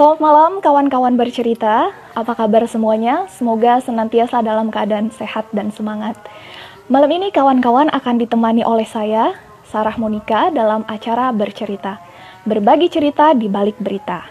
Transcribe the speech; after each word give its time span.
Selamat 0.00 0.16
malam 0.16 0.52
kawan-kawan 0.64 1.12
bercerita. 1.20 1.92
Apa 2.16 2.32
kabar 2.32 2.64
semuanya? 2.64 3.28
Semoga 3.28 3.84
senantiasa 3.84 4.40
dalam 4.40 4.72
keadaan 4.72 5.12
sehat 5.12 5.44
dan 5.52 5.68
semangat. 5.76 6.16
Malam 6.88 7.20
ini 7.20 7.28
kawan-kawan 7.28 7.92
akan 7.92 8.16
ditemani 8.16 8.64
oleh 8.64 8.88
saya, 8.88 9.36
Sarah 9.68 9.92
Monika 10.00 10.48
dalam 10.56 10.88
acara 10.88 11.28
Bercerita. 11.36 12.00
Berbagi 12.48 12.88
cerita 12.88 13.36
di 13.36 13.52
balik 13.52 13.76
berita. 13.76 14.24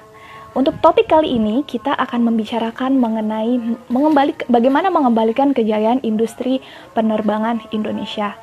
Untuk 0.57 0.81
topik 0.81 1.05
kali 1.05 1.37
ini 1.37 1.61
kita 1.61 1.93
akan 2.01 2.25
membicarakan 2.25 2.97
mengenai 2.97 3.61
mengembali, 3.93 4.49
bagaimana 4.49 4.89
mengembalikan 4.89 5.53
kejayaan 5.53 6.01
industri 6.01 6.65
penerbangan 6.97 7.61
Indonesia. 7.69 8.33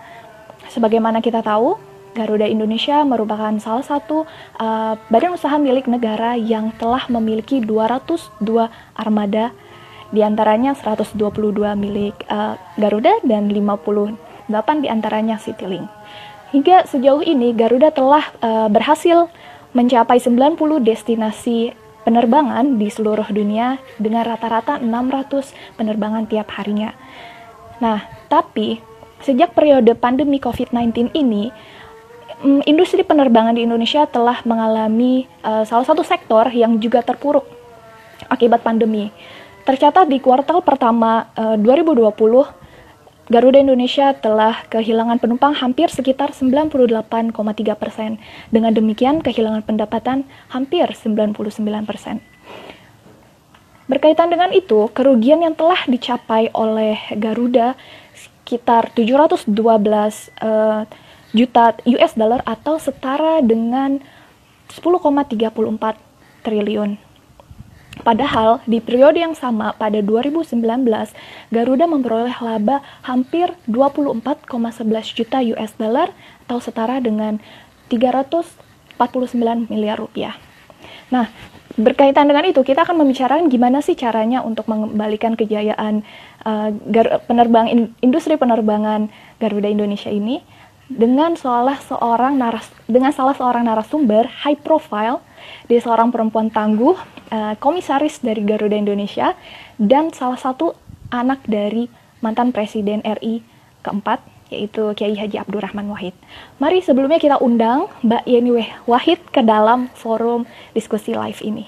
Sebagaimana 0.70 1.18
kita 1.18 1.43
tahu, 1.43 1.74
Garuda 2.17 2.48
Indonesia 2.48 3.05
merupakan 3.05 3.53
salah 3.61 3.85
satu 3.85 4.25
uh, 4.57 4.96
badan 5.12 5.37
usaha 5.37 5.61
milik 5.61 5.85
negara 5.85 6.33
yang 6.33 6.73
telah 6.80 7.05
memiliki 7.12 7.61
202 7.61 8.41
armada, 8.96 9.52
di 10.09 10.24
antaranya 10.24 10.73
122 10.73 11.21
milik 11.77 12.16
uh, 12.33 12.57
Garuda 12.80 13.21
dan 13.21 13.52
58 13.52 14.16
di 14.80 14.88
antaranya 14.88 15.37
Citylink. 15.37 15.84
Hingga 16.57 16.88
sejauh 16.88 17.21
ini 17.21 17.52
Garuda 17.52 17.93
telah 17.93 18.24
uh, 18.41 18.73
berhasil 18.73 19.29
mencapai 19.77 20.16
90 20.16 20.57
destinasi 20.80 21.77
penerbangan 22.07 22.79
di 22.79 22.87
seluruh 22.87 23.27
dunia 23.29 23.83
dengan 23.98 24.23
rata-rata 24.24 24.79
600 24.79 25.77
penerbangan 25.77 26.24
tiap 26.30 26.48
harinya. 26.55 26.95
Nah, 27.83 28.07
tapi 28.30 28.79
sejak 29.21 29.52
periode 29.59 29.98
pandemi 29.98 30.38
COVID-19 30.38 31.12
ini, 31.19 31.51
mm, 32.42 32.66
industri 32.68 33.06
penerbangan 33.06 33.56
di 33.56 33.64
Indonesia 33.64 34.04
telah 34.04 34.42
mengalami 34.45 35.24
uh, 35.45 35.64
salah 35.64 35.86
satu 35.86 36.02
sektor 36.02 36.48
yang 36.52 36.76
juga 36.80 37.00
terpuruk 37.00 37.45
akibat 38.28 38.64
pandemi. 38.64 39.12
Tercatat 39.66 40.06
di 40.06 40.22
kuartal 40.22 40.62
pertama 40.62 41.26
uh, 41.34 41.59
2020, 41.59 42.10
Garuda 43.26 43.59
Indonesia 43.59 44.15
telah 44.15 44.62
kehilangan 44.70 45.18
penumpang 45.18 45.51
hampir 45.59 45.90
sekitar 45.90 46.30
98,3 46.30 47.34
persen. 47.74 48.23
Dengan 48.54 48.71
demikian, 48.71 49.18
kehilangan 49.18 49.66
pendapatan 49.66 50.23
hampir 50.54 50.87
99 50.95 51.34
persen. 51.82 52.23
Berkaitan 53.90 54.30
dengan 54.30 54.54
itu, 54.54 54.87
kerugian 54.95 55.43
yang 55.43 55.59
telah 55.59 55.78
dicapai 55.90 56.54
oleh 56.54 56.98
Garuda 57.18 57.74
sekitar 58.15 58.95
712 58.95 59.50
uh, 60.38 60.87
juta 61.37 61.76
US 61.84 62.16
dollar 62.16 62.40
atau 62.48 62.80
setara 62.80 63.45
dengan 63.45 64.00
10,34 64.72 65.37
triliun. 66.41 66.97
Padahal 68.00 68.60
di 68.69 68.81
periode 68.81 69.20
yang 69.20 69.32
sama 69.32 69.72
pada 69.72 70.04
2019 70.04 70.60
Garuda 71.48 71.84
memperoleh 71.88 72.37
laba 72.44 72.84
hampir 73.04 73.53
24,11 73.69 75.16
juta 75.16 75.38
US 75.56 75.72
dollar 75.81 76.12
atau 76.44 76.60
setara 76.60 77.00
dengan 77.00 77.41
349 77.88 79.72
miliar 79.72 79.97
rupiah. 79.97 80.37
Nah, 81.09 81.32
berkaitan 81.76 82.28
dengan 82.28 82.44
itu 82.44 82.60
kita 82.65 82.84
akan 82.84 83.00
membicarakan 83.00 83.48
gimana 83.48 83.81
sih 83.81 83.97
caranya 83.97 84.44
untuk 84.44 84.69
mengembalikan 84.69 85.32
kejayaan 85.37 86.04
uh, 86.44 86.72
penerbang 87.28 87.66
in, 87.69 87.81
industri 88.04 88.37
penerbangan 88.37 89.09
Garuda 89.41 89.69
Indonesia 89.72 90.12
ini 90.12 90.41
dengan 90.87 91.34
salah 91.34 91.78
seorang 91.82 92.38
naras 92.38 92.70
dengan 92.87 93.10
salah 93.10 93.34
seorang 93.34 93.66
narasumber 93.66 94.31
high 94.47 94.59
profile 94.59 95.19
dia 95.66 95.82
seorang 95.82 96.15
perempuan 96.15 96.47
tangguh 96.50 96.94
uh, 97.31 97.54
komisaris 97.59 98.22
dari 98.22 98.47
Garuda 98.47 98.78
Indonesia 98.78 99.34
dan 99.76 100.15
salah 100.15 100.38
satu 100.38 100.78
anak 101.10 101.43
dari 101.47 101.91
mantan 102.22 102.54
presiden 102.54 103.03
RI 103.03 103.43
keempat 103.82 104.22
yaitu 104.47 104.94
Kiai 104.94 105.19
Haji 105.19 105.43
Abdurrahman 105.43 105.91
Wahid. 105.91 106.15
Mari 106.62 106.78
sebelumnya 106.78 107.19
kita 107.19 107.43
undang 107.43 107.91
Mbak 108.06 108.25
Yeni 108.31 108.62
Wahid 108.87 109.19
ke 109.34 109.43
dalam 109.43 109.91
forum 109.99 110.47
diskusi 110.71 111.19
live 111.19 111.43
ini. 111.43 111.66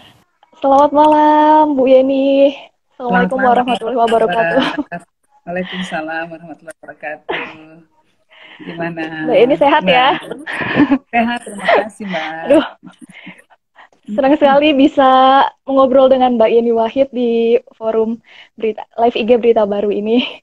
Selamat 0.62 0.94
malam 0.94 1.74
Bu 1.74 1.90
Yeni. 1.90 2.54
Assalamualaikum 2.94 3.38
warahmatullahi 3.42 3.98
wabarakatuh. 3.98 4.62
Waalaikumsalam 5.46 6.24
warahmatullahi 6.30 6.76
wabarakatuh. 6.78 7.97
Gimana? 8.58 9.30
Mbak 9.30 9.38
ini 9.38 9.54
sehat 9.54 9.82
Mbak. 9.86 9.94
ya? 9.94 10.08
Sehat, 11.14 11.40
terima 11.46 11.66
kasih 11.86 12.04
Mbak. 12.10 12.42
Aduh, 12.50 12.64
senang 14.10 14.34
sekali 14.34 14.68
bisa 14.74 15.10
mengobrol 15.62 16.10
dengan 16.10 16.34
Mbak 16.34 16.50
Yeni 16.50 16.72
Wahid 16.74 17.08
di 17.14 17.60
forum 17.78 18.18
berita 18.58 18.82
live 18.98 19.16
IG 19.16 19.30
berita 19.38 19.62
baru 19.62 19.94
ini. 19.94 20.42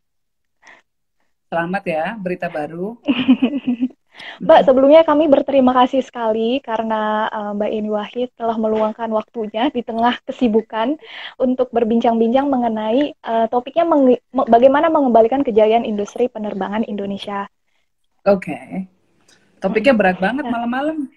Selamat 1.51 1.83
ya, 1.83 2.05
berita 2.15 2.47
baru. 2.47 2.95
Mbak, 4.43 4.59
sebelumnya 4.63 5.03
kami 5.03 5.27
berterima 5.27 5.75
kasih 5.75 5.99
sekali 5.99 6.63
karena 6.63 7.27
uh, 7.27 7.51
Mbak 7.51 7.69
Yeni 7.71 7.91
Wahid 7.91 8.29
telah 8.39 8.55
meluangkan 8.55 9.11
waktunya 9.11 9.67
di 9.71 9.83
tengah 9.83 10.23
kesibukan 10.23 10.95
untuk 11.35 11.67
berbincang-bincang 11.75 12.47
mengenai 12.47 13.11
uh, 13.27 13.51
topiknya 13.51 13.83
bagaimana 14.31 14.87
mengembalikan 14.87 15.43
kejayaan 15.43 15.83
industri 15.83 16.31
penerbangan 16.31 16.87
Indonesia. 16.87 17.51
Oke. 18.25 18.49
Okay. 18.49 18.65
Topiknya 19.61 19.93
berat 19.97 20.17
banget 20.21 20.45
malam-malam. 20.49 21.09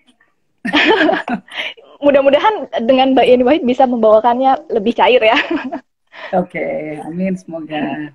Mudah-mudahan 2.05 2.71
dengan 2.87 3.17
Mbak 3.17 3.27
Yeni 3.27 3.45
Wahid 3.45 3.63
bisa 3.67 3.89
membawakannya 3.89 4.71
lebih 4.71 4.97
cair 4.97 5.21
ya. 5.21 5.37
Oke, 6.35 6.59
okay. 6.59 6.99
amin 7.07 7.39
semoga. 7.39 8.11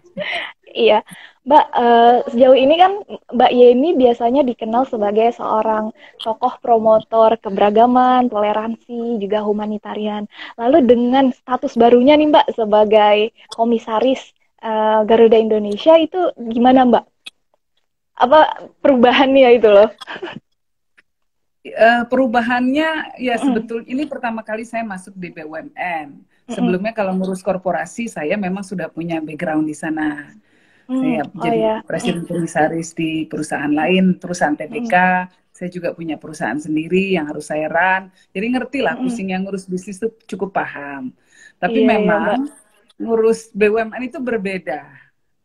iya, 0.69 1.01
Mbak. 1.47 1.65
Uh, 1.73 2.15
sejauh 2.29 2.57
ini 2.57 2.75
kan 2.77 3.01
Mbak 3.33 3.51
Yeni 3.51 3.89
biasanya 3.97 4.41
dikenal 4.45 4.85
sebagai 4.89 5.33
seorang 5.35 5.89
tokoh 6.19 6.57
promotor 6.59 7.35
keberagaman, 7.39 8.27
toleransi, 8.29 9.17
juga 9.17 9.41
humanitarian. 9.41 10.27
Lalu 10.59 10.83
dengan 10.85 11.29
status 11.31 11.75
barunya 11.79 12.17
nih 12.17 12.29
Mbak 12.31 12.47
sebagai 12.57 13.17
komisaris 13.53 14.33
uh, 14.63 15.01
Garuda 15.07 15.39
Indonesia 15.39 15.95
itu 15.99 16.31
gimana 16.37 16.87
Mbak? 16.87 17.12
Apa 18.13 18.69
perubahannya 18.79 19.49
itu 19.57 19.69
loh? 19.69 19.89
Uh, 21.63 22.03
perubahannya 22.11 23.15
ya 23.15 23.39
sebetulnya 23.39 23.87
ini 23.87 24.03
pertama 24.03 24.43
kali 24.43 24.67
saya 24.67 24.83
masuk 24.83 25.15
di 25.15 25.31
BUMN. 25.31 26.07
Sebelumnya 26.43 26.91
kalau 26.91 27.15
ngurus 27.15 27.39
korporasi 27.39 28.11
saya 28.11 28.35
memang 28.35 28.67
sudah 28.67 28.91
punya 28.91 29.23
background 29.23 29.63
di 29.63 29.75
sana. 29.75 30.27
Mm, 30.91 30.99
saya 30.99 31.21
oh 31.23 31.39
jadi 31.39 31.59
ya. 31.63 31.75
presiden 31.87 32.27
komisaris 32.27 32.91
di 32.91 33.23
perusahaan 33.31 33.71
lain, 33.71 34.19
perusahaan 34.19 34.51
TBK. 34.51 34.91
Mm. 34.91 35.31
Saya 35.53 35.69
juga 35.71 35.95
punya 35.95 36.19
perusahaan 36.19 36.59
sendiri 36.59 37.15
yang 37.15 37.31
harus 37.31 37.47
saya 37.47 37.71
run. 37.71 38.11
Jadi 38.35 38.45
ngerti 38.51 38.79
lah 38.83 38.99
mm. 38.99 39.01
pusing 39.07 39.31
yang 39.31 39.47
ngurus 39.47 39.63
bisnis 39.63 40.03
itu 40.03 40.11
cukup 40.35 40.51
paham. 40.51 41.15
Tapi 41.63 41.87
yeah, 41.87 41.87
iya, 41.87 41.91
memang 41.95 42.39
yeah, 42.43 42.99
ngurus 42.99 43.47
BUMN 43.55 44.03
itu 44.03 44.19
berbeda. 44.19 44.83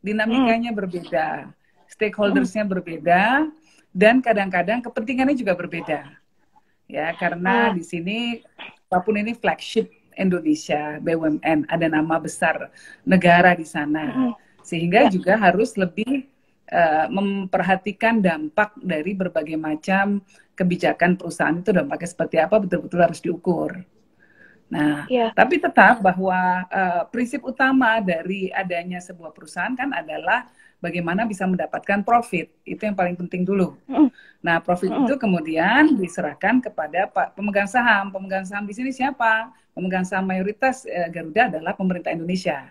Dinamikanya 0.02 0.74
mm. 0.74 0.78
berbeda 0.82 1.54
stakeholdersnya 1.98 2.62
berbeda 2.62 3.50
dan 3.90 4.22
kadang-kadang 4.22 4.78
kepentingannya 4.86 5.34
juga 5.34 5.58
berbeda 5.58 6.14
ya 6.86 7.10
karena 7.18 7.74
di 7.74 7.82
sini 7.82 8.40
apa 8.88 9.02
pun 9.02 9.18
ini 9.18 9.34
flagship 9.34 9.90
Indonesia 10.14 11.02
BUMN 11.02 11.68
ada 11.68 11.86
nama 11.90 12.16
besar 12.22 12.70
negara 13.02 13.52
di 13.58 13.66
sana 13.66 14.34
sehingga 14.62 15.06
ya. 15.06 15.10
juga 15.12 15.34
harus 15.36 15.74
lebih 15.74 16.26
uh, 16.72 17.06
memperhatikan 17.08 18.20
dampak 18.20 18.76
dari 18.80 19.12
berbagai 19.16 19.56
macam 19.56 20.20
kebijakan 20.52 21.14
perusahaan 21.14 21.56
itu 21.56 21.70
dampaknya 21.70 22.08
seperti 22.10 22.36
apa 22.42 22.56
betul-betul 22.58 23.00
harus 23.00 23.20
diukur. 23.22 23.70
Nah, 24.68 25.08
ya. 25.08 25.32
tapi 25.32 25.56
tetap 25.56 26.04
bahwa 26.04 26.68
uh, 26.68 27.02
prinsip 27.08 27.40
utama 27.40 28.04
dari 28.04 28.52
adanya 28.52 29.00
sebuah 29.00 29.32
perusahaan 29.32 29.72
kan 29.72 29.88
adalah 29.96 30.44
bagaimana 30.78 31.26
bisa 31.26 31.44
mendapatkan 31.44 32.02
profit. 32.06 32.50
Itu 32.62 32.86
yang 32.86 32.94
paling 32.94 33.18
penting 33.18 33.42
dulu. 33.42 33.74
Nah, 34.38 34.62
profit 34.62 34.94
itu 34.94 35.14
kemudian 35.18 35.98
diserahkan 35.98 36.62
kepada 36.62 37.10
Pak 37.10 37.34
pemegang 37.34 37.66
saham. 37.66 38.14
Pemegang 38.14 38.46
saham 38.46 38.64
di 38.64 38.74
sini 38.74 38.94
siapa? 38.94 39.50
Pemegang 39.74 40.06
saham 40.06 40.26
mayoritas 40.26 40.86
eh, 40.86 41.10
Garuda 41.10 41.50
adalah 41.58 41.74
pemerintah 41.74 42.14
Indonesia. 42.14 42.70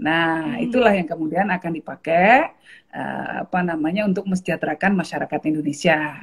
Nah, 0.00 0.56
mm. 0.56 0.64
itulah 0.64 0.92
yang 0.96 1.04
kemudian 1.04 1.52
akan 1.52 1.72
dipakai 1.76 2.56
uh, 2.96 3.44
apa 3.44 3.60
namanya 3.60 4.08
untuk 4.08 4.24
mesejahterakan 4.24 4.96
masyarakat 4.96 5.40
Indonesia. 5.44 6.16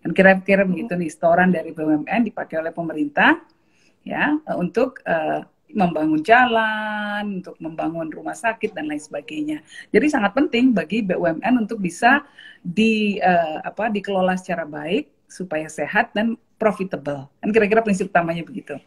Dan 0.00 0.16
kira-kira 0.16 0.64
begitu 0.64 0.96
nih, 0.96 1.12
setoran 1.12 1.52
dari 1.52 1.76
BUMN 1.76 2.24
dipakai 2.24 2.56
oleh 2.64 2.72
pemerintah 2.72 3.36
ya 4.00 4.40
untuk 4.56 5.04
uh, 5.04 5.44
membangun 5.72 6.20
jalan, 6.24 7.42
untuk 7.42 7.56
membangun 7.60 8.08
rumah 8.08 8.36
sakit 8.36 8.72
dan 8.72 8.88
lain 8.88 9.00
sebagainya. 9.00 9.58
Jadi 9.92 10.06
sangat 10.08 10.32
penting 10.32 10.72
bagi 10.72 11.04
BUMN 11.04 11.68
untuk 11.68 11.80
bisa 11.82 12.24
di 12.64 13.20
uh, 13.20 13.60
apa 13.64 13.92
dikelola 13.92 14.36
secara 14.40 14.64
baik 14.64 15.12
supaya 15.28 15.68
sehat 15.68 16.16
dan 16.16 16.40
profitable. 16.56 17.28
Kan 17.40 17.50
kira-kira 17.52 17.84
prinsip 17.84 18.08
utamanya 18.08 18.42
begitu. 18.42 18.80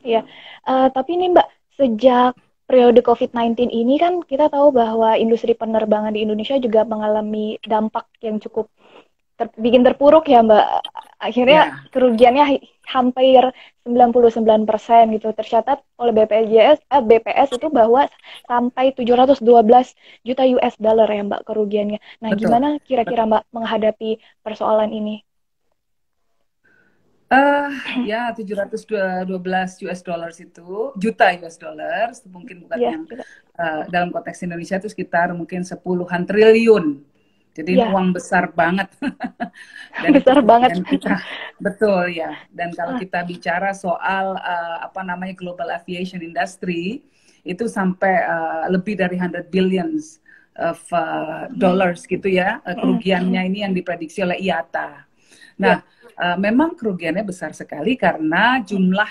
Iya, 0.00 0.24
uh, 0.66 0.88
tapi 0.90 1.14
ini 1.14 1.30
Mbak, 1.36 1.48
sejak 1.76 2.32
periode 2.70 3.02
COVID-19 3.02 3.66
ini 3.66 3.98
kan 3.98 4.22
kita 4.22 4.46
tahu 4.46 4.70
bahwa 4.70 5.18
industri 5.18 5.58
penerbangan 5.58 6.14
di 6.14 6.22
Indonesia 6.22 6.54
juga 6.62 6.86
mengalami 6.86 7.58
dampak 7.66 8.06
yang 8.22 8.38
cukup 8.38 8.70
ter 9.40 9.48
bikin 9.56 9.80
terpuruk 9.80 10.28
ya 10.28 10.44
Mbak. 10.44 10.66
Akhirnya 11.16 11.72
yeah. 11.72 11.88
kerugiannya 11.88 12.44
hampir 12.84 13.40
99% 13.88 15.16
gitu. 15.16 15.32
Tercatat 15.32 15.80
oleh 15.96 16.12
BPJS 16.12 16.84
eh, 16.84 17.00
BPS 17.00 17.56
itu 17.56 17.72
bahwa 17.72 18.04
sampai 18.44 18.92
712 18.92 19.40
juta 20.28 20.44
US 20.60 20.74
dollar 20.76 21.08
ya 21.08 21.24
Mbak 21.24 21.48
kerugiannya. 21.48 21.98
Nah, 22.20 22.36
Betul. 22.36 22.40
gimana 22.44 22.68
kira-kira 22.84 23.24
Mbak 23.24 23.42
menghadapi 23.48 24.20
persoalan 24.44 24.92
ini? 24.92 25.24
Uh, 27.30 27.70
ya 28.10 28.34
712 28.34 29.30
US 29.86 30.00
dollars 30.02 30.42
itu 30.42 30.90
juta 30.98 31.30
US 31.38 31.62
dollars 31.62 32.26
mungkin 32.26 32.66
bukan 32.66 32.74
yeah, 32.74 32.90
yang 32.98 33.06
uh, 33.54 33.86
dalam 33.86 34.10
konteks 34.10 34.42
Indonesia 34.42 34.82
itu 34.82 34.90
sekitar 34.90 35.30
mungkin 35.30 35.62
sepuluhan 35.62 36.26
triliun. 36.26 37.06
Jadi 37.50 37.82
yeah. 37.82 37.90
uang 37.90 38.14
besar 38.14 38.54
banget. 38.54 38.86
dan 40.02 40.10
besar 40.14 40.38
itu, 40.38 40.46
banget. 40.46 40.70
Dan 40.78 40.84
kita, 40.86 41.14
betul 41.58 42.02
ya. 42.14 42.32
Dan 42.54 42.70
kalau 42.72 42.94
ah. 42.94 43.00
kita 43.02 43.20
bicara 43.26 43.70
soal 43.74 44.38
uh, 44.38 44.76
apa 44.86 45.02
namanya 45.02 45.34
global 45.34 45.68
aviation 45.74 46.22
industry 46.22 47.02
itu 47.42 47.66
sampai 47.66 48.22
uh, 48.22 48.64
lebih 48.70 49.00
dari 49.00 49.16
100 49.18 49.48
billions 49.50 50.20
of 50.60 50.78
uh, 50.92 51.48
dollars 51.56 52.04
gitu 52.04 52.28
ya 52.28 52.60
uh, 52.60 52.76
kerugiannya 52.76 53.48
ini 53.48 53.64
yang 53.64 53.72
diprediksi 53.74 54.22
oleh 54.22 54.38
IATA. 54.38 55.08
Nah, 55.60 55.82
uh, 56.16 56.36
memang 56.36 56.76
kerugiannya 56.76 57.24
besar 57.24 57.52
sekali 57.56 57.96
karena 57.96 58.60
jumlah 58.60 59.08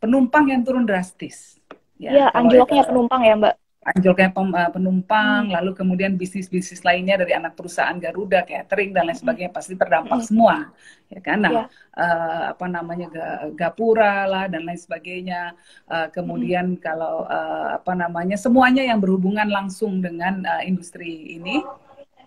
penumpang 0.00 0.52
yang 0.52 0.60
turun 0.62 0.84
drastis. 0.84 1.56
Ya, 1.96 2.10
ya 2.12 2.26
anjloknya 2.34 2.84
penumpang 2.84 3.22
ya 3.24 3.34
Mbak. 3.38 3.54
Anjloknya 3.84 4.32
eh, 4.32 4.70
penumpang, 4.72 5.52
hmm. 5.52 5.54
lalu 5.60 5.70
kemudian 5.76 6.16
bisnis-bisnis 6.16 6.80
lainnya 6.88 7.20
dari 7.20 7.36
anak 7.36 7.52
perusahaan 7.52 7.92
Garuda, 8.00 8.40
catering 8.48 8.96
dan 8.96 9.12
lain 9.12 9.18
sebagainya 9.20 9.52
hmm. 9.52 9.58
pasti 9.60 9.76
terdampak 9.76 10.24
hmm. 10.24 10.28
semua, 10.28 10.72
ya 11.12 11.20
kan? 11.20 11.38
Nah, 11.44 11.52
ya. 11.52 11.64
uh, 12.00 12.42
apa 12.56 12.64
namanya 12.64 13.12
Gapura 13.52 14.24
lah 14.24 14.44
dan 14.48 14.64
lain 14.64 14.80
sebagainya. 14.80 15.52
Uh, 15.84 16.08
kemudian 16.16 16.74
hmm. 16.74 16.80
kalau 16.80 17.28
uh, 17.28 17.76
apa 17.76 17.92
namanya 17.92 18.40
semuanya 18.40 18.80
yang 18.80 19.04
berhubungan 19.04 19.52
langsung 19.52 20.00
dengan 20.00 20.40
uh, 20.48 20.64
industri 20.64 21.36
ini 21.36 21.60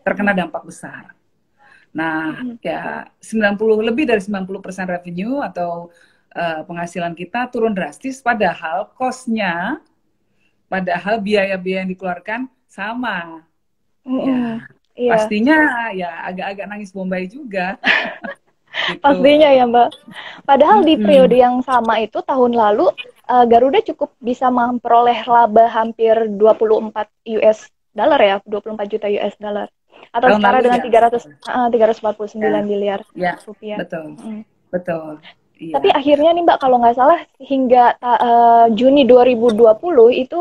terkena 0.06 0.38
dampak 0.38 0.62
besar. 0.62 1.18
Nah, 1.90 2.38
hmm. 2.38 2.62
ya 2.62 3.10
90 3.18 3.58
lebih 3.82 4.06
dari 4.06 4.22
90% 4.22 4.94
revenue 4.94 5.42
atau 5.42 5.90
uh, 6.38 6.62
penghasilan 6.70 7.18
kita 7.18 7.50
turun 7.50 7.74
drastis 7.74 8.22
padahal 8.22 8.94
cost-nya 8.94 9.82
padahal 10.68 11.20
biaya-biaya 11.24 11.84
yang 11.84 11.92
dikeluarkan 11.92 12.52
sama. 12.68 13.44
Hmm. 14.04 14.24
Ya. 14.24 14.42
Iya. 14.98 15.12
Pastinya 15.14 15.58
ya 15.94 16.10
agak-agak 16.26 16.66
nangis 16.66 16.90
Bombay 16.90 17.30
juga. 17.30 17.78
gitu. 18.90 19.02
Pastinya 19.02 19.50
ya, 19.54 19.64
Mbak. 19.70 19.90
Padahal 20.46 20.82
di 20.82 20.98
periode 20.98 21.38
yang 21.38 21.62
sama 21.62 22.02
itu 22.02 22.18
tahun 22.26 22.58
lalu 22.58 22.90
uh, 23.30 23.46
Garuda 23.46 23.82
cukup 23.86 24.14
bisa 24.18 24.50
memperoleh 24.50 25.22
laba 25.30 25.70
hampir 25.70 26.18
24 26.34 26.94
US 27.38 27.70
dollar 27.94 28.20
ya, 28.22 28.36
24 28.46 28.90
juta 28.90 29.08
US 29.10 29.36
dollar 29.38 29.68
atau 30.14 30.28
Tahun 30.30 30.40
setara 30.40 30.60
dengan 30.62 30.80
ya. 30.82 31.10
300 31.10 31.26
uh, 31.46 31.68
349 31.70 32.42
ya. 32.42 32.62
miliar 32.66 33.00
ya. 33.14 33.34
rupiah. 33.46 33.78
Betul. 33.78 34.18
Hmm. 34.18 34.42
Betul. 34.74 35.22
Iya. 35.58 35.74
Tapi 35.82 35.90
akhirnya 35.90 36.32
nih 36.38 36.44
Mbak 36.46 36.60
kalau 36.62 36.78
nggak 36.78 36.98
salah 36.98 37.20
hingga 37.42 37.98
uh, 38.00 38.70
Juni 38.78 39.10
2020 39.10 39.58
itu 40.14 40.40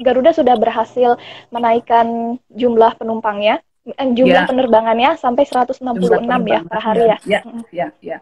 Garuda 0.00 0.32
sudah 0.32 0.56
berhasil 0.56 1.20
menaikkan 1.52 2.40
jumlah 2.48 2.96
penumpangnya, 2.96 3.60
eh, 3.84 4.08
jumlah 4.16 4.44
ya. 4.44 4.48
penerbangannya 4.48 5.20
sampai 5.20 5.44
166 5.44 5.84
ya 6.48 6.60
per 6.64 6.78
hari 6.80 7.04
ya. 7.04 7.18
Ya, 7.28 7.40
ya, 7.70 7.88
ya. 8.00 8.18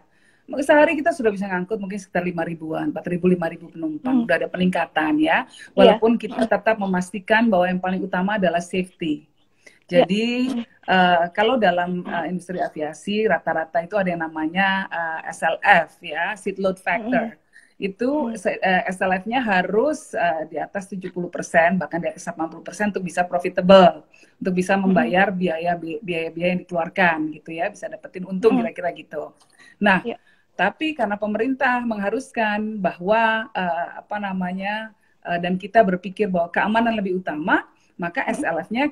Mungkin 0.50 0.66
sehari 0.66 0.98
kita 0.98 1.14
sudah 1.14 1.30
bisa 1.30 1.46
ngangkut 1.46 1.78
mungkin 1.78 1.96
sekitar 1.96 2.26
lima 2.26 2.42
ribuan, 2.42 2.90
empat 2.90 3.06
ribu, 3.08 3.30
lima 3.30 3.46
ribu 3.46 3.70
penumpang. 3.70 4.20
Hmm. 4.20 4.24
Udah 4.26 4.36
ada 4.42 4.48
peningkatan 4.50 5.22
ya. 5.22 5.46
Walaupun 5.72 6.18
ya. 6.18 6.28
kita 6.28 6.44
tetap 6.44 6.76
memastikan 6.82 7.46
bahwa 7.46 7.70
yang 7.70 7.80
paling 7.80 8.02
utama 8.02 8.36
adalah 8.36 8.60
safety. 8.60 9.31
Jadi 9.90 10.50
ya. 10.62 10.64
uh, 10.88 11.24
kalau 11.34 11.58
dalam 11.58 12.06
uh, 12.06 12.26
industri 12.28 12.62
aviasi 12.62 13.26
rata-rata 13.26 13.82
itu 13.82 13.94
ada 13.98 14.08
yang 14.14 14.22
namanya 14.22 14.86
uh, 14.88 15.20
eh, 15.26 15.34
SLF 15.34 15.88
ya, 16.02 16.24
seat 16.38 16.56
load 16.62 16.78
factor. 16.78 17.34
Mm. 17.34 17.40
Itu 17.82 18.30
uh, 18.30 18.82
SLF-nya 18.86 19.42
harus 19.42 20.14
uh, 20.14 20.46
di 20.46 20.56
atas 20.60 20.86
70% 20.86 21.18
bahkan 21.82 21.98
di 21.98 22.08
atas 22.08 22.24
80% 22.30 22.94
untuk 22.94 23.04
bisa 23.04 23.26
profitable, 23.26 24.06
untuk 24.38 24.54
bisa 24.54 24.78
membayar 24.78 25.34
biaya 25.34 25.74
biaya-biaya 25.78 26.50
yang 26.54 26.62
dikeluarkan 26.62 27.16
gitu 27.42 27.50
ya, 27.58 27.66
bisa 27.72 27.90
dapetin 27.90 28.24
untung 28.28 28.62
kira-kira 28.62 28.94
gitu. 28.94 29.34
Nah, 29.82 29.98
yeah. 30.06 30.20
tapi 30.54 30.94
karena 30.94 31.18
pemerintah 31.18 31.82
mengharuskan 31.82 32.78
bahwa 32.78 33.50
uh, 33.50 33.88
apa 33.98 34.16
namanya 34.22 34.94
uh, 35.26 35.38
dan 35.42 35.58
kita 35.58 35.82
berpikir 35.82 36.30
bahwa 36.30 36.54
keamanan 36.54 36.94
lebih 36.94 37.18
utama, 37.18 37.66
maka 37.98 38.22
SLF-nya 38.30 38.90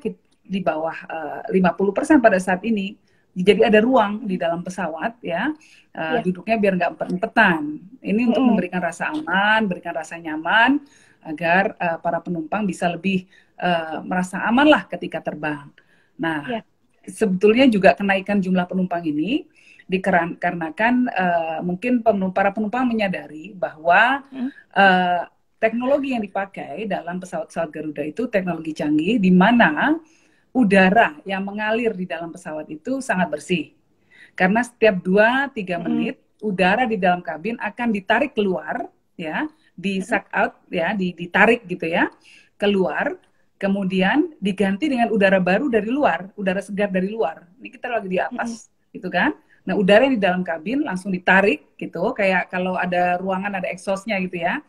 di 0.50 0.58
bawah 0.58 0.96
uh, 1.06 1.40
eh, 1.46 1.62
50% 1.62 2.18
pada 2.18 2.38
saat 2.42 2.66
ini. 2.66 2.98
Jadi 3.30 3.62
ada 3.62 3.78
ruang 3.78 4.26
di 4.26 4.34
dalam 4.34 4.58
pesawat 4.66 5.22
ya, 5.22 5.54
uh, 5.94 6.18
ya. 6.18 6.20
duduknya 6.26 6.58
biar 6.58 6.72
nggak 6.74 6.90
empet-empetan. 6.98 7.62
Ini 8.02 8.22
untuk 8.26 8.42
memberikan 8.42 8.82
rasa 8.82 9.14
aman, 9.14 9.70
berikan 9.70 9.94
rasa 9.94 10.18
nyaman 10.18 10.82
agar 11.22 11.78
uh, 11.78 12.02
para 12.02 12.18
penumpang 12.18 12.66
bisa 12.66 12.90
lebih 12.90 13.30
uh, 13.62 14.02
merasa 14.02 14.42
aman 14.42 14.66
lah 14.66 14.82
ketika 14.90 15.22
terbang. 15.22 15.70
Nah, 16.18 16.58
ya. 16.58 16.60
sebetulnya 17.06 17.70
juga 17.70 17.94
kenaikan 17.94 18.42
jumlah 18.42 18.66
penumpang 18.66 19.06
ini 19.06 19.46
dikarenakan 19.86 20.94
uh, 21.10 21.58
mungkin 21.62 22.02
penumpang, 22.02 22.34
para 22.34 22.50
penumpang 22.50 22.82
menyadari 22.82 23.54
bahwa 23.54 24.26
uh, 24.74 25.22
teknologi 25.60 26.16
yang 26.16 26.22
dipakai 26.24 26.88
dalam 26.88 27.20
pesawat-pesawat 27.20 27.68
Garuda 27.68 28.02
itu 28.02 28.26
teknologi 28.32 28.72
canggih 28.72 29.18
di 29.20 29.30
mana 29.30 29.98
udara 30.50 31.18
yang 31.22 31.46
mengalir 31.46 31.94
di 31.94 32.06
dalam 32.06 32.34
pesawat 32.34 32.66
itu 32.70 32.98
sangat 32.98 33.30
bersih. 33.30 33.74
Karena 34.34 34.62
setiap 34.62 34.98
2-3 35.02 35.54
hmm. 35.54 35.80
menit 35.86 36.16
udara 36.40 36.88
di 36.88 36.96
dalam 36.96 37.20
kabin 37.20 37.60
akan 37.60 37.88
ditarik 37.92 38.32
keluar 38.32 38.88
ya, 39.14 39.46
di 39.76 40.00
suck 40.00 40.26
out 40.32 40.56
ya, 40.72 40.96
ditarik 40.96 41.66
gitu 41.68 41.86
ya, 41.86 42.08
keluar 42.56 43.16
kemudian 43.60 44.32
diganti 44.40 44.88
dengan 44.88 45.12
udara 45.12 45.36
baru 45.36 45.68
dari 45.68 45.92
luar, 45.92 46.32
udara 46.32 46.64
segar 46.64 46.88
dari 46.88 47.12
luar. 47.12 47.44
Ini 47.60 47.68
kita 47.68 47.92
lagi 47.92 48.08
di 48.08 48.16
atas, 48.16 48.66
hmm. 48.66 48.96
gitu 48.96 49.08
kan? 49.12 49.36
Nah, 49.68 49.76
udara 49.76 50.08
di 50.08 50.16
dalam 50.16 50.40
kabin 50.40 50.80
langsung 50.80 51.12
ditarik 51.12 51.76
gitu, 51.76 52.16
kayak 52.16 52.48
kalau 52.48 52.80
ada 52.80 53.20
ruangan 53.20 53.60
ada 53.60 53.68
exhaustnya 53.68 54.16
gitu 54.24 54.40
ya. 54.40 54.64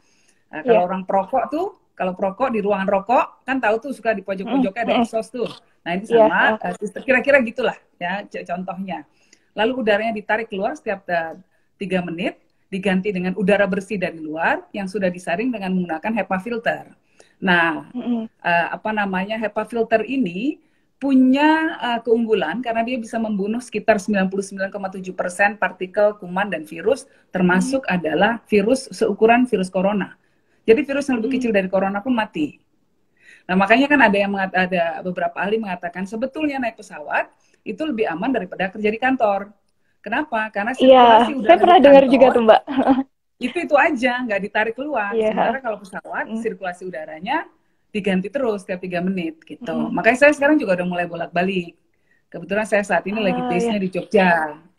Nah, 0.52 0.60
kalau 0.68 0.84
yeah. 0.84 0.88
orang 0.92 1.08
perokok 1.08 1.44
tuh, 1.48 1.68
kalau 1.96 2.12
perokok 2.12 2.52
di 2.52 2.60
ruangan 2.60 2.92
rokok 2.92 3.48
kan 3.48 3.64
tahu 3.64 3.80
tuh 3.80 3.92
suka 3.96 4.12
di 4.12 4.28
pojok-pojoknya 4.28 4.82
ada 4.84 4.94
exhaust 5.00 5.32
tuh. 5.32 5.48
Nah 5.82 5.92
ini 5.98 6.06
iya, 6.06 6.30
sama, 6.30 6.42
yeah. 6.62 6.74
Uh, 6.78 7.02
kira-kira 7.02 7.38
gitulah 7.42 7.78
ya 7.98 8.26
contohnya. 8.26 9.06
Lalu 9.58 9.84
udaranya 9.84 10.14
ditarik 10.16 10.48
keluar 10.48 10.80
setiap 10.80 11.04
eh, 11.12 11.36
tiga 11.76 12.00
uh, 12.00 12.06
menit, 12.08 12.40
diganti 12.72 13.12
dengan 13.12 13.36
udara 13.36 13.68
bersih 13.68 14.00
dari 14.00 14.16
luar 14.16 14.64
yang 14.72 14.88
sudah 14.88 15.12
disaring 15.12 15.52
dengan 15.52 15.76
menggunakan 15.76 16.24
HEPA 16.24 16.38
filter. 16.40 16.84
Nah, 17.44 17.92
mm 17.92 18.02
-hmm. 18.02 18.22
uh, 18.32 18.68
apa 18.72 18.90
namanya 18.96 19.36
HEPA 19.36 19.68
filter 19.68 20.02
ini 20.08 20.62
punya 21.02 21.76
uh, 21.82 22.00
keunggulan 22.06 22.62
karena 22.62 22.86
dia 22.86 22.96
bisa 22.96 23.18
membunuh 23.18 23.60
sekitar 23.60 23.98
99,7 23.98 25.12
persen 25.18 25.50
partikel 25.58 26.16
kuman 26.22 26.48
dan 26.48 26.64
virus, 26.64 27.10
termasuk 27.34 27.84
mm 27.84 27.90
-hmm. 27.90 27.96
adalah 27.98 28.34
virus 28.48 28.88
seukuran 28.94 29.50
virus 29.50 29.68
corona. 29.68 30.16
Jadi 30.64 30.86
virus 30.86 31.10
yang 31.10 31.20
lebih 31.20 31.28
mm 31.28 31.36
-hmm. 31.36 31.44
kecil 31.44 31.52
dari 31.52 31.68
corona 31.68 32.00
pun 32.00 32.14
mati. 32.16 32.71
Nah, 33.50 33.56
makanya 33.58 33.88
kan 33.90 34.00
ada 34.00 34.18
yang 34.18 34.32
mengat, 34.32 34.52
ada 34.54 35.02
beberapa 35.02 35.38
ahli 35.42 35.58
mengatakan 35.58 36.06
sebetulnya 36.06 36.62
naik 36.62 36.78
pesawat 36.78 37.30
itu 37.62 37.82
lebih 37.86 38.10
aman 38.10 38.30
daripada 38.34 38.70
kerja 38.70 38.90
di 38.90 39.00
kantor. 39.02 39.50
Kenapa? 40.02 40.50
Karena 40.50 40.74
iya, 40.82 41.30
sirkulasi 41.30 41.34
udara 41.38 41.50
saya 41.50 41.60
pernah 41.62 41.78
dengar 41.78 42.04
juga 42.10 42.28
tuh, 42.34 42.44
Mbak. 42.46 42.62
itu 43.46 43.58
itu 43.58 43.76
aja, 43.78 44.14
nggak 44.26 44.42
ditarik 44.42 44.74
keluar. 44.74 45.14
Yeah. 45.14 45.34
Sementara 45.34 45.60
kalau 45.62 45.78
pesawat, 45.82 46.26
mm. 46.30 46.42
sirkulasi 46.42 46.82
udaranya 46.90 47.46
diganti 47.92 48.28
terus 48.34 48.66
setiap 48.66 48.82
tiga 48.82 49.00
menit 49.06 49.42
gitu. 49.46 49.70
Mm. 49.70 49.94
Makanya 49.94 50.18
saya 50.26 50.34
sekarang 50.34 50.58
juga 50.58 50.82
udah 50.82 50.88
mulai 50.90 51.06
bolak-balik. 51.06 51.78
Kebetulan 52.32 52.66
saya 52.66 52.82
saat 52.88 53.04
ini 53.06 53.20
ah, 53.20 53.26
lagi 53.28 53.42
base-nya 53.46 53.78
yeah. 53.78 53.84
di 53.84 53.90
Jogja. 53.92 54.30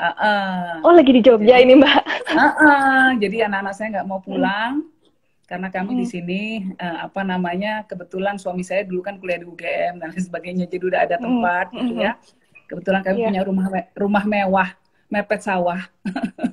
Uh 0.00 0.06
-uh. 0.08 0.88
Oh, 0.88 0.92
lagi 0.96 1.12
di 1.12 1.20
Jogja 1.22 1.60
jadi, 1.60 1.68
ini, 1.68 1.74
Mbak. 1.78 2.02
Uh 2.32 2.42
-uh. 2.48 3.04
Jadi 3.20 3.36
anak-anak 3.44 3.74
saya 3.78 3.88
nggak 3.98 4.06
mau 4.08 4.18
pulang. 4.24 4.82
Mm 4.82 4.90
karena 5.46 5.68
kami 5.68 5.92
hmm. 5.96 6.00
di 6.00 6.06
sini 6.06 6.42
uh, 6.78 7.10
apa 7.10 7.20
namanya 7.26 7.84
kebetulan 7.84 8.40
suami 8.40 8.64
saya 8.64 8.86
dulu 8.86 9.04
kan 9.04 9.18
kuliah 9.20 9.42
di 9.42 9.46
UGM 9.46 10.00
dan 10.00 10.10
sebagainya 10.16 10.64
jadi 10.70 10.84
udah 10.86 11.00
ada 11.04 11.16
tempat 11.20 11.66
hmm. 11.70 11.78
gitu 11.78 11.92
ya 12.00 12.12
kebetulan 12.70 13.02
kami 13.04 13.18
yeah. 13.20 13.28
punya 13.28 13.42
rumah 13.44 13.66
rumah 13.92 14.24
mewah 14.24 14.70
mepet 15.12 15.44
sawah 15.44 15.80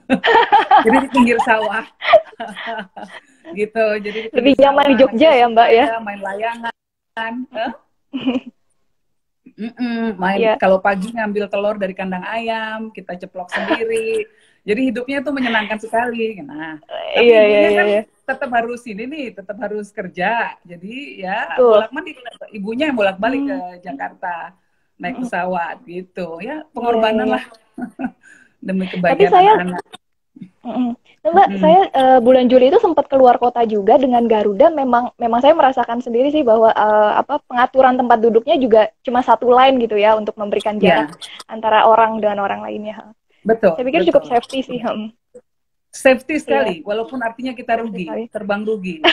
jadi 0.84 0.98
di 1.06 1.10
pinggir 1.16 1.40
sawah 1.48 1.88
gitu. 3.58 3.86
Jadi 4.02 4.20
lebih 4.34 4.54
nyaman 4.60 4.86
di 4.94 4.96
Jogja 5.00 5.30
ya 5.34 5.46
Mbak 5.50 5.70
ya. 5.74 5.86
Main 6.02 6.22
layangan. 6.22 6.74
Huh? 7.54 7.74
Mm 9.60 9.76
-mm, 9.76 10.04
main 10.16 10.40
yeah. 10.40 10.56
kalau 10.56 10.80
pagi 10.80 11.12
ngambil 11.12 11.52
telur 11.52 11.76
dari 11.76 11.92
kandang 11.92 12.24
ayam, 12.24 12.88
kita 12.96 13.20
ceplok 13.20 13.52
sendiri. 13.52 14.24
Jadi 14.68 14.82
hidupnya 14.88 15.20
tuh 15.20 15.36
menyenangkan 15.36 15.76
sekali. 15.76 16.40
Nah, 16.40 16.80
tapi 16.80 17.28
iya, 17.28 17.42
iya, 17.44 17.70
kan 17.76 17.88
iya. 17.88 18.02
tetap 18.08 18.50
harus 18.56 18.82
ini 18.88 19.04
nih, 19.04 19.26
tetap 19.36 19.58
harus 19.60 19.92
kerja. 19.92 20.56
Jadi 20.64 21.20
ya 21.20 21.60
bolak 21.60 21.92
balik 21.92 22.16
ibunya 22.56 22.88
yang 22.88 22.96
bolak 22.96 23.18
balik 23.20 23.42
hmm. 23.44 23.50
ke 23.52 23.60
Jakarta 23.84 24.56
naik 24.96 25.20
pesawat 25.28 25.84
gitu. 25.84 26.40
Ya 26.40 26.64
pengorbanan 26.72 27.28
yeah, 27.28 27.28
yeah. 27.28 27.36
lah 27.36 27.44
demi 28.68 28.86
kebahagiaan 28.88 29.20
Tapi 29.20 29.26
saya, 29.28 29.52
anak. 29.60 29.84
Mm 30.64 30.94
Mbak, 31.20 31.48
hmm. 31.52 31.60
saya 31.60 31.82
uh, 31.92 32.20
bulan 32.24 32.48
Juli 32.48 32.72
itu 32.72 32.80
sempat 32.80 33.12
keluar 33.12 33.36
kota 33.36 33.68
juga 33.68 34.00
dengan 34.00 34.24
Garuda. 34.24 34.72
Memang, 34.72 35.12
memang 35.20 35.40
saya 35.44 35.52
merasakan 35.52 36.00
sendiri 36.00 36.32
sih 36.32 36.48
bahwa 36.48 36.72
uh, 36.72 37.20
apa 37.20 37.44
pengaturan 37.44 38.00
tempat 38.00 38.24
duduknya 38.24 38.56
juga 38.56 38.88
cuma 39.04 39.20
satu 39.20 39.52
line 39.52 39.84
gitu 39.84 40.00
ya 40.00 40.16
untuk 40.16 40.40
memberikan 40.40 40.80
jarak 40.80 41.12
yeah. 41.12 41.52
antara 41.52 41.84
orang 41.84 42.24
dengan 42.24 42.40
orang 42.40 42.64
lainnya. 42.64 43.12
Betul. 43.44 43.76
Saya 43.76 43.84
pikir 43.84 44.02
betul. 44.08 44.10
cukup 44.16 44.24
safety 44.32 44.60
sih. 44.64 44.80
Hmm. 44.80 45.12
Safety 45.92 46.40
sekali, 46.40 46.80
yeah. 46.80 46.88
walaupun 46.88 47.20
artinya 47.20 47.52
kita 47.52 47.84
rugi, 47.84 48.08
terbang 48.32 48.64
rugi. 48.64 48.96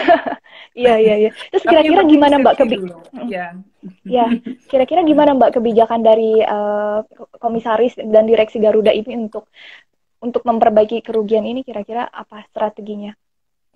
Iya 0.72 0.96
iya 0.96 1.14
iya. 1.20 1.30
Terus 1.52 1.64
kira-kira 1.68 2.00
gimana 2.04 2.40
Mbak 2.40 2.54
kebijakan? 2.56 3.28
Iya. 3.28 3.46
Ya, 4.08 4.26
kira-kira 4.72 5.00
gimana 5.04 5.36
Mbak 5.36 5.52
kebijakan 5.60 6.00
dari 6.00 6.40
uh, 6.40 7.04
komisaris 7.40 7.96
dan 7.96 8.24
direksi 8.24 8.56
Garuda 8.56 8.88
ini 8.88 9.28
untuk 9.28 9.52
untuk 10.20 10.42
memperbaiki 10.44 11.04
kerugian 11.04 11.44
ini 11.44 11.62
kira-kira 11.62 12.08
apa 12.08 12.44
strateginya? 12.48 13.12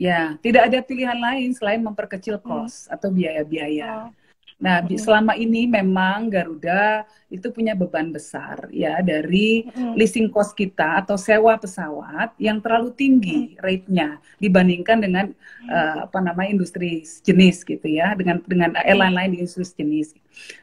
Ya, 0.01 0.41
tidak 0.41 0.73
ada 0.73 0.81
pilihan 0.81 1.19
lain 1.21 1.53
selain 1.53 1.85
memperkecil 1.85 2.41
kos 2.41 2.89
hmm. 2.89 2.95
atau 2.97 3.09
biaya-biaya. 3.13 4.09
Oh. 4.09 4.20
Nah, 4.61 4.85
hmm. 4.85 5.00
selama 5.00 5.33
ini 5.40 5.64
memang 5.64 6.29
Garuda 6.29 7.09
itu 7.33 7.49
punya 7.49 7.73
beban 7.73 8.12
besar 8.12 8.69
ya 8.69 9.00
dari 9.00 9.64
hmm. 9.73 9.97
leasing 9.97 10.29
cost 10.29 10.52
kita 10.52 11.00
atau 11.00 11.17
sewa 11.17 11.57
pesawat 11.57 12.37
yang 12.37 12.61
terlalu 12.61 12.93
tinggi 12.93 13.57
hmm. 13.57 13.64
rate-nya 13.64 14.09
dibandingkan 14.37 15.00
dengan 15.00 15.26
hmm. 15.33 15.69
uh, 15.73 15.97
apa 16.05 16.19
namanya 16.21 16.61
industri 16.61 17.00
jenis 17.25 17.64
gitu 17.64 17.88
ya, 17.88 18.12
dengan 18.12 18.45
dengan 18.45 18.76
airline 18.85 19.17
lain 19.17 19.31
di 19.33 19.38
industri 19.40 19.64
jenis. 19.64 20.12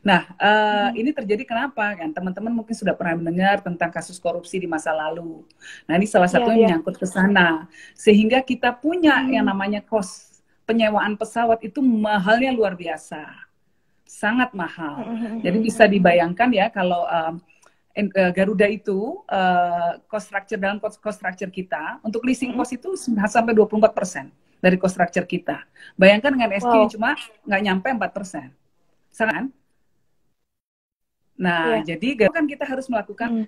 Nah, 0.06 0.30
uh, 0.38 0.94
hmm. 0.94 1.01
ini 1.01 1.10
terjadi 1.18 1.44
kenapa 1.50 1.98
kan? 1.98 2.13
Teman-teman 2.13 2.54
mungkin 2.54 2.77
sudah 2.77 2.94
pernah 2.94 3.18
mendengar 3.18 3.66
tentang 3.66 3.89
kasus 3.89 4.22
korupsi 4.22 4.62
di 4.62 4.70
masa 4.70 4.94
lalu. 4.94 5.42
Nah, 5.89 5.98
ini 5.98 6.06
salah 6.06 6.30
satu 6.30 6.54
yeah, 6.54 6.54
yang 6.54 6.62
yeah. 6.62 6.70
menyangkut 6.77 6.96
ke 7.01 7.08
sana. 7.10 7.66
Sehingga 7.98 8.46
kita 8.46 8.77
punya 8.77 9.25
hmm. 9.25 9.42
yang 9.42 9.46
namanya 9.50 9.82
cost 9.82 10.46
penyewaan 10.70 11.18
pesawat 11.18 11.63
itu 11.66 11.80
mahalnya 11.82 12.51
luar 12.54 12.75
biasa 12.75 13.47
sangat 14.08 14.56
mahal. 14.56 15.04
Mm-hmm. 15.04 15.44
Jadi 15.44 15.58
bisa 15.60 15.84
dibayangkan 15.86 16.50
ya 16.56 16.72
kalau 16.72 17.04
um, 17.06 17.36
Garuda 18.34 18.70
itu 18.70 19.22
uh, 19.28 20.00
cost 20.08 20.30
structure 20.32 20.58
dalam 20.58 20.78
cost, 20.78 21.02
cost 21.04 21.20
structure 21.20 21.52
kita 21.52 22.00
untuk 22.02 22.24
leasing 22.24 22.56
mm-hmm. 22.56 22.64
cost 22.64 22.74
itu 22.74 22.96
sampai 23.28 23.52
24 23.54 23.92
persen 23.92 24.32
dari 24.58 24.80
cost 24.80 24.98
structure 24.98 25.28
kita. 25.28 25.68
Bayangkan 26.00 26.34
dengan 26.34 26.50
SQ 26.56 26.74
wow. 26.74 26.90
cuma 26.90 27.10
nggak 27.46 27.62
nyampe 27.62 27.88
4 27.94 28.18
persen, 28.18 28.48
sangat. 29.12 29.52
Nah, 31.38 31.82
yeah. 31.86 31.94
jadi 31.94 32.30
kan 32.34 32.50
kita 32.50 32.66
harus 32.66 32.90
melakukan, 32.90 33.46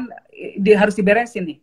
mm. 0.00 0.08
di, 0.56 0.70
harus 0.72 0.96
diberesin 0.96 1.44
nih. 1.44 1.58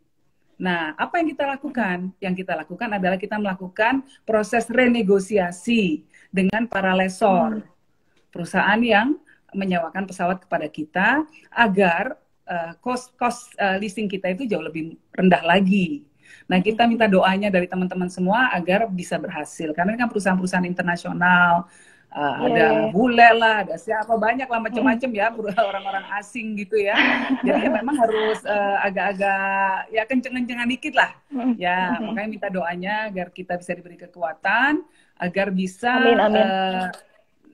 Nah, 0.58 0.98
apa 0.98 1.22
yang 1.22 1.30
kita 1.38 1.46
lakukan? 1.46 1.98
Yang 2.18 2.36
kita 2.44 2.54
lakukan 2.58 2.90
adalah 2.98 3.18
kita 3.22 3.38
melakukan 3.38 4.02
proses 4.26 4.66
renegosiasi 4.66 6.02
dengan 6.34 6.66
para 6.66 6.98
lesor, 6.98 7.62
hmm. 7.62 8.34
perusahaan 8.34 8.82
yang 8.82 9.18
menyewakan 9.54 10.04
pesawat 10.10 10.44
kepada 10.44 10.68
kita 10.68 11.24
agar 11.54 12.18
uh, 12.50 12.74
cost 12.82 13.14
cost 13.16 13.54
uh, 13.62 13.78
leasing 13.78 14.10
kita 14.10 14.34
itu 14.34 14.50
jauh 14.50 14.66
lebih 14.66 14.98
rendah 15.14 15.46
lagi. 15.46 16.04
Nah, 16.50 16.60
kita 16.60 16.84
minta 16.90 17.08
doanya 17.08 17.48
dari 17.48 17.70
teman-teman 17.70 18.12
semua 18.12 18.52
agar 18.52 18.90
bisa 18.92 19.16
berhasil. 19.16 19.72
Karena 19.72 19.96
ini 19.96 20.00
kan 20.00 20.10
perusahaan-perusahaan 20.12 20.68
internasional, 20.68 21.70
uh, 22.18 22.26
yeah. 22.26 22.36
ada 22.42 22.58
iya, 22.58 22.68
iya. 22.74 22.90
bule 22.90 23.30
lah, 23.38 23.56
ada 23.62 23.76
siapa 23.78 24.14
banyak 24.18 24.50
lah 24.50 24.60
macam-macam 24.66 25.10
ya 25.14 25.30
orang-orang 25.62 26.06
asing 26.18 26.58
gitu 26.58 26.82
ya. 26.82 26.98
Jadi 27.46 27.62
ya 27.62 27.70
memang 27.70 27.96
harus 28.02 28.42
agak-agak 28.82 29.86
uh, 29.86 29.94
ya 29.94 30.04
kenceng-kencengan 30.10 30.68
dikit 30.68 30.98
lah. 30.98 31.14
Ya, 31.62 32.02
makanya 32.02 32.30
minta 32.30 32.50
doanya 32.50 33.14
agar 33.14 33.30
kita 33.30 33.56
bisa 33.62 33.78
diberi 33.78 34.02
kekuatan 34.02 34.82
agar 35.18 35.48
bisa 35.50 35.98
amin, 35.98 36.18
amin. 36.18 36.46
Uh, 36.46 36.88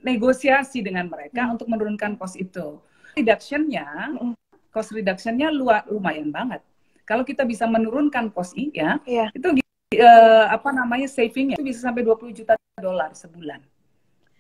negosiasi 0.03 0.83
dengan 0.83 1.07
mereka 1.07 1.47
hmm. 1.47 1.53
untuk 1.55 1.67
menurunkan 1.71 2.19
cost 2.19 2.35
itu. 2.35 2.79
Reductionnya, 3.15 4.15
hmm. 4.19 4.35
cost 4.71 4.91
reductionnya 4.91 5.51
luar 5.51 5.87
lumayan 5.87 6.29
banget. 6.29 6.59
Kalau 7.03 7.27
kita 7.27 7.43
bisa 7.43 7.67
menurunkan 7.67 8.31
cost 8.31 8.55
ini 8.55 8.79
ya, 8.79 8.99
yeah. 9.03 9.27
itu 9.35 9.59
uh, 9.99 10.45
apa 10.51 10.69
namanya 10.71 11.07
savingnya 11.07 11.59
itu 11.59 11.65
bisa 11.65 11.83
sampai 11.83 12.03
20 12.03 12.31
juta 12.31 12.53
dolar 12.79 13.11
sebulan. 13.15 13.59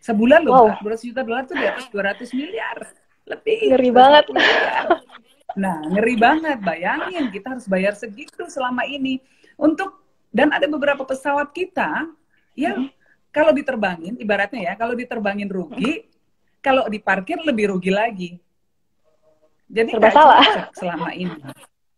Sebulan 0.03 0.43
loh, 0.43 0.75
wow. 0.75 0.83
200 0.83 1.07
juta 1.07 1.21
dolar 1.23 1.47
itu 1.47 1.55
di 1.55 1.63
atas 1.63 1.87
200 1.87 2.27
miliar 2.35 2.77
lebih. 3.23 3.71
Ngeri 3.71 3.91
banget. 3.95 4.25
Miliar. 4.27 4.85
Nah, 5.55 5.77
ngeri 5.87 6.15
banget. 6.19 6.57
Bayangin 6.59 7.31
kita 7.31 7.55
harus 7.55 7.65
bayar 7.71 7.95
segitu 7.95 8.43
selama 8.51 8.83
ini 8.83 9.23
untuk 9.55 10.03
dan 10.33 10.51
ada 10.51 10.67
beberapa 10.67 11.07
pesawat 11.07 11.55
kita 11.55 12.09
yang 12.57 12.89
hmm 12.89 13.01
kalau 13.33 13.49
diterbangin, 13.49 14.13
ibaratnya 14.21 14.61
ya, 14.71 14.73
kalau 14.77 14.93
diterbangin 14.93 15.49
rugi, 15.49 16.05
kalau 16.61 16.85
diparkir 16.85 17.41
lebih 17.41 17.73
rugi 17.73 17.89
lagi. 17.89 18.31
Jadi 19.65 19.89
serba 19.89 20.13
salah 20.13 20.45
selama 20.77 21.09
ini. 21.17 21.41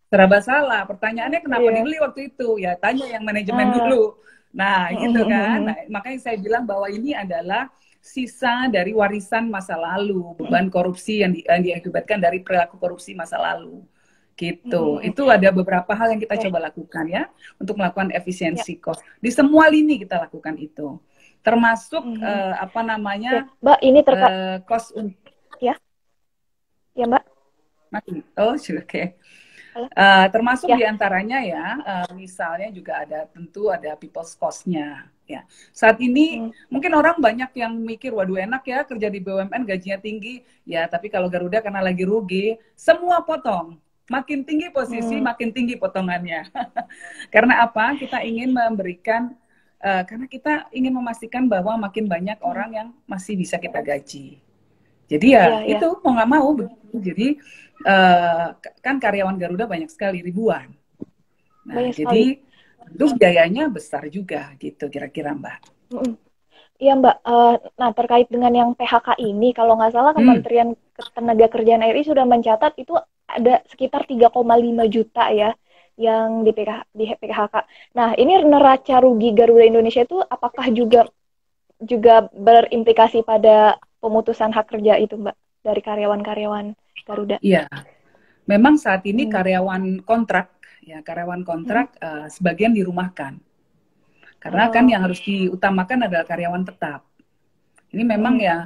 Serba 0.07 0.39
salah. 0.39 0.87
Pertanyaannya 0.87 1.43
kenapa 1.43 1.67
yeah. 1.67 1.75
dibeli 1.75 1.97
waktu 1.99 2.19
itu? 2.31 2.49
Ya 2.63 2.79
tanya 2.79 3.03
yang 3.11 3.27
manajemen 3.27 3.67
uh. 3.67 3.73
dulu. 3.83 4.03
Nah, 4.55 4.87
gitu 4.95 5.27
kan. 5.27 5.59
Nah, 5.67 5.77
makanya 5.91 6.19
saya 6.23 6.39
bilang 6.39 6.63
bahwa 6.63 6.87
ini 6.87 7.11
adalah 7.11 7.67
sisa 8.05 8.69
dari 8.69 8.93
warisan 8.93 9.49
masa 9.49 9.73
lalu, 9.73 10.37
beban 10.37 10.69
korupsi 10.69 11.25
yang, 11.25 11.33
di, 11.33 11.41
yang 11.41 11.65
diakibatkan 11.65 12.21
dari 12.21 12.45
perilaku 12.45 12.77
korupsi 12.77 13.17
masa 13.17 13.41
lalu. 13.41 13.81
Gitu. 14.37 15.01
Hmm. 15.01 15.01
Itu 15.01 15.25
ada 15.31 15.49
beberapa 15.49 15.89
hal 15.97 16.13
yang 16.13 16.21
kita 16.21 16.37
okay. 16.37 16.43
coba 16.45 16.69
lakukan 16.69 17.05
ya 17.09 17.25
untuk 17.57 17.81
melakukan 17.81 18.13
efisiensi 18.13 18.77
yeah. 18.77 18.83
cost. 18.83 19.01
Di 19.17 19.33
semua 19.33 19.65
lini 19.73 19.97
kita 19.97 20.21
lakukan 20.21 20.53
itu 20.61 21.01
termasuk 21.45 22.01
mm 22.01 22.17
-hmm. 22.17 22.25
uh, 22.25 22.53
apa 22.57 22.81
namanya 22.81 23.45
ya, 23.45 23.61
Mbak 23.61 23.79
ini 23.85 23.99
terkait 24.01 24.33
uh, 24.33 24.57
kos 24.65 24.89
untuk 24.97 25.29
ya 25.61 25.77
ya 26.97 27.05
Mbak 27.05 27.23
oh 28.41 28.57
oke 28.57 28.81
okay. 28.81 29.13
uh, 29.93 30.25
termasuk 30.33 30.73
ya. 30.73 30.77
di 30.81 30.83
antaranya 30.89 31.45
ya 31.45 31.65
uh, 31.85 32.09
misalnya 32.17 32.73
juga 32.73 33.05
ada 33.05 33.29
tentu 33.29 33.69
ada 33.69 33.93
people's 33.93 34.33
cost-nya 34.33 35.05
ya 35.25 35.41
saat 35.73 35.97
ini 35.97 36.39
hmm. 36.39 36.69
mungkin 36.69 36.91
orang 36.93 37.17
banyak 37.17 37.51
yang 37.57 37.73
mikir 37.75 38.13
waduh 38.13 38.37
enak 38.37 38.63
ya 38.65 38.85
kerja 38.85 39.07
di 39.09 39.19
BUMN 39.21 39.61
gajinya 39.65 39.97
tinggi 39.97 40.45
ya 40.63 40.85
tapi 40.85 41.09
kalau 41.09 41.27
Garuda 41.27 41.59
karena 41.59 41.81
lagi 41.81 42.05
rugi 42.05 42.55
semua 42.77 43.25
potong 43.25 43.81
makin 44.05 44.45
tinggi 44.45 44.69
posisi 44.69 45.17
hmm. 45.17 45.25
makin 45.25 45.49
tinggi 45.49 45.75
potongannya 45.81 46.45
karena 47.33 47.65
apa 47.65 47.97
kita 47.97 48.21
ingin 48.21 48.53
memberikan 48.53 49.33
Uh, 49.85 50.01
karena 50.01 50.25
kita 50.25 50.65
ingin 50.73 50.89
memastikan 50.97 51.45
bahwa 51.45 51.77
makin 51.77 52.09
banyak 52.09 52.41
hmm. 52.41 52.47
orang 52.47 52.69
yang 52.73 52.87
masih 53.05 53.37
bisa 53.37 53.61
kita 53.61 53.85
gaji. 53.85 54.41
Jadi 55.05 55.27
ya, 55.37 55.61
ya 55.61 55.77
itu 55.77 55.85
ya. 55.85 56.01
mau 56.01 56.11
nggak 56.17 56.31
mau 56.31 56.47
begitu. 56.57 56.95
Jadi 57.05 57.27
uh, 57.85 58.55
kan 58.81 58.97
karyawan 58.97 59.37
Garuda 59.37 59.69
banyak 59.69 59.91
sekali 59.93 60.25
ribuan. 60.25 60.73
Nah, 61.69 61.75
banyak 61.77 62.01
jadi 62.01 62.23
itu 62.91 63.05
biayanya 63.17 63.71
besar 63.71 64.05
juga 64.11 64.53
gitu 64.61 64.87
kira-kira 64.91 65.33
Mbak. 65.33 65.57
Iya 66.75 66.93
Mbak. 66.99 67.17
Uh, 67.23 67.55
nah 67.79 67.91
terkait 67.95 68.27
dengan 68.27 68.51
yang 68.51 68.69
PHK 68.75 69.15
ini, 69.23 69.55
kalau 69.55 69.79
nggak 69.79 69.95
salah 69.95 70.11
hmm. 70.11 70.19
Kementerian 70.19 70.69
hmm. 70.75 71.11
Tenaga 71.15 71.47
RI 71.91 72.03
sudah 72.03 72.25
mencatat 72.27 72.75
itu 72.79 72.95
ada 73.25 73.63
sekitar 73.67 74.07
3,5 74.07 74.31
juta 74.91 75.27
ya 75.31 75.51
yang 75.95 76.43
di 76.43 76.51
PKH, 76.51 76.79
di 76.91 77.05
PKHK. 77.15 77.55
Nah, 77.95 78.15
ini 78.19 78.35
neraca 78.43 78.95
rugi 78.99 79.31
Garuda 79.31 79.63
Indonesia 79.63 80.03
itu 80.03 80.19
apakah 80.19 80.67
juga 80.75 81.07
juga 81.79 82.27
berimplikasi 82.31 83.23
pada 83.23 83.79
pemutusan 84.03 84.51
hak 84.51 84.75
kerja 84.75 84.99
itu, 84.99 85.15
Mbak, 85.15 85.35
dari 85.63 85.81
karyawan-karyawan 85.83 86.65
Garuda? 87.07 87.39
Iya. 87.39 87.67
Memang 88.45 88.77
saat 88.77 89.01
ini 89.07 89.25
hmm. 89.25 89.31
karyawan 89.31 89.83
kontrak 90.05 90.54
ya, 90.85 91.01
karyawan 91.01 91.41
kontrak 91.41 91.97
hmm. 91.97 92.05
uh, 92.05 92.27
sebagian 92.29 92.71
dirumahkan. 92.71 93.41
Karena 94.37 94.69
oh. 94.69 94.71
kan 94.71 94.85
yang 94.85 95.01
harus 95.01 95.19
diutamakan 95.25 96.05
adalah 96.05 96.23
karyawan 96.29 96.63
tetap. 96.63 97.01
Ini 97.89 98.05
memang 98.05 98.37
hmm. 98.37 98.45
ya 98.45 98.57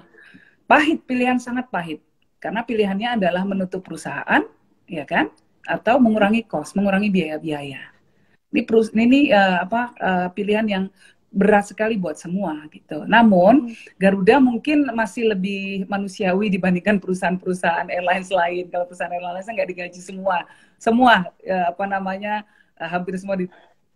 pahit, 0.68 1.08
pilihan 1.08 1.40
sangat 1.40 1.72
pahit. 1.72 2.04
Karena 2.40 2.64
pilihannya 2.68 3.20
adalah 3.20 3.44
menutup 3.48 3.84
perusahaan, 3.84 4.44
ya 4.88 5.04
kan? 5.04 5.32
atau 5.70 6.02
mengurangi 6.02 6.50
kos, 6.50 6.74
mengurangi 6.74 7.14
biaya-biaya. 7.14 7.94
Ini 8.50 8.62
perus 8.66 8.90
ini 8.98 9.30
uh, 9.30 9.62
apa 9.62 9.82
uh, 10.02 10.28
pilihan 10.34 10.66
yang 10.66 10.84
berat 11.30 11.70
sekali 11.70 11.94
buat 11.94 12.18
semua 12.18 12.66
gitu. 12.74 13.06
Namun 13.06 13.70
hmm. 13.70 14.02
Garuda 14.02 14.42
mungkin 14.42 14.90
masih 14.98 15.30
lebih 15.30 15.86
manusiawi 15.86 16.50
dibandingkan 16.50 16.98
perusahaan-perusahaan 16.98 17.86
airlines 17.88 18.34
lain. 18.34 18.66
Kalau 18.74 18.90
perusahaan 18.90 19.14
airlines 19.14 19.46
nggak 19.46 19.70
digaji 19.70 20.02
semua, 20.02 20.50
semua 20.82 21.30
ya, 21.46 21.70
apa 21.70 21.86
namanya 21.86 22.42
uh, 22.82 22.90
hampir 22.90 23.14
semua 23.22 23.38
di, 23.38 23.46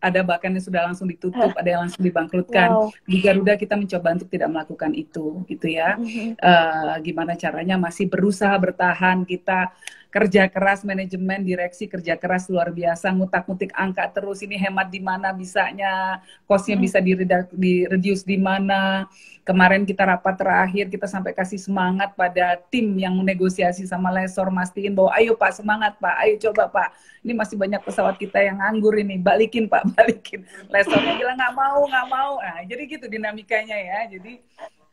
ada 0.04 0.20
bahkan 0.20 0.52
yang 0.52 0.60
sudah 0.60 0.84
langsung 0.84 1.08
ditutup, 1.08 1.56
ada 1.56 1.70
yang 1.72 1.88
langsung 1.88 2.04
dibangkrutkan. 2.04 2.70
Wow. 2.76 2.92
Di 3.08 3.24
Garuda 3.24 3.56
kita 3.56 3.80
mencoba 3.80 4.20
untuk 4.20 4.28
tidak 4.28 4.52
melakukan 4.52 4.92
itu, 4.92 5.48
gitu 5.48 5.68
ya. 5.72 5.96
Mm-hmm. 5.96 6.44
Uh, 6.44 6.96
gimana 7.00 7.40
caranya 7.40 7.80
masih 7.80 8.12
berusaha 8.12 8.52
bertahan 8.60 9.24
kita 9.24 9.72
kerja 10.14 10.46
keras 10.46 10.86
manajemen 10.86 11.42
direksi 11.42 11.90
kerja 11.90 12.14
keras 12.14 12.46
luar 12.46 12.70
biasa 12.70 13.10
ngutak-ngutik 13.10 13.74
angka 13.74 14.06
terus 14.14 14.46
ini 14.46 14.62
hemat 14.62 14.94
di 14.94 15.02
mana 15.02 15.34
bisanya 15.34 16.22
kosnya 16.46 16.78
hmm. 16.78 16.86
bisa 16.86 16.98
di, 17.02 17.18
di 17.58 17.74
reduce 17.90 18.22
di 18.22 18.38
mana 18.38 19.10
kemarin 19.42 19.90
kita 19.90 20.06
rapat 20.06 20.38
terakhir 20.38 20.94
kita 20.94 21.10
sampai 21.10 21.34
kasih 21.34 21.58
semangat 21.58 22.14
pada 22.14 22.62
tim 22.70 22.94
yang 22.94 23.18
negosiasi 23.26 23.90
sama 23.90 24.14
lesor 24.14 24.54
mastiin 24.54 24.94
bahwa 24.94 25.10
ayo 25.18 25.34
pak 25.34 25.58
semangat 25.58 25.98
pak 25.98 26.14
ayo 26.22 26.38
coba 26.46 26.70
pak 26.70 26.90
ini 27.26 27.34
masih 27.34 27.58
banyak 27.58 27.82
pesawat 27.82 28.14
kita 28.22 28.38
yang 28.38 28.62
nganggur 28.62 28.94
ini 28.94 29.18
balikin 29.18 29.66
pak 29.66 29.82
balikin 29.96 30.42
lesornya 30.70 31.14
bilang 31.16 31.38
nggak 31.38 31.56
mau 31.56 31.82
nggak 31.88 32.08
mau 32.10 32.32
nah 32.42 32.60
jadi 32.66 32.84
gitu 32.90 33.06
dinamikanya 33.08 33.78
ya 33.78 34.00
jadi 34.18 34.34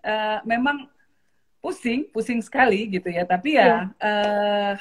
uh, 0.04 0.38
memang 0.44 0.86
pusing 1.60 2.08
pusing 2.08 2.40
sekali 2.40 2.88
gitu 2.88 3.08
ya 3.12 3.24
tapi 3.28 3.60
ya, 3.60 3.66
ya. 3.66 3.78
Uh, 4.00 4.74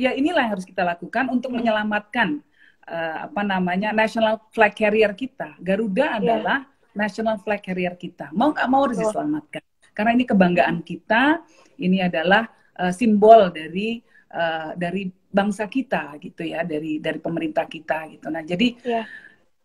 ya 0.00 0.10
inilah 0.16 0.48
yang 0.48 0.52
harus 0.56 0.68
kita 0.68 0.80
lakukan 0.80 1.28
untuk 1.28 1.52
menyelamatkan 1.52 2.40
uh, 2.88 3.28
apa 3.28 3.42
namanya 3.44 3.92
national 3.92 4.40
flag 4.54 4.72
carrier 4.72 5.12
kita. 5.12 5.56
Garuda 5.60 6.16
iya. 6.16 6.18
adalah 6.18 6.58
national 6.96 7.36
flag 7.44 7.60
carrier 7.60 7.94
kita. 8.00 8.32
Mau 8.32 8.56
nggak 8.56 8.68
mau 8.70 8.88
harus 8.88 8.96
diselamatkan 8.96 9.62
karena 9.92 10.10
ini 10.16 10.24
kebanggaan 10.24 10.80
kita. 10.80 11.44
Ini 11.80 12.12
adalah 12.12 12.44
uh, 12.76 12.92
simbol 12.92 13.48
dari 13.52 14.00
uh, 14.32 14.76
dari 14.76 15.08
bangsa 15.30 15.70
kita 15.70 16.18
gitu 16.20 16.44
ya, 16.44 16.64
dari 16.64 17.00
dari 17.00 17.18
pemerintah 17.20 17.64
kita 17.64 18.08
gitu. 18.12 18.28
Nah 18.28 18.44
jadi 18.44 18.68
yeah. 18.84 19.04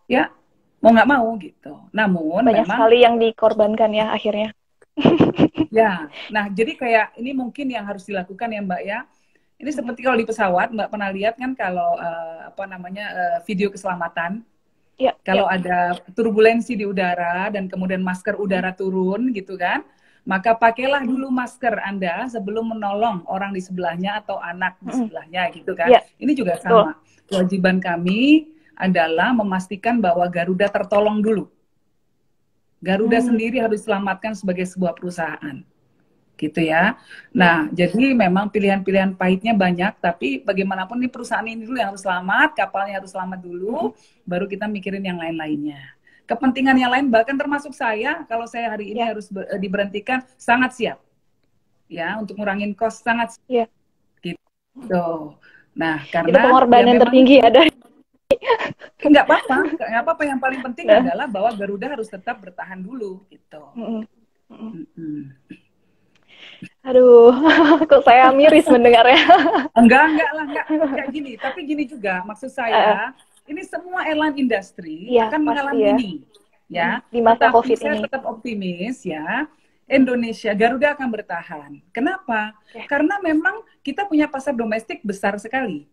Ya 0.06 0.30
mau 0.82 0.94
nggak 0.94 1.10
mau 1.10 1.28
gitu. 1.42 1.74
Namun 1.92 2.46
banyak 2.46 2.66
memang, 2.66 2.78
sekali 2.78 2.98
yang 3.02 3.16
dikorbankan 3.18 3.92
ya 3.94 4.14
akhirnya. 4.14 4.50
ya, 5.76 6.08
nah 6.32 6.48
jadi 6.48 6.72
kayak 6.80 7.08
ini 7.20 7.36
mungkin 7.36 7.68
yang 7.68 7.84
harus 7.84 8.08
dilakukan 8.08 8.48
ya 8.48 8.64
Mbak 8.64 8.82
ya 8.88 9.04
ini 9.56 9.72
seperti 9.72 10.04
kalau 10.04 10.18
di 10.20 10.28
pesawat, 10.28 10.76
Mbak 10.76 10.90
pernah 10.92 11.10
lihat 11.16 11.40
kan 11.40 11.56
kalau 11.56 11.96
uh, 11.96 12.52
apa 12.52 12.64
namanya 12.68 13.06
uh, 13.16 13.38
video 13.48 13.72
keselamatan. 13.72 14.44
Ya, 14.96 15.12
kalau 15.28 15.52
ya. 15.52 15.60
ada 15.60 15.80
turbulensi 16.16 16.72
di 16.80 16.88
udara 16.88 17.52
dan 17.52 17.68
kemudian 17.68 18.00
masker 18.00 18.40
udara 18.40 18.72
turun 18.72 19.36
gitu 19.36 19.60
kan, 19.60 19.84
maka 20.24 20.56
pakailah 20.56 21.04
dulu 21.04 21.28
masker 21.28 21.84
Anda 21.84 22.32
sebelum 22.32 22.72
menolong 22.72 23.28
orang 23.28 23.52
di 23.52 23.60
sebelahnya 23.60 24.24
atau 24.24 24.40
anak 24.40 24.80
di 24.80 24.92
sebelahnya 24.96 25.52
gitu 25.52 25.76
kan. 25.76 25.92
Ya. 25.92 26.00
Ini 26.16 26.32
juga 26.32 26.60
sama. 26.64 26.96
Kewajiban 27.28 27.84
kami 27.84 28.54
adalah 28.76 29.32
memastikan 29.32 29.98
bahwa 30.04 30.28
Garuda 30.28 30.68
tertolong 30.68 31.24
dulu. 31.24 31.48
Garuda 32.84 33.18
hmm. 33.18 33.28
sendiri 33.34 33.58
harus 33.64 33.82
diselamatkan 33.82 34.36
sebagai 34.38 34.68
sebuah 34.68 34.94
perusahaan 34.94 35.64
gitu 36.36 36.62
ya. 36.62 37.00
Nah, 37.32 37.72
jadi 37.72 38.12
memang 38.12 38.52
pilihan-pilihan 38.52 39.16
pahitnya 39.16 39.56
banyak, 39.56 39.96
tapi 40.04 40.44
bagaimanapun 40.44 41.00
ini 41.00 41.10
perusahaan 41.10 41.48
ini 41.48 41.64
dulu 41.64 41.80
yang 41.80 41.96
harus 41.96 42.04
selamat, 42.04 42.60
kapalnya 42.60 43.00
harus 43.00 43.12
selamat 43.16 43.40
dulu, 43.40 43.96
baru 44.28 44.46
kita 44.46 44.68
mikirin 44.68 45.04
yang 45.04 45.16
lain-lainnya. 45.16 45.96
Kepentingan 46.26 46.76
yang 46.76 46.92
lain 46.92 47.08
bahkan 47.08 47.38
termasuk 47.38 47.72
saya, 47.72 48.26
kalau 48.28 48.50
saya 48.50 48.74
hari 48.74 48.92
ini 48.92 49.02
ya. 49.02 49.16
harus 49.16 49.30
eh, 49.32 49.60
diberhentikan, 49.62 50.26
sangat 50.36 50.76
siap. 50.76 51.00
Ya, 51.86 52.18
untuk 52.18 52.36
ngurangin 52.42 52.74
kos 52.74 53.00
sangat 53.00 53.38
siap. 53.46 53.70
Ya. 54.20 54.36
Gitu. 54.36 55.08
Nah, 55.76 56.02
karena 56.10 56.34
itu 56.34 56.40
pengorbanan 56.40 56.96
ya 56.98 57.02
tertinggi 57.06 57.36
ada. 57.40 57.60
Enggak 59.06 59.26
apa-apa, 59.30 59.58
enggak 59.70 60.02
apa-apa. 60.02 60.24
Yang 60.26 60.40
paling 60.42 60.62
penting 60.66 60.86
ya. 60.90 61.00
adalah 61.00 61.28
bahwa 61.30 61.50
Garuda 61.54 61.88
harus 61.94 62.10
tetap 62.10 62.42
bertahan 62.42 62.82
dulu, 62.82 63.22
gitu. 63.30 63.62
Mm 63.78 63.86
-mm. 63.86 64.02
Mm 64.50 64.86
-mm. 64.98 65.20
Aduh, 66.86 67.34
kok 67.90 68.04
saya 68.06 68.30
miris 68.34 68.66
mendengarnya. 68.70 69.22
enggak, 69.80 70.04
enggak 70.14 70.32
lah, 70.34 70.46
enggak. 70.46 70.66
Kayak 70.98 71.10
gini. 71.14 71.32
Tapi 71.38 71.60
gini 71.66 71.84
juga, 71.90 72.22
maksud 72.26 72.50
saya, 72.54 73.10
uh, 73.10 73.10
ini 73.50 73.62
semua 73.66 74.06
airline 74.06 74.38
industry 74.38 75.10
ya, 75.10 75.30
akan 75.30 75.42
mengalami 75.42 75.82
ya. 75.82 75.94
ini. 75.98 76.12
Ya, 76.66 76.90
di 77.14 77.22
masa 77.22 77.46
Tetapi 77.46 77.56
COVID 77.62 77.78
saya 77.78 77.96
ini. 77.98 78.04
tetap 78.10 78.22
optimis 78.26 78.98
ya. 79.06 79.46
Indonesia, 79.86 80.50
Garuda 80.58 80.98
akan 80.98 81.08
bertahan. 81.14 81.72
Kenapa? 81.94 82.58
Ya. 82.74 82.90
Karena 82.90 83.22
memang 83.22 83.62
kita 83.86 84.10
punya 84.10 84.26
pasar 84.26 84.58
domestik 84.58 85.06
besar 85.06 85.38
sekali. 85.38 85.86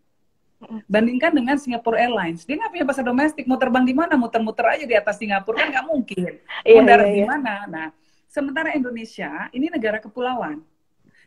Bandingkan 0.87 1.33
dengan 1.35 1.57
Singapore 1.59 1.99
Airlines, 1.99 2.47
dia 2.47 2.59
nggak 2.59 2.73
punya 2.73 2.87
pasar 2.87 3.05
domestik. 3.07 3.45
Mau 3.51 3.59
terbang 3.59 3.83
di 3.83 3.95
mana? 3.95 4.15
Muter-muter 4.15 4.67
aja 4.67 4.85
di 4.87 4.95
atas 4.95 5.19
Singapura 5.19 5.67
kan 5.67 5.69
nggak 5.75 5.87
mungkin. 5.87 6.33
Iya, 6.69 6.79
Mendarat 6.79 7.07
iya, 7.07 7.11
iya. 7.11 7.19
di 7.19 7.25
mana? 7.27 7.55
Nah, 7.67 7.87
Sementara 8.33 8.73
Indonesia 8.73 9.53
ini 9.53 9.69
negara 9.69 10.01
kepulauan. 10.01 10.65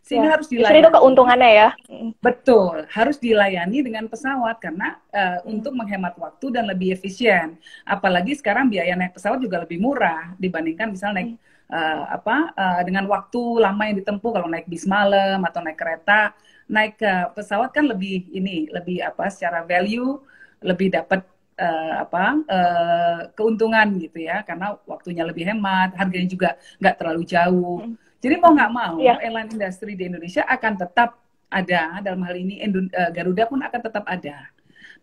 Sehingga 0.02 0.26
ya. 0.26 0.34
harus 0.38 0.48
dilayani. 0.50 0.82
itu 0.82 0.90
keuntungannya 0.90 1.52
ya. 1.54 1.70
Betul, 2.18 2.90
harus 2.90 3.18
dilayani 3.22 3.86
dengan 3.86 4.10
pesawat 4.10 4.58
karena 4.58 4.98
uh, 5.14 5.42
hmm. 5.42 5.54
untuk 5.54 5.74
menghemat 5.78 6.18
waktu 6.18 6.50
dan 6.50 6.66
lebih 6.66 6.98
efisien. 6.98 7.62
Apalagi 7.86 8.34
sekarang 8.34 8.74
biaya 8.74 8.98
naik 8.98 9.14
pesawat 9.14 9.38
juga 9.38 9.62
lebih 9.62 9.78
murah 9.78 10.34
dibandingkan 10.42 10.94
misalnya 10.94 11.22
naik 11.22 11.32
uh, 11.70 12.18
apa 12.18 12.36
uh, 12.58 12.82
dengan 12.82 13.06
waktu 13.06 13.42
lama 13.62 13.82
yang 13.86 13.98
ditempuh 14.02 14.32
kalau 14.34 14.50
naik 14.50 14.66
bis 14.66 14.90
malam 14.90 15.46
atau 15.46 15.62
naik 15.62 15.78
kereta. 15.78 16.34
Naik 16.66 16.98
ke 16.98 17.14
pesawat 17.38 17.70
kan 17.70 17.86
lebih 17.86 18.26
ini 18.34 18.66
lebih 18.74 19.06
apa 19.06 19.30
secara 19.30 19.62
value 19.62 20.18
lebih 20.66 20.90
dapat 20.90 21.22
uh, 21.60 21.94
apa 22.04 22.24
uh, 22.48 23.20
keuntungan 23.34 23.88
gitu 24.00 24.24
ya 24.24 24.44
karena 24.44 24.76
waktunya 24.84 25.24
lebih 25.24 25.48
hemat 25.48 25.96
harganya 25.96 26.30
juga 26.30 26.50
nggak 26.80 26.96
terlalu 27.00 27.24
jauh 27.28 27.80
hmm. 27.84 27.96
jadi 28.20 28.36
mau 28.40 28.52
nggak 28.56 28.72
mau 28.72 28.98
yeah. 29.00 29.20
airline 29.24 29.52
industry 29.52 29.96
di 29.96 30.10
Indonesia 30.10 30.44
akan 30.48 30.74
tetap 30.80 31.10
ada 31.48 32.02
dalam 32.04 32.22
hal 32.26 32.36
ini 32.36 32.60
uh, 32.66 33.12
Garuda 33.14 33.48
pun 33.48 33.62
akan 33.64 33.82
tetap 33.82 34.04
ada 34.08 34.50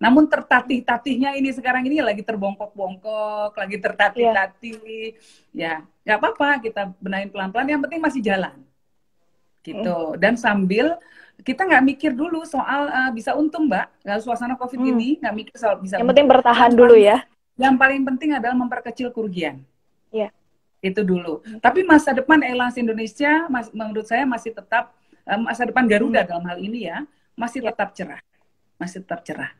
namun 0.02 0.26
tertatih-tatihnya 0.26 1.38
ini 1.38 1.54
sekarang 1.54 1.86
ini 1.86 2.02
lagi 2.02 2.26
terbongkok-bongkok 2.26 3.54
lagi 3.54 3.76
tertatih-tatih 3.78 5.14
yeah. 5.54 5.80
ya 5.86 5.86
nggak 6.02 6.18
apa-apa 6.18 6.48
kita 6.58 6.82
benahin 6.98 7.30
pelan-pelan 7.30 7.68
yang 7.70 7.80
penting 7.86 8.02
masih 8.02 8.20
jalan 8.20 8.56
gitu 9.62 9.94
hmm. 10.12 10.18
dan 10.18 10.34
sambil 10.34 10.98
kita 11.40 11.64
nggak 11.64 11.84
mikir 11.88 12.10
dulu 12.12 12.44
soal 12.44 12.92
uh, 12.92 13.10
bisa 13.16 13.32
untung 13.32 13.66
mbak. 13.72 13.88
Nggak 14.04 14.18
suasana 14.20 14.54
covid 14.60 14.80
hmm. 14.80 14.90
ini 14.92 15.08
nggak 15.18 15.34
mikir 15.34 15.54
soal 15.56 15.80
bisa 15.80 15.96
yang 15.96 16.10
penting 16.12 16.28
bertahan 16.28 16.70
yang 16.70 16.78
dulu 16.78 16.96
ya. 16.96 17.18
yang 17.60 17.76
paling 17.76 18.00
penting 18.04 18.32
adalah 18.36 18.56
memperkecil 18.56 19.12
kerugian. 19.12 19.60
Ya 20.12 20.32
itu 20.82 21.00
dulu. 21.06 21.38
Hmm. 21.46 21.62
tapi 21.62 21.86
masa 21.86 22.10
depan 22.10 22.42
Airlines 22.42 22.74
Indonesia 22.74 23.46
mas, 23.46 23.70
menurut 23.70 24.02
saya 24.02 24.26
masih 24.26 24.50
tetap 24.50 24.90
uh, 25.24 25.38
masa 25.38 25.62
depan 25.62 25.86
Garuda 25.86 26.26
hmm. 26.26 26.28
dalam 26.28 26.44
hal 26.50 26.58
ini 26.58 26.90
ya 26.90 27.06
masih 27.38 27.62
ya. 27.62 27.70
tetap 27.70 27.94
cerah. 27.94 28.20
Masih 28.76 28.98
tetap 29.06 29.22
cerah. 29.22 29.54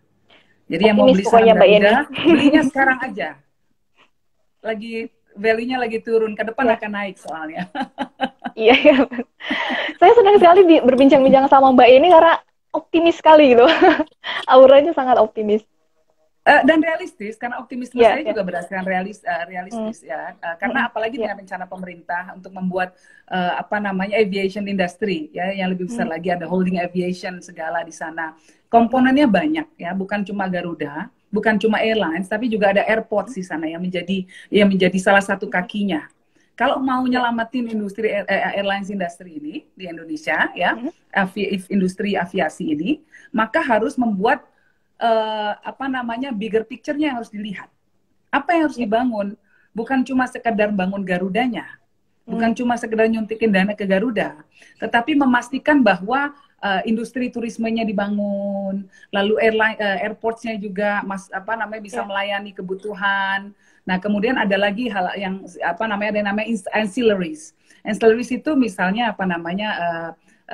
Jadi 0.66 0.82
Optimis 0.82 0.90
yang 0.90 0.96
mau 0.98 1.06
beli 1.14 1.24
saham 1.24 1.46
Garuda 1.46 1.94
belinya 2.11 2.62
sekarang 2.68 2.98
aja. 3.06 3.28
Lagi 4.66 4.94
value-nya 5.37 5.79
lagi 5.81 5.99
turun 6.05 6.33
ke 6.37 6.42
depan 6.45 6.68
ya. 6.68 6.75
akan 6.79 6.90
naik 6.92 7.16
soalnya 7.18 7.68
iya 8.62 8.75
iya 8.77 8.97
saya 9.97 10.12
senang 10.16 10.37
sekali 10.38 10.61
berbincang-bincang 10.83 11.47
sama 11.49 11.73
Mbak 11.73 11.88
ini 11.88 12.09
karena 12.11 12.35
optimis 12.73 13.16
sekali 13.21 13.53
gitu 13.53 13.66
auranya 14.55 14.92
sangat 14.97 15.21
optimis 15.21 15.62
Uh, 16.42 16.59
dan 16.66 16.83
realistis 16.83 17.38
karena 17.38 17.62
optimisme 17.62 18.03
yeah, 18.03 18.18
saya 18.18 18.27
yeah. 18.27 18.35
juga 18.35 18.42
berdasarkan 18.42 18.83
realis 18.83 19.23
uh, 19.23 19.47
realistis 19.47 20.03
mm. 20.03 20.11
ya 20.11 20.35
uh, 20.42 20.59
karena 20.59 20.81
mm. 20.83 20.88
apalagi 20.90 21.14
yeah. 21.14 21.23
dengan 21.23 21.38
rencana 21.38 21.64
pemerintah 21.71 22.23
untuk 22.35 22.51
membuat 22.51 22.99
uh, 23.31 23.62
apa 23.62 23.79
namanya 23.79 24.18
aviation 24.18 24.66
industry 24.66 25.31
ya 25.31 25.55
yang 25.55 25.71
lebih 25.71 25.87
besar 25.87 26.03
mm. 26.03 26.18
lagi 26.18 26.35
ada 26.35 26.51
holding 26.51 26.83
aviation 26.83 27.38
segala 27.38 27.87
di 27.87 27.95
sana 27.95 28.35
komponennya 28.66 29.31
banyak 29.31 29.71
ya 29.79 29.95
bukan 29.95 30.27
cuma 30.27 30.51
Garuda 30.51 31.14
bukan 31.33 31.57
cuma 31.57 31.81
airlines 31.81 32.29
tapi 32.29 32.47
juga 32.53 32.77
ada 32.77 32.85
airport 32.85 33.33
di 33.33 33.40
sana 33.40 33.64
yang 33.64 33.81
menjadi 33.81 34.29
yang 34.53 34.68
menjadi 34.68 34.99
salah 35.01 35.25
satu 35.25 35.49
kakinya 35.49 36.07
kalau 36.53 36.79
mau 36.85 37.01
nyelamatin 37.09 37.73
industri 37.73 38.12
eh, 38.12 38.25
airlines 38.29 38.92
industri 38.92 39.40
ini 39.40 39.55
di 39.73 39.88
Indonesia 39.88 40.53
ya, 40.53 40.77
mm-hmm. 40.77 40.92
avi, 41.16 41.42
industri 41.73 42.12
aviasi 42.12 42.77
ini, 42.77 43.01
maka 43.33 43.64
harus 43.64 43.97
membuat 43.97 44.45
uh, 45.01 45.57
apa 45.64 45.88
namanya 45.88 46.29
bigger 46.29 46.68
picture-nya 46.68 47.11
yang 47.11 47.18
harus 47.18 47.33
dilihat. 47.33 47.73
Apa 48.29 48.53
yang 48.53 48.62
harus 48.68 48.77
iya. 48.77 48.85
dibangun? 48.85 49.29
Bukan 49.73 50.05
cuma 50.05 50.29
sekedar 50.29 50.68
bangun 50.68 51.01
Garudanya, 51.01 51.64
bukan 52.29 52.53
mm. 52.53 52.57
cuma 52.61 52.77
sekedar 52.77 53.09
nyuntikin 53.09 53.49
dana 53.49 53.73
ke 53.73 53.88
Garuda, 53.88 54.37
tetapi 54.77 55.16
memastikan 55.16 55.81
bahwa 55.81 56.37
uh, 56.62 56.81
industri 56.87 57.29
turismenya 57.29 57.83
dibangun, 57.83 58.87
lalu 59.11 59.35
airline 59.42 59.77
uh, 59.83 59.98
airportsnya 60.01 60.57
juga 60.57 61.03
mas 61.03 61.29
apa 61.35 61.59
namanya 61.59 61.83
bisa 61.83 62.01
yeah. 62.01 62.09
melayani 62.09 62.51
kebutuhan. 62.55 63.51
Nah 63.83 63.98
kemudian 63.98 64.38
ada 64.38 64.55
lagi 64.55 64.87
hal 64.87 65.11
yang 65.18 65.42
apa 65.61 65.85
namanya 65.90 66.16
ada 66.16 66.18
yang 66.22 66.29
namanya 66.31 66.48
ancillaries. 66.72 67.53
Ancillaries 67.83 68.31
itu 68.31 68.55
misalnya 68.55 69.11
apa 69.11 69.27
namanya 69.27 69.68
uh, 69.75 70.11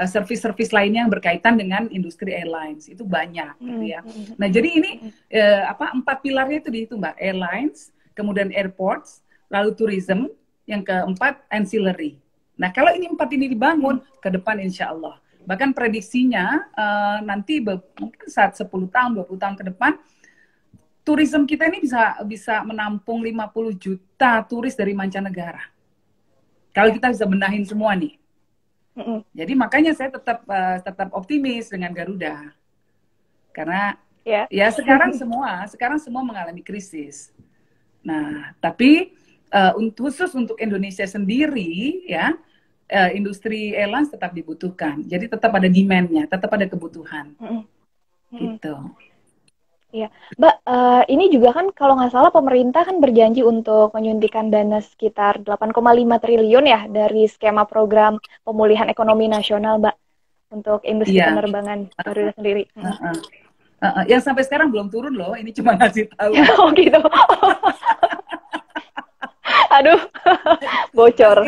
service-service 0.08 0.72
lainnya 0.72 1.04
yang 1.04 1.12
berkaitan 1.12 1.60
dengan 1.60 1.92
industri 1.92 2.32
airlines 2.32 2.88
itu 2.88 3.04
banyak 3.04 3.52
gitu 3.60 3.84
ya. 3.84 4.00
Hmm, 4.00 4.10
hmm, 4.10 4.24
hmm. 4.32 4.36
Nah 4.40 4.48
jadi 4.48 4.68
ini 4.80 4.90
uh, 5.36 5.62
apa 5.76 5.92
empat 5.92 6.24
pilarnya 6.24 6.58
itu 6.64 6.70
di 6.72 6.80
itu 6.88 6.94
mbak 6.96 7.20
airlines, 7.20 7.92
kemudian 8.16 8.48
airports, 8.56 9.20
lalu 9.52 9.76
tourism, 9.76 10.32
yang 10.64 10.80
keempat 10.80 11.44
ancillary. 11.52 12.16
Nah 12.56 12.72
kalau 12.72 12.92
ini 12.96 13.12
empat 13.12 13.28
ini 13.36 13.48
dibangun 13.52 14.00
ke 14.24 14.28
depan 14.32 14.56
insya 14.60 14.92
Allah 14.92 15.20
bahkan 15.48 15.72
prediksinya 15.72 16.68
uh, 16.76 17.18
nanti 17.24 17.64
mungkin 17.64 18.28
saat 18.28 18.52
10 18.52 18.68
tahun 18.68 19.16
20 19.16 19.32
tahun 19.40 19.56
ke 19.56 19.64
depan 19.72 19.96
turisme 21.08 21.48
kita 21.48 21.72
ini 21.72 21.80
bisa 21.80 22.20
bisa 22.28 22.60
menampung 22.68 23.24
50 23.24 23.80
juta 23.80 24.44
turis 24.44 24.76
dari 24.76 24.92
mancanegara. 24.92 25.64
Kalau 26.76 26.92
kita 26.92 27.08
bisa 27.08 27.24
benahin 27.24 27.64
semua 27.64 27.96
nih. 27.96 28.20
Jadi 29.32 29.52
makanya 29.56 29.96
saya 29.96 30.12
tetap 30.12 30.44
uh, 30.44 30.76
tetap 30.84 31.08
optimis 31.16 31.72
dengan 31.72 31.96
Garuda. 31.96 32.52
Karena 33.56 33.96
yeah. 34.20 34.44
ya 34.52 34.68
sekarang 34.68 35.16
semua 35.20 35.64
sekarang 35.64 35.96
semua 35.96 36.20
mengalami 36.20 36.60
krisis. 36.60 37.32
Nah, 38.04 38.52
tapi 38.60 39.16
uh, 39.48 39.72
khusus 39.96 40.28
untuk 40.36 40.60
Indonesia 40.60 41.08
sendiri 41.08 42.04
ya 42.04 42.36
uh, 42.92 43.10
industri 43.12 43.76
airlines 43.76 44.10
tetap 44.12 44.32
dibutuhkan. 44.32 45.04
Jadi 45.04 45.28
tetap 45.28 45.52
ada 45.52 45.68
demand-nya, 45.68 46.24
tetap 46.28 46.50
ada 46.52 46.66
kebutuhan. 46.66 47.36
Mm-hmm. 47.38 47.62
Gitu. 48.36 48.74
Iya, 49.88 50.12
Mbak, 50.36 50.56
uh, 50.68 51.02
ini 51.08 51.32
juga 51.32 51.56
kan 51.56 51.72
kalau 51.72 51.96
nggak 51.96 52.12
salah 52.12 52.28
pemerintah 52.28 52.84
kan 52.84 53.00
berjanji 53.00 53.40
untuk 53.40 53.96
menyuntikkan 53.96 54.52
dana 54.52 54.84
sekitar 54.84 55.40
8,5 55.40 55.72
triliun 56.20 56.64
ya 56.68 56.84
dari 56.92 57.24
skema 57.24 57.64
program 57.64 58.20
pemulihan 58.44 58.84
ekonomi 58.92 59.32
nasional, 59.32 59.80
Mbak, 59.80 59.96
untuk 60.52 60.84
industri 60.84 61.16
yeah. 61.16 61.32
penerbangan 61.32 61.88
Garuda 62.04 62.36
sendiri. 62.36 62.68
Uh, 62.76 62.84
uh. 62.84 63.16
Uh, 63.80 63.86
uh. 63.88 64.04
Yang 64.04 64.28
sampai 64.28 64.44
sekarang 64.44 64.68
belum 64.68 64.92
turun 64.92 65.16
loh, 65.16 65.32
ini 65.40 65.56
cuma 65.56 65.72
ngasih 65.80 66.12
tahu. 66.12 66.32
oh 66.60 66.68
gitu. 66.76 67.00
Aduh, 69.68 70.00
bocor. 70.96 71.44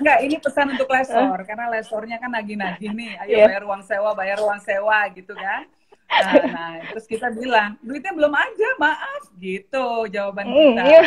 Enggak, 0.00 0.18
ini 0.20 0.36
pesan 0.36 0.76
untuk 0.76 0.88
lesor, 0.92 1.38
karena 1.48 1.66
lesornya 1.72 2.16
kan 2.20 2.30
nagih-nagih 2.32 2.92
nih, 2.92 3.12
ayo 3.24 3.34
yeah. 3.40 3.48
bayar 3.48 3.64
uang 3.64 3.82
sewa, 3.82 4.10
bayar 4.12 4.38
uang 4.44 4.60
sewa 4.60 4.98
gitu 5.16 5.32
kan. 5.32 5.64
Nah, 6.04 6.32
nah, 6.46 6.74
terus 6.92 7.08
kita 7.08 7.32
bilang 7.32 7.80
duitnya 7.80 8.12
belum 8.12 8.32
aja, 8.36 8.68
maaf 8.76 9.22
gitu 9.40 10.06
jawaban 10.12 10.46
mm, 10.46 10.54
kita. 10.54 10.82
Iya. 10.84 11.02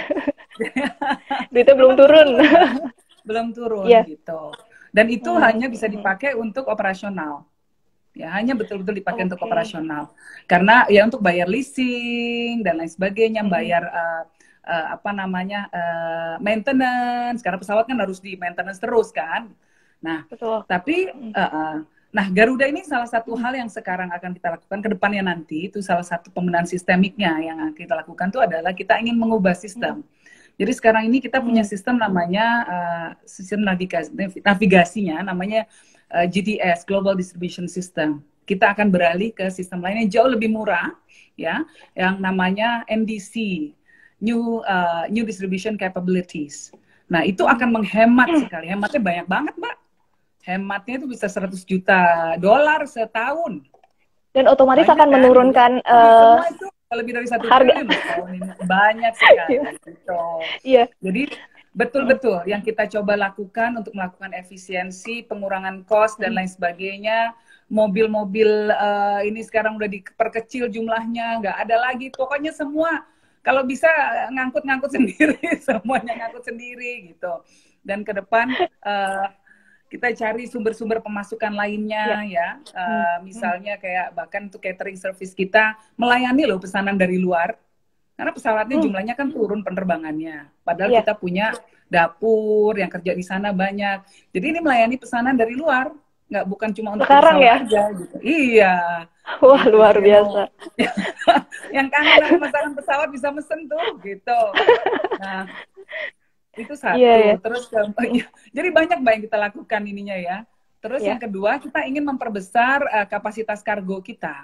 duitnya 1.54 1.76
belum 1.78 1.94
turun. 1.96 2.30
belum 3.28 3.48
turun 3.52 3.86
yeah. 3.88 4.04
gitu. 4.08 4.52
Dan 4.96 5.12
itu 5.12 5.30
hmm. 5.30 5.44
hanya 5.44 5.68
bisa 5.68 5.86
dipakai 5.86 6.34
untuk 6.34 6.66
operasional. 6.72 7.46
Ya, 8.18 8.34
hanya 8.34 8.58
betul-betul 8.58 8.98
dipakai 8.98 9.28
okay. 9.28 9.30
untuk 9.30 9.42
operasional. 9.46 10.10
Karena 10.50 10.90
ya 10.90 11.06
untuk 11.06 11.22
bayar 11.22 11.46
leasing 11.46 12.66
dan 12.66 12.82
lain 12.82 12.90
sebagainya, 12.90 13.46
hmm. 13.46 13.52
bayar 13.52 13.84
uh, 13.86 14.24
uh, 14.68 15.00
apa 15.00 15.16
namanya 15.16 15.72
uh, 15.72 16.36
maintenance. 16.44 17.40
Karena 17.40 17.58
pesawat 17.58 17.88
kan 17.88 17.98
harus 18.04 18.20
di 18.20 18.36
maintenance 18.36 18.84
terus 18.84 19.16
kan. 19.16 19.48
Nah, 20.04 20.28
Betul. 20.28 20.68
tapi 20.68 21.10
uh, 21.34 21.42
uh, 21.42 21.76
Nah, 22.08 22.32
Garuda 22.32 22.66
ini 22.66 22.88
salah 22.88 23.06
satu 23.06 23.36
hal 23.36 23.54
yang 23.60 23.68
sekarang 23.68 24.08
akan 24.10 24.32
kita 24.32 24.58
lakukan 24.58 24.80
ke 24.80 24.90
depannya 24.96 25.28
nanti, 25.28 25.68
itu 25.68 25.84
salah 25.84 26.02
satu 26.02 26.32
pembenahan 26.32 26.64
sistemiknya 26.64 27.36
yang 27.44 27.60
kita 27.76 27.94
lakukan 27.94 28.32
itu 28.32 28.40
adalah 28.40 28.72
kita 28.72 28.96
ingin 28.98 29.20
mengubah 29.20 29.52
sistem. 29.52 30.08
Jadi 30.58 30.72
sekarang 30.74 31.06
ini 31.06 31.22
kita 31.22 31.38
punya 31.38 31.62
hmm. 31.62 31.70
sistem 31.70 32.02
namanya 32.02 32.46
uh, 32.66 33.10
sistem 33.28 33.62
navigasi, 33.62 34.10
navigasinya 34.42 35.30
namanya 35.30 35.70
uh, 36.10 36.26
GDS 36.26 36.88
Global 36.88 37.14
Distribution 37.14 37.70
System. 37.70 38.26
Kita 38.48 38.74
akan 38.74 38.90
beralih 38.90 39.36
ke 39.36 39.52
sistem 39.54 39.84
lain 39.84 40.08
yang 40.08 40.10
jauh 40.10 40.30
lebih 40.32 40.50
murah, 40.50 40.96
ya, 41.38 41.68
yang 41.94 42.18
namanya 42.18 42.82
NDC 42.90 43.36
New 44.18 44.66
uh, 44.66 45.06
New 45.10 45.24
Distribution 45.24 45.78
Capabilities. 45.78 46.74
Nah 47.08 47.24
itu 47.24 47.46
akan 47.46 47.82
menghemat 47.82 48.28
hmm. 48.30 48.42
sekali, 48.46 48.66
hematnya 48.68 49.02
banyak 49.02 49.28
banget, 49.30 49.54
mbak 49.56 49.78
hematnya 50.48 51.04
itu 51.04 51.08
bisa 51.12 51.28
100 51.28 51.52
juta 51.68 52.00
dolar 52.40 52.88
setahun. 52.88 53.68
Dan 54.32 54.48
otomatis 54.48 54.88
Banyak 54.88 54.96
akan 54.96 55.10
kan? 55.12 55.16
menurunkan 55.20 55.72
uh, 55.84 56.40
itu 56.48 56.68
lebih 56.96 57.20
dari 57.20 57.28
satu 57.28 57.52
harga. 57.52 57.84
tahun 57.84 57.84
ini. 57.84 58.48
Banyak 58.64 59.14
sekali. 59.20 59.56
Iya. 59.60 59.72
gitu. 59.76 60.22
Iya. 60.64 60.84
Jadi 61.04 61.24
betul-betul 61.76 62.48
yang 62.48 62.64
kita 62.64 62.88
coba 62.88 63.20
lakukan 63.20 63.84
untuk 63.84 63.92
melakukan 63.92 64.32
efisiensi, 64.34 65.28
pengurangan 65.28 65.84
cost 65.84 66.16
dan 66.24 66.32
hmm. 66.32 66.38
lain 66.40 66.50
sebagainya. 66.50 67.20
Mobil-mobil 67.68 68.72
uh, 68.72 69.20
ini 69.28 69.44
sekarang 69.44 69.76
udah 69.76 69.92
diperkecil 69.92 70.72
jumlahnya, 70.72 71.44
nggak 71.44 71.58
ada 71.68 71.76
lagi. 71.92 72.08
Pokoknya 72.16 72.56
semua 72.56 73.04
kalau 73.48 73.64
bisa 73.64 73.88
ngangkut-ngangkut 74.36 74.92
sendiri, 75.00 75.40
semuanya 75.64 76.14
ngangkut 76.20 76.44
sendiri 76.44 77.16
gitu. 77.16 77.32
Dan 77.80 78.04
ke 78.04 78.12
depan 78.12 78.52
uh, 78.84 79.32
kita 79.88 80.12
cari 80.12 80.44
sumber-sumber 80.52 81.00
pemasukan 81.00 81.56
lainnya 81.56 82.28
ya, 82.28 82.44
ya. 82.44 82.50
Uh, 82.76 83.18
misalnya 83.24 83.80
kayak 83.80 84.12
bahkan 84.12 84.52
untuk 84.52 84.60
catering 84.60 85.00
service 85.00 85.32
kita 85.32 85.80
melayani 85.96 86.44
loh 86.44 86.60
pesanan 86.60 87.00
dari 87.00 87.16
luar 87.16 87.56
karena 88.18 88.34
pesawatnya 88.34 88.82
hmm. 88.82 88.84
jumlahnya 88.84 89.14
kan 89.16 89.30
turun 89.30 89.62
penerbangannya 89.62 90.50
padahal 90.66 90.92
yeah. 90.92 91.00
kita 91.06 91.14
punya 91.16 91.48
dapur 91.88 92.76
yang 92.76 92.92
kerja 92.92 93.14
di 93.14 93.24
sana 93.24 93.54
banyak 93.54 94.04
jadi 94.34 94.58
ini 94.58 94.60
melayani 94.60 94.98
pesanan 95.00 95.38
dari 95.38 95.54
luar 95.56 95.94
nggak 96.28 96.46
bukan 96.48 96.70
cuma 96.76 96.90
untuk 97.00 97.08
sekarang 97.08 97.38
ya? 97.40 97.56
aja 97.64 97.84
gitu. 97.96 98.16
Iya. 98.20 98.76
Wah 99.44 99.64
luar 99.68 99.96
biasa. 100.00 100.52
Yang 101.76 101.88
kangen 101.92 102.40
pesanan 102.40 102.74
pesawat 102.76 103.08
bisa 103.12 103.28
mesen 103.32 103.60
tuh 103.68 103.86
gitu. 104.04 104.42
Nah 105.20 105.48
itu 106.58 106.74
satu. 106.74 106.98
Yeah, 106.98 107.18
yeah. 107.34 107.38
terus 107.40 107.70
ya, 107.70 107.86
jadi 108.58 108.68
banyak 108.74 109.00
banyak 109.00 109.22
kita 109.30 109.38
lakukan 109.40 109.82
ininya 109.88 110.18
ya. 110.18 110.38
Terus 110.84 111.02
yeah. 111.04 111.16
yang 111.16 111.20
kedua 111.22 111.60
kita 111.64 111.86
ingin 111.88 112.04
memperbesar 112.04 112.84
uh, 112.88 113.08
kapasitas 113.08 113.64
kargo 113.64 114.04
kita. 114.04 114.36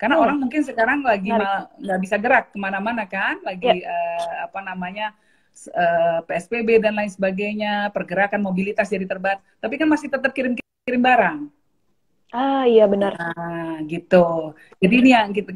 Karena 0.00 0.16
hmm. 0.16 0.24
orang 0.24 0.36
mungkin 0.40 0.64
sekarang 0.64 1.04
lagi 1.04 1.28
nggak 1.28 2.00
bisa 2.00 2.16
gerak 2.16 2.52
ke 2.52 2.58
mana-mana 2.60 3.04
kan? 3.04 3.40
Lagi 3.44 3.84
yeah. 3.84 3.84
Ya. 3.84 3.92
uh, 3.92 4.34
apa 4.48 4.60
namanya 4.64 5.12
uh, 5.68 6.20
eh, 6.20 6.20
psbb 6.24 6.80
dan 6.80 6.96
lain 6.96 7.10
sebagainya 7.10 7.92
pergerakan 7.92 8.40
mobilitas 8.40 8.88
jadi 8.88 9.04
terbat 9.04 9.42
tapi 9.60 9.76
kan 9.76 9.88
masih 9.90 10.08
tetap 10.08 10.32
kirim 10.32 10.56
kirim 10.56 10.69
barang 10.98 11.38
ah 12.34 12.64
iya 12.66 12.90
benar 12.90 13.14
nah 13.14 13.78
gitu 13.86 14.54
jadi 14.82 14.94
ini 14.98 15.10
yang 15.14 15.30
gitu 15.30 15.50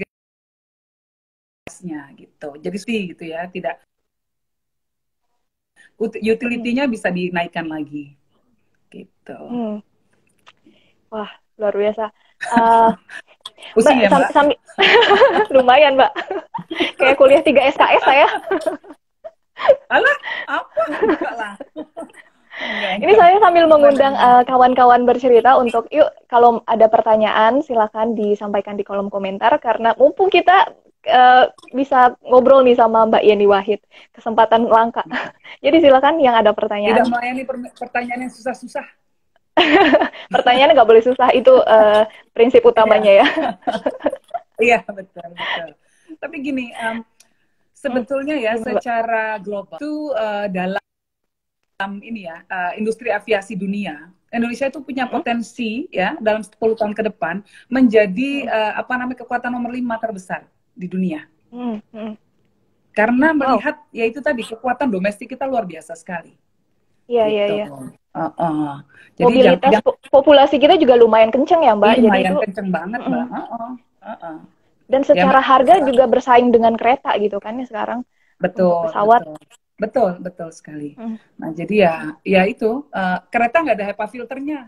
gitu 2.14 2.49
jadi 2.62 2.77
sih 2.79 2.99
gitu 3.11 3.25
ya 3.27 3.51
tidak 3.51 3.83
utility-nya 6.01 6.90
bisa 6.90 7.09
dinaikkan 7.11 7.66
lagi. 7.70 8.14
Gitu. 8.90 9.38
Hmm. 9.38 9.79
Wah, 11.11 11.31
luar 11.59 11.75
biasa. 11.75 12.11
Uh, 12.51 12.90
Pusing 13.75 14.03
mbak, 14.03 14.11
ya, 14.11 14.11
Mbak? 14.11 14.31
Sambil, 14.35 14.59
lumayan, 15.55 15.92
Mbak. 15.94 16.12
Kayak 16.99 17.16
kuliah 17.18 17.42
3 17.42 17.70
SKS 17.75 18.03
saya. 18.03 18.29
Alah, 19.88 20.16
apa? 20.51 20.83
Enggak 20.90 21.35
lah. 21.38 21.55
Ini 23.03 23.12
saya 23.19 23.43
sambil 23.43 23.67
mengundang 23.67 24.14
eh, 24.14 24.43
kawan-kawan 24.47 25.03
uh, 25.03 25.07
bercerita 25.11 25.59
untuk 25.59 25.90
yuk 25.90 26.07
kalau 26.31 26.62
ada 26.71 26.87
pertanyaan 26.87 27.59
silakan 27.67 28.14
disampaikan 28.14 28.79
di 28.79 28.87
kolom 28.87 29.11
komentar 29.11 29.59
karena 29.59 29.90
mumpung 29.99 30.31
kita 30.31 30.71
uh, 31.11 31.45
bisa 31.75 32.14
ngobrol 32.25 32.62
nih 32.62 32.79
sama 32.79 33.11
Mbak 33.11 33.25
Yeni 33.27 33.47
Wahid. 33.51 33.81
Kesempatan 34.14 34.71
langka. 34.71 35.03
Jadi 35.64 35.83
silakan 35.83 36.23
yang 36.23 36.38
ada 36.38 36.55
pertanyaan. 36.55 37.03
Tidak 37.03 37.11
melayani 37.11 37.43
per 37.43 37.57
pertanyaan 37.75 38.21
yang 38.29 38.33
susah-susah. 38.33 38.87
pertanyaan 40.35 40.75
nggak 40.75 40.88
boleh 40.88 41.03
susah 41.03 41.31
itu 41.31 41.53
uh, 41.62 42.07
prinsip 42.35 42.62
utamanya 42.62 43.25
ya. 43.25 43.27
Iya 44.55 44.87
betul 44.87 45.35
betul. 45.35 45.75
Tapi 46.14 46.37
gini, 46.38 46.71
um, 46.79 47.03
sebetulnya 47.75 48.38
ya 48.38 48.55
secara 48.55 49.35
global 49.43 49.83
itu 49.83 50.14
uh, 50.14 50.47
dalam 50.47 50.79
ini 51.82 52.30
ya 52.30 52.38
uh, 52.46 52.72
industri 52.78 53.10
aviasi 53.10 53.58
dunia 53.58 54.14
Indonesia 54.34 54.66
itu 54.66 54.82
punya 54.82 55.06
hmm. 55.06 55.14
potensi 55.14 55.87
ya 55.94 56.18
dalam 56.18 56.42
10 56.42 56.58
tahun 56.58 56.92
ke 56.92 57.02
depan 57.06 57.46
menjadi 57.70 58.50
uh, 58.50 58.72
apa 58.82 58.98
namanya 58.98 59.22
kekuatan 59.22 59.50
nomor 59.54 59.70
lima 59.70 59.94
terbesar 60.02 60.42
di 60.74 60.90
dunia. 60.90 61.22
Hmm, 61.54 61.78
hmm. 61.94 62.18
Karena 62.90 63.30
melihat 63.30 63.78
oh. 63.78 63.94
ya 63.94 64.04
itu 64.10 64.18
tadi 64.18 64.42
kekuatan 64.42 64.90
domestik 64.90 65.30
kita 65.30 65.46
luar 65.46 65.62
biasa 65.62 65.94
sekali. 65.94 66.34
Iya 67.06 67.24
iya 67.30 67.44
gitu. 67.46 67.54
iya. 67.54 67.66
Uh, 68.14 68.26
uh. 68.38 68.72
Jadi 69.14 69.26
Mobilitas 69.38 69.70
jam, 69.70 69.82
populasi 70.10 70.56
kita 70.58 70.74
juga 70.78 70.98
lumayan 70.98 71.30
kenceng 71.30 71.62
ya 71.62 71.74
Mbak. 71.78 71.94
Iya, 71.94 72.02
lumayan 72.02 72.22
Jadi 72.22 72.34
itu, 72.34 72.44
kenceng 72.50 72.68
banget 72.74 73.00
uh, 73.02 73.06
Mbak. 73.06 73.26
Uh, 73.26 73.38
uh, 73.38 73.72
uh, 74.02 74.10
uh. 74.10 74.37
Dan 74.90 75.00
ya, 75.02 75.06
secara 75.14 75.40
ya, 75.40 75.46
harga 75.46 75.74
juga 75.87 76.04
bersaing 76.10 76.50
dengan 76.50 76.74
kereta 76.74 77.14
gitu 77.22 77.38
kan 77.38 77.58
ya 77.62 77.66
sekarang. 77.70 78.02
Betul. 78.42 78.90
Pesawat. 78.90 79.22
Betul. 79.22 79.62
Betul, 79.74 80.22
betul 80.22 80.54
sekali. 80.54 80.94
Hmm. 80.94 81.18
Nah, 81.34 81.50
jadi 81.50 81.74
ya, 81.74 81.94
ya 82.22 82.42
itu 82.46 82.87
uh, 82.94 83.18
kereta 83.26 83.62
nggak 83.62 83.76
ada 83.76 83.87
HEPA 83.90 84.06
filternya. 84.06 84.60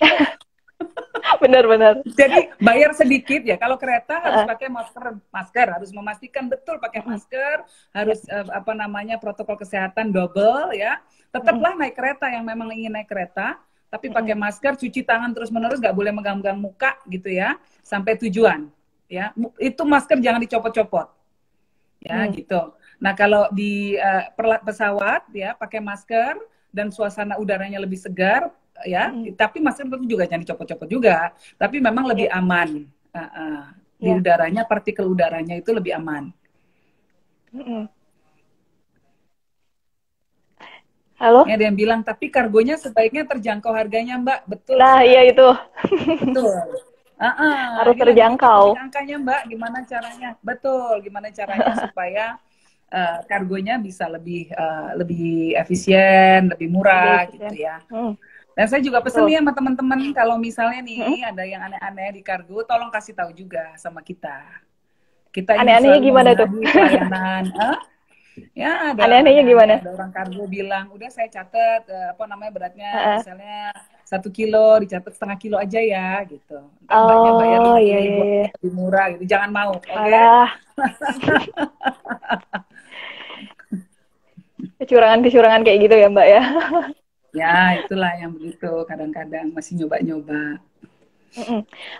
Benar-benar. 1.42 2.02
Jadi 2.02 2.50
bayar 2.58 2.90
sedikit 2.98 3.46
ya. 3.46 3.54
Kalau 3.54 3.78
kereta 3.78 4.18
harus 4.18 4.42
pakai 4.50 4.68
masker, 4.68 5.04
masker 5.30 5.66
harus 5.70 5.90
memastikan 5.94 6.50
betul 6.50 6.82
pakai 6.82 7.06
masker, 7.06 7.62
harus 7.94 8.26
uh, 8.26 8.50
apa 8.50 8.74
namanya 8.74 9.22
protokol 9.22 9.54
kesehatan 9.54 10.10
double 10.10 10.74
ya. 10.74 10.98
Tetaplah 11.30 11.78
naik 11.78 11.94
kereta 11.94 12.26
yang 12.26 12.42
memang 12.42 12.74
ingin 12.74 12.90
naik 12.90 13.06
kereta, 13.06 13.58
tapi 13.90 14.10
pakai 14.10 14.34
masker, 14.34 14.74
cuci 14.74 15.06
tangan 15.06 15.30
terus 15.30 15.54
menerus, 15.54 15.78
nggak 15.78 15.94
boleh 15.94 16.10
megang-megang 16.10 16.58
muka 16.58 16.98
gitu 17.06 17.30
ya, 17.30 17.54
sampai 17.86 18.18
tujuan. 18.18 18.66
Ya, 19.06 19.30
itu 19.62 19.82
masker 19.86 20.18
jangan 20.18 20.42
dicopot-copot. 20.42 21.14
Ya, 22.02 22.26
hmm. 22.26 22.34
gitu. 22.34 22.74
Nah, 23.02 23.12
kalau 23.16 23.50
di 23.50 23.98
uh, 23.98 24.30
pesawat 24.62 25.26
ya 25.34 25.54
pakai 25.54 25.82
masker 25.82 26.38
dan 26.74 26.90
suasana 26.90 27.38
udaranya 27.38 27.78
lebih 27.78 27.98
segar, 27.98 28.50
ya 28.82 29.14
hmm. 29.14 29.38
tapi 29.38 29.62
masker 29.62 29.86
tentu 29.86 30.06
juga 30.10 30.26
jangan 30.26 30.42
dicopot-copot 30.42 30.88
juga 30.90 31.30
tapi 31.54 31.78
memang 31.78 32.10
lebih 32.10 32.26
yeah. 32.26 32.38
aman. 32.42 32.68
Uh, 33.14 33.22
uh, 33.22 33.62
di 33.94 34.10
yeah. 34.10 34.18
udaranya 34.18 34.62
partikel 34.66 35.06
udaranya 35.06 35.54
itu 35.54 35.70
lebih 35.70 35.94
aman. 35.94 36.34
Hmm. 37.54 37.86
halo? 41.14 41.46
Ada 41.46 41.70
yang 41.70 41.78
bilang 41.78 42.02
tapi 42.02 42.26
kargonya 42.26 42.74
sebaiknya 42.74 43.22
terjangkau 43.22 43.70
harganya 43.70 44.18
mbak. 44.18 44.42
Betul 44.50 44.82
nah 44.82 45.06
iya 45.06 45.30
itu. 45.30 45.46
Betul. 46.26 46.58
Uh 47.14 47.30
-uh. 47.30 47.58
harus 47.78 47.94
terjangkau 47.94 48.74
angkanya 48.74 49.16
mbak. 49.22 49.40
Gimana 49.46 49.78
caranya? 49.86 50.30
Betul. 50.42 51.06
Gimana 51.06 51.30
caranya 51.30 51.72
supaya 51.86 52.42
uh, 52.94 53.18
kargonya 53.26 53.82
bisa 53.82 54.06
lebih 54.06 54.46
uh, 54.54 54.94
lebih 54.94 55.58
efisien 55.58 56.54
lebih 56.54 56.70
murah 56.70 57.26
lebih 57.26 57.42
gitu 57.42 57.54
ya 57.66 57.82
hmm. 57.90 58.14
Dan 58.54 58.70
saya 58.70 58.86
juga 58.86 59.02
pesen 59.02 59.26
nih 59.26 59.42
sama 59.42 59.50
teman-teman 59.50 60.14
kalau 60.14 60.38
misalnya 60.38 60.78
nih 60.78 61.02
hmm? 61.02 61.26
ada 61.26 61.42
yang 61.42 61.58
aneh-aneh 61.66 62.14
di 62.14 62.22
kargo, 62.22 62.62
tolong 62.62 62.86
kasih 62.86 63.18
tahu 63.18 63.34
juga 63.34 63.74
sama 63.74 63.98
kita. 63.98 64.46
Kita 65.34 65.58
aneh-anehnya 65.58 65.98
gimana 65.98 66.38
tuh? 66.38 66.46
Pelayanan. 66.46 67.50
huh? 67.50 67.78
Ya, 68.50 68.90
ada 68.90 69.06
aneh-anehnya 69.06 69.46
gimana? 69.46 69.78
Ada 69.78 69.94
orang 69.94 70.10
kargo 70.10 70.42
bilang, 70.50 70.90
udah 70.90 71.06
saya 71.06 71.30
catat 71.30 71.86
uh, 71.86 72.18
apa 72.18 72.26
namanya 72.26 72.50
beratnya, 72.50 72.90
uh 72.90 72.98
-uh. 72.98 73.18
misalnya 73.22 73.58
satu 74.02 74.26
kilo 74.34 74.82
dicatat 74.82 75.14
setengah 75.14 75.38
kilo 75.38 75.54
aja 75.54 75.78
ya, 75.78 76.18
gitu. 76.26 76.58
Oh, 76.90 77.38
bayar 77.38 77.78
iya, 77.78 77.78
iya. 77.78 77.98
iya. 78.02 78.46
lebih 78.58 78.74
murah 78.74 79.14
gitu. 79.14 79.30
Jangan 79.30 79.54
mau, 79.54 79.78
oke? 79.78 79.86
Okay? 79.86 80.50
Kecurangan-kecurangan 84.82 85.62
kayak 85.62 85.78
gitu 85.86 85.94
ya, 85.94 86.08
Mbak 86.10 86.26
ya. 86.26 86.42
ya 87.34 87.82
itulah 87.82 88.14
yang 88.14 88.30
begitu 88.32 88.70
kadang-kadang 88.86 89.50
masih 89.50 89.82
nyoba-nyoba 89.82 90.62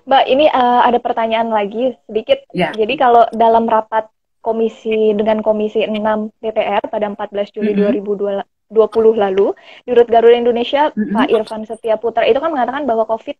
Mbak 0.07 0.25
ini 0.31 0.47
uh, 0.47 0.87
ada 0.87 1.03
pertanyaan 1.03 1.51
lagi 1.51 1.99
sedikit 2.07 2.47
ya. 2.55 2.71
jadi 2.71 2.95
kalau 2.95 3.27
dalam 3.35 3.67
rapat 3.67 4.07
komisi 4.39 5.11
dengan 5.19 5.43
komisi 5.43 5.83
6 5.83 5.91
DPR 6.39 6.87
pada 6.87 7.11
14 7.11 7.51
Juli 7.51 7.75
mm 7.75 7.99
-hmm. 7.99 8.47
2020 8.71 9.25
lalu 9.27 9.47
di 9.83 9.91
Rut 9.91 10.07
Garuda 10.07 10.39
Indonesia 10.39 10.95
mm 10.95 10.95
-hmm. 10.95 11.15
Pak 11.19 11.29
Irfan 11.35 11.63
Setia 11.67 11.99
Putra 11.99 12.23
itu 12.31 12.39
kan 12.39 12.55
mengatakan 12.55 12.87
bahwa 12.87 13.03
COVID 13.03 13.35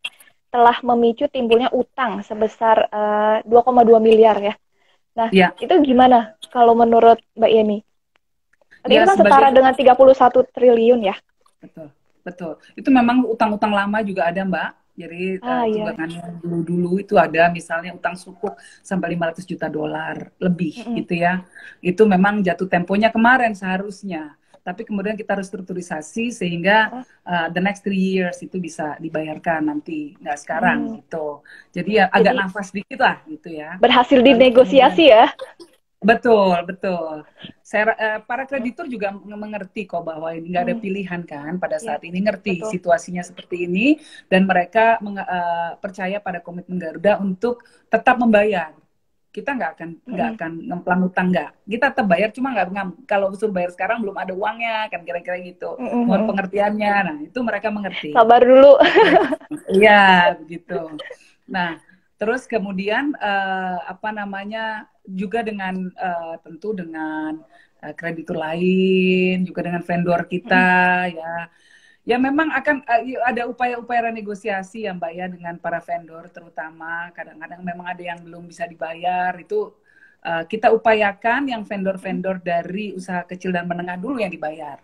telah 0.51 0.77
memicu 0.83 1.31
timbulnya 1.31 1.71
utang 1.71 2.23
sebesar 2.27 2.91
uh, 2.91 3.43
eh, 3.43 3.47
2,2 3.47 3.99
miliar 3.99 4.39
ya. 4.39 4.55
Nah, 5.15 5.31
ya. 5.35 5.51
itu 5.59 5.75
gimana 5.83 6.39
kalau 6.51 6.79
menurut 6.79 7.19
Mbak 7.39 7.51
Yeni? 7.51 7.79
Ya, 8.85 9.03
itu 9.03 9.09
kan 9.09 9.17
sebagai... 9.17 9.33
setara 9.33 9.49
dengan 9.51 9.73
31 9.73 10.55
triliun 10.55 11.01
ya? 11.09 11.17
Betul 11.61 11.89
betul. 12.25 12.57
Itu 12.75 12.89
memang 12.89 13.23
utang-utang 13.29 13.71
lama 13.71 14.01
juga 14.01 14.27
ada 14.33 14.43
mbak. 14.43 14.73
Jadi 14.95 15.43
ah, 15.43 15.67
uh, 15.67 15.67
iya. 15.67 15.91
dulu-dulu 16.39 17.03
itu 17.03 17.19
ada 17.19 17.51
misalnya 17.51 17.91
utang 17.91 18.15
sukuk 18.15 18.55
sampai 18.79 19.19
500 19.19 19.43
juta 19.43 19.67
dolar 19.67 20.31
lebih 20.39 20.81
mm 20.81 20.83
-hmm. 20.87 20.97
gitu 21.03 21.15
ya. 21.19 21.43
Itu 21.83 22.07
memang 22.07 22.41
jatuh 22.47 22.71
temponya 22.71 23.11
kemarin 23.11 23.53
seharusnya. 23.59 24.39
Tapi 24.65 24.87
kemudian 24.89 25.13
kita 25.13 25.37
restrukturisasi 25.37 26.33
sehingga 26.33 27.05
uh, 27.27 27.53
the 27.53 27.61
next 27.61 27.85
three 27.85 28.17
years 28.17 28.41
itu 28.41 28.57
bisa 28.57 28.97
dibayarkan 29.03 29.69
nanti. 29.69 30.17
Nggak 30.17 30.39
sekarang 30.41 30.79
hmm. 30.89 30.95
gitu. 31.05 31.45
Jadi 31.75 31.91
ya 32.01 32.09
agak 32.09 32.33
jadi, 32.33 32.41
nafas 32.41 32.69
dikit 32.73 32.99
lah 33.03 33.17
gitu 33.29 33.49
ya. 33.53 33.77
berhasil 33.77 34.19
dinegosiasi 34.25 35.13
ya 35.13 35.29
Betul, 36.05 36.57
betul. 36.69 37.25
Saya, 37.65 37.97
uh, 37.97 38.21
para 38.23 38.45
kreditur 38.45 38.85
juga 38.87 39.11
mengerti 39.17 39.89
kok 39.89 40.05
bahwa 40.05 40.31
ini 40.37 40.53
nggak 40.53 40.65
ada 40.69 40.77
hmm. 40.77 40.85
pilihan 40.85 41.21
kan 41.25 41.53
pada 41.57 41.81
iya, 41.81 41.85
saat 41.85 42.01
ya, 42.05 42.13
ini 42.13 42.21
ngerti 42.29 42.61
betul. 42.61 42.71
situasinya 42.77 43.25
seperti 43.25 43.65
ini 43.65 43.97
dan 44.29 44.45
mereka 44.45 45.01
uh, 45.01 45.81
percaya 45.81 46.21
pada 46.21 46.45
komitmen 46.45 46.77
Garuda 46.77 47.19
untuk 47.25 47.65
tetap 47.89 48.21
membayar. 48.21 48.77
Kita 49.35 49.51
nggak 49.51 49.71
akan 49.75 49.91
nggak 50.07 50.29
hmm. 50.31 50.37
akan 50.39 50.53
ngemplang 50.71 51.01
utang 51.11 51.27
nggak. 51.35 51.51
Kita 51.67 51.87
tetap 51.91 52.07
bayar 52.07 52.31
cuma 52.31 52.55
nggak 52.55 52.69
kalau 53.11 53.35
usul 53.35 53.51
bayar 53.51 53.75
sekarang 53.75 53.99
belum 53.99 54.15
ada 54.15 54.31
uangnya 54.31 54.87
kan 54.93 55.03
kira-kira 55.03 55.43
gitu. 55.43 55.75
Hmm. 55.75 56.07
Mohon 56.07 56.23
pengertiannya. 56.31 56.95
Nah 57.03 57.17
itu 57.19 57.39
mereka 57.43 57.75
mengerti. 57.75 58.15
Sabar 58.15 58.45
dulu. 58.45 58.79
Iya 59.75 60.39
begitu. 60.39 60.79
Nah 61.51 61.83
terus 62.25 62.49
kemudian 62.49 63.13
uh, 63.21 63.85
apa 63.85 64.09
namanya 64.09 64.89
juga 65.05 65.45
dengan 65.45 65.93
uh, 65.93 66.41
tentu 66.41 66.73
dengan 66.73 67.37
uh, 67.85 67.93
kreditur 67.93 68.41
lain, 68.41 69.45
juga 69.45 69.69
dengan 69.69 69.85
vendor 69.85 70.25
kita 70.25 71.05
hmm. 71.05 71.21
ya. 71.21 71.37
Ya 72.05 72.17
memang 72.17 72.49
akan 72.49 72.81
uh, 72.81 73.29
ada 73.29 73.45
upaya-upaya 73.45 74.09
renegosiasi 74.09 74.89
ya 74.89 74.97
Mbak 74.97 75.13
ya 75.13 75.27
dengan 75.29 75.55
para 75.61 75.85
vendor 75.85 76.33
terutama 76.33 77.13
kadang-kadang 77.13 77.61
memang 77.61 77.93
ada 77.93 78.01
yang 78.01 78.25
belum 78.25 78.49
bisa 78.49 78.65
dibayar 78.65 79.37
itu 79.37 79.77
uh, 80.25 80.49
kita 80.49 80.73
upayakan 80.73 81.53
yang 81.53 81.61
vendor-vendor 81.69 82.41
dari 82.41 82.97
usaha 82.97 83.21
kecil 83.29 83.53
dan 83.53 83.69
menengah 83.69 84.01
dulu 84.01 84.17
yang 84.17 84.33
dibayar. 84.33 84.81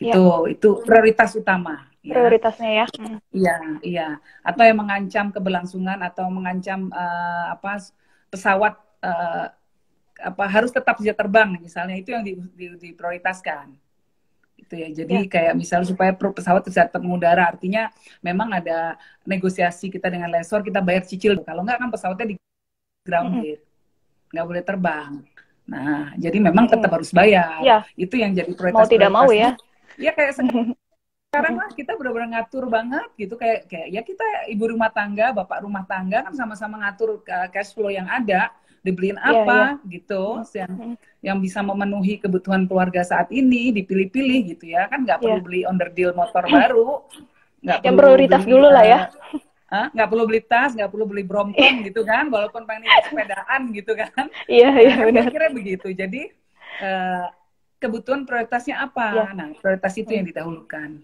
Gitu, 0.00 0.16
ya. 0.16 0.48
itu 0.48 0.80
prioritas 0.80 1.36
utama. 1.36 1.92
Ya. 2.04 2.20
Prioritasnya 2.20 2.70
ya. 2.84 2.86
Iya, 3.32 3.56
iya. 3.80 4.08
Atau 4.44 4.68
yang 4.68 4.76
mengancam 4.76 5.32
keberlangsungan 5.32 6.04
atau 6.04 6.28
mengancam 6.28 6.92
uh, 6.92 7.56
apa 7.56 7.80
pesawat 8.28 8.76
uh, 9.00 9.48
apa 10.20 10.44
harus 10.46 10.70
tetap 10.70 10.94
bisa 11.00 11.10
terbang 11.16 11.58
misalnya 11.58 11.98
itu 11.98 12.14
yang 12.14 12.22
di, 12.22 12.38
di, 12.54 12.66
diprioritaskan 12.78 13.74
itu 14.54 14.74
ya 14.78 14.88
jadi 15.02 15.26
ya. 15.26 15.28
kayak 15.28 15.54
misalnya 15.58 15.90
supaya 15.90 16.14
pesawat 16.14 16.62
bisa 16.64 16.86
tetap 16.86 17.02
mengudara 17.02 17.50
artinya 17.50 17.90
memang 18.22 18.54
ada 18.54 18.94
negosiasi 19.26 19.90
kita 19.90 20.08
dengan 20.08 20.30
lessor 20.30 20.62
kita 20.62 20.78
bayar 20.78 21.02
cicil 21.04 21.42
kalau 21.42 21.66
nggak 21.66 21.76
kan 21.82 21.90
pesawatnya 21.90 22.26
di 22.32 22.34
grounded 23.04 23.60
nggak 23.60 24.32
mm 24.32 24.38
-hmm. 24.38 24.48
boleh 24.48 24.62
terbang 24.62 25.12
nah 25.64 26.12
jadi 26.16 26.38
memang 26.38 26.68
tetap 26.68 26.90
harus 26.92 27.10
bayar 27.10 27.60
ya. 27.64 27.78
itu 27.96 28.14
yang 28.20 28.32
jadi 28.36 28.52
prioritas 28.52 28.84
mau 28.84 28.88
tidak 28.88 29.10
mau 29.10 29.28
ya 29.32 29.56
ya 29.98 30.12
kayak 30.14 30.38
sekarang 31.34 31.54
lah 31.58 31.70
kita 31.74 31.92
benar-benar 31.98 32.28
ngatur 32.38 32.64
banget 32.70 33.06
gitu 33.18 33.34
kayak 33.34 33.66
kayak 33.66 33.88
ya 33.90 34.00
kita 34.06 34.26
ibu 34.54 34.64
rumah 34.70 34.90
tangga 34.94 35.34
bapak 35.34 35.66
rumah 35.66 35.82
tangga 35.82 36.22
kan 36.30 36.34
sama-sama 36.38 36.78
ngatur 36.86 37.18
uh, 37.26 37.48
cash 37.50 37.74
flow 37.74 37.90
yang 37.90 38.06
ada 38.06 38.54
dibeliin 38.86 39.16
iya, 39.16 39.26
apa 39.26 39.34
yeah, 39.34 39.66
yeah. 39.66 39.90
gitu 39.90 40.24
yang 40.54 40.72
yang 41.24 41.38
bisa 41.40 41.64
memenuhi 41.64 42.20
kebutuhan 42.20 42.68
keluarga 42.68 43.00
saat 43.00 43.32
ini 43.34 43.72
dipilih-pilih 43.72 44.54
gitu 44.54 44.76
ya 44.76 44.86
kan 44.86 45.02
nggak 45.02 45.24
perlu 45.24 45.40
yeah. 45.40 45.42
beli 45.42 45.60
underdeal 45.66 46.12
motor 46.14 46.44
baru 46.46 47.02
nggak 47.64 47.78
yang 47.80 47.96
prioritas 47.96 48.42
beli, 48.44 48.52
dulu 48.52 48.68
lah 48.68 48.84
ya. 48.84 49.00
uh, 49.72 49.88
nggak 49.90 50.08
perlu 50.12 50.24
beli 50.28 50.40
tas 50.44 50.70
nggak 50.76 50.90
perlu 50.92 51.04
beli 51.08 51.24
brompton 51.24 51.74
gitu 51.88 52.04
kan 52.04 52.28
walaupun 52.28 52.68
pengen 52.68 52.92
sepedaan 53.08 53.60
gitu 53.72 53.92
kan. 53.96 54.28
Iya 54.44 54.70
iya 54.76 54.94
yeah, 55.00 55.04
benar. 55.08 55.32
kira 55.32 55.48
begitu. 55.48 55.88
Jadi 55.96 56.28
uh, 56.84 57.26
kebutuhan 57.80 58.28
prioritasnya 58.28 58.84
apa? 58.84 59.06
Yeah. 59.16 59.32
nah 59.32 59.48
prioritas 59.56 59.96
itu 59.96 60.12
yang 60.12 60.28
didahulukan 60.28 61.00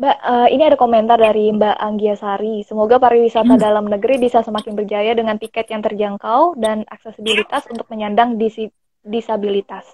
Mbak, 0.00 0.16
uh, 0.24 0.48
ini 0.48 0.62
ada 0.64 0.76
komentar 0.80 1.20
dari 1.20 1.52
Mbak 1.52 1.76
Anggia 1.76 2.16
Sari. 2.16 2.64
Semoga 2.64 2.96
pariwisata 2.96 3.56
hmm. 3.56 3.62
dalam 3.62 3.84
negeri 3.84 4.16
bisa 4.16 4.40
semakin 4.40 4.72
berjaya 4.72 5.12
dengan 5.12 5.36
tiket 5.36 5.68
yang 5.68 5.84
terjangkau 5.84 6.56
dan 6.56 6.88
aksesibilitas 6.88 7.68
untuk 7.68 7.84
menyandang 7.92 8.40
disi 8.40 8.72
disabilitas 9.04 9.84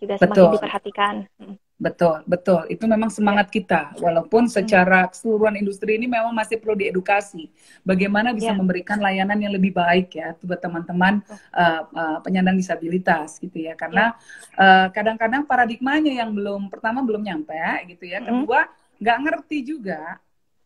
juga 0.00 0.16
semakin 0.16 0.44
Betul. 0.48 0.54
diperhatikan. 0.56 1.14
Hmm. 1.36 1.56
Betul, 1.78 2.26
betul. 2.26 2.66
Itu 2.66 2.90
memang 2.90 3.06
semangat 3.06 3.54
kita. 3.54 3.94
Walaupun 4.02 4.50
secara 4.50 5.06
keseluruhan 5.06 5.54
industri 5.62 5.94
ini 5.94 6.10
memang 6.10 6.34
masih 6.34 6.58
perlu 6.58 6.74
diedukasi. 6.74 7.46
Bagaimana 7.86 8.34
bisa 8.34 8.50
ya. 8.50 8.58
memberikan 8.58 8.98
layanan 8.98 9.38
yang 9.38 9.54
lebih 9.54 9.78
baik 9.78 10.18
ya 10.18 10.34
buat 10.42 10.58
teman-teman 10.58 11.22
uh, 11.54 11.86
uh, 11.86 12.18
penyandang 12.26 12.58
disabilitas 12.58 13.38
gitu 13.38 13.62
ya. 13.62 13.78
Karena 13.78 14.10
ya. 14.58 14.90
kadang-kadang 14.90 15.46
uh, 15.46 15.48
paradigmanya 15.48 16.18
yang 16.18 16.34
belum 16.34 16.66
pertama 16.66 16.98
belum 17.06 17.22
nyampe 17.22 17.54
gitu 17.94 18.10
ya. 18.10 18.26
Kedua 18.26 18.66
nggak 18.98 19.18
ngerti 19.22 19.58
juga 19.62 20.18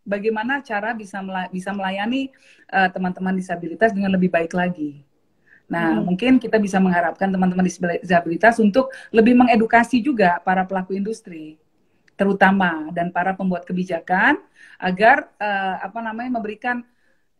bagaimana 0.09 0.65
cara 0.65 0.97
bisa 0.97 1.21
bisa 1.53 1.77
melayani 1.77 2.33
teman-teman 2.73 3.37
uh, 3.37 3.39
disabilitas 3.39 3.93
dengan 3.93 4.17
lebih 4.17 4.33
baik 4.33 4.57
lagi. 4.57 5.05
Nah, 5.71 5.99
hmm. 5.99 6.05
mungkin 6.05 6.33
kita 6.37 6.61
bisa 6.61 6.77
mengharapkan 6.83 7.33
teman-teman 7.33 7.65
disabilitas 8.03 8.61
untuk 8.61 8.93
lebih 9.15 9.39
mengedukasi 9.39 10.03
juga 10.05 10.37
para 10.43 10.69
pelaku 10.69 10.93
industri, 10.93 11.57
terutama 12.19 12.93
dan 12.93 13.09
para 13.09 13.33
pembuat 13.33 13.65
kebijakan 13.65 14.37
agar 14.77 15.33
uh, 15.41 15.81
apa 15.81 15.99
namanya 16.05 16.37
memberikan 16.37 16.85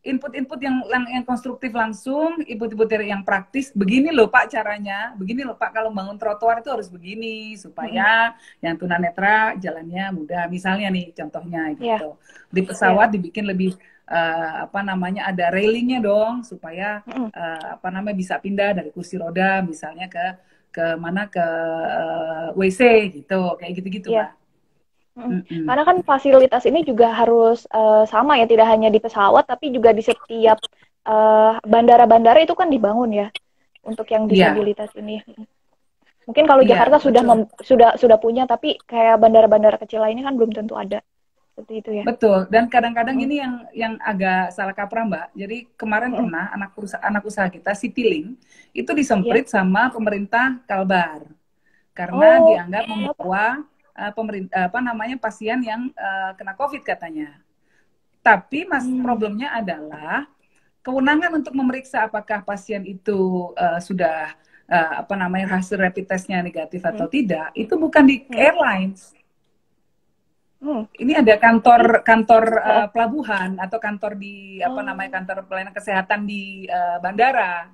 input-input 0.03 0.59
yang 0.59 0.83
yang 0.91 1.23
konstruktif 1.23 1.71
langsung, 1.71 2.43
input-input 2.43 2.91
yang 3.07 3.23
praktis. 3.23 3.71
Begini 3.71 4.11
loh 4.11 4.27
Pak 4.27 4.51
caranya, 4.51 5.15
begini 5.15 5.47
loh 5.47 5.55
Pak 5.55 5.71
kalau 5.71 5.95
bangun 5.95 6.19
trotoar 6.19 6.59
itu 6.59 6.75
harus 6.75 6.91
begini 6.91 7.55
supaya 7.55 8.35
hmm. 8.35 8.65
yang 8.67 8.75
tunanetra 8.75 9.55
jalannya 9.63 10.05
mudah. 10.11 10.51
Misalnya 10.51 10.91
nih 10.91 11.15
contohnya 11.15 11.63
gitu. 11.79 12.19
Yeah. 12.19 12.51
Di 12.51 12.61
pesawat 12.67 13.09
yeah. 13.09 13.15
dibikin 13.15 13.47
lebih 13.47 13.79
uh, 14.09 14.67
apa 14.67 14.81
namanya 14.83 15.31
ada 15.31 15.53
railingnya 15.53 16.03
dong 16.03 16.43
supaya 16.43 17.05
uh, 17.07 17.79
apa 17.79 17.89
namanya 17.93 18.17
bisa 18.17 18.35
pindah 18.41 18.75
dari 18.75 18.91
kursi 18.91 19.21
roda 19.21 19.63
misalnya 19.63 20.11
ke 20.11 20.27
ke 20.73 20.87
mana 20.97 21.29
ke 21.29 21.39
uh, 21.39 22.49
eh, 22.49 22.59
WC 22.59 22.81
gitu 23.13 23.61
kayak 23.61 23.73
gitu-gitu 23.79 24.11
yeah. 24.11 24.33
Mm 25.13 25.45
-hmm. 25.45 25.69
Karena 25.69 25.85
kan 25.85 25.97
fasilitas 26.09 26.65
ini 26.65 26.89
juga 26.89 27.13
harus 27.13 27.69
uh, 27.69 28.09
sama 28.09 28.41
ya, 28.41 28.49
tidak 28.49 28.65
hanya 28.65 28.89
di 28.89 28.97
pesawat, 28.97 29.45
tapi 29.45 29.69
juga 29.69 29.93
di 29.93 30.01
setiap 30.01 30.57
bandara-bandara 31.69 32.41
uh, 32.41 32.45
itu 32.49 32.57
kan 32.57 32.73
dibangun 32.73 33.13
ya 33.13 33.29
untuk 33.85 34.09
yang 34.09 34.25
iya. 34.33 34.57
disabilitas 34.57 34.89
yeah. 34.97 35.05
ini. 35.05 35.17
Mungkin 36.25 36.49
kalau 36.49 36.65
yeah, 36.65 36.73
Jakarta 36.73 36.97
sudah 36.97 37.29
sudah 37.61 37.91
sudah 38.01 38.17
punya, 38.17 38.49
tapi 38.49 38.81
kayak 38.89 39.21
bandara-bandara 39.21 39.77
kecil 39.85 40.01
lainnya 40.01 40.25
kan 40.25 40.33
belum 40.33 40.49
tentu 40.49 40.81
ada 40.81 41.05
seperti 41.53 41.85
itu 41.85 41.91
ya. 42.01 42.03
Betul. 42.09 42.49
Dan 42.49 42.65
kadang-kadang 42.73 43.17
hmm. 43.21 43.25
ini 43.29 43.35
yang 43.37 43.55
yang 43.77 43.95
agak 44.01 44.57
salah 44.57 44.73
kaprah 44.73 45.05
Mbak. 45.05 45.27
Jadi 45.37 45.57
kemarin 45.77 46.11
hmm. 46.17 46.19
pernah 46.25 46.45
anak 46.49 46.71
usaha 46.81 47.03
anak 47.05 47.23
usaha 47.29 47.47
kita 47.53 47.77
Citylink 47.77 48.41
itu 48.73 48.91
disemprit 48.97 49.45
yeah. 49.45 49.61
sama 49.61 49.93
pemerintah 49.93 50.65
Kalbar 50.65 51.29
karena 51.93 52.29
oh, 52.41 52.49
dianggap 52.49 52.85
membawa 52.89 53.47
uh, 53.93 54.13
pemerintah 54.17 54.73
apa 54.73 54.81
namanya 54.81 55.21
pasien 55.21 55.61
yang 55.61 55.93
uh, 55.93 56.33
kena 56.41 56.57
COVID 56.57 56.81
katanya. 56.81 57.37
Tapi 58.25 58.65
mas 58.65 58.89
hmm. 58.89 59.05
problemnya 59.05 59.53
adalah 59.53 60.25
kewenangan 60.81 61.37
untuk 61.37 61.53
memeriksa 61.53 62.09
apakah 62.09 62.41
pasien 62.41 62.81
itu 62.89 63.53
uh, 63.61 63.77
sudah 63.77 64.33
uh, 64.73 65.05
apa 65.05 65.15
namanya 65.21 65.61
hasil 65.61 65.77
rapid 65.77 66.09
testnya 66.09 66.41
negatif 66.41 66.81
atau 66.81 67.05
hmm. 67.07 67.13
tidak 67.13 67.49
itu 67.53 67.75
bukan 67.77 68.09
di 68.09 68.25
hmm. 68.25 68.35
airlines 68.35 69.13
Hmm. 70.63 70.87
Ini 70.95 71.27
ada 71.27 71.35
kantor 71.43 72.07
kantor 72.07 72.45
uh, 72.63 72.87
pelabuhan 72.95 73.59
atau 73.59 73.83
kantor 73.83 74.15
di 74.15 74.63
apa 74.63 74.79
oh. 74.79 74.87
namanya 74.87 75.19
kantor 75.19 75.51
pelayanan 75.51 75.75
kesehatan 75.75 76.23
di 76.23 76.71
uh, 76.71 77.03
bandara 77.03 77.67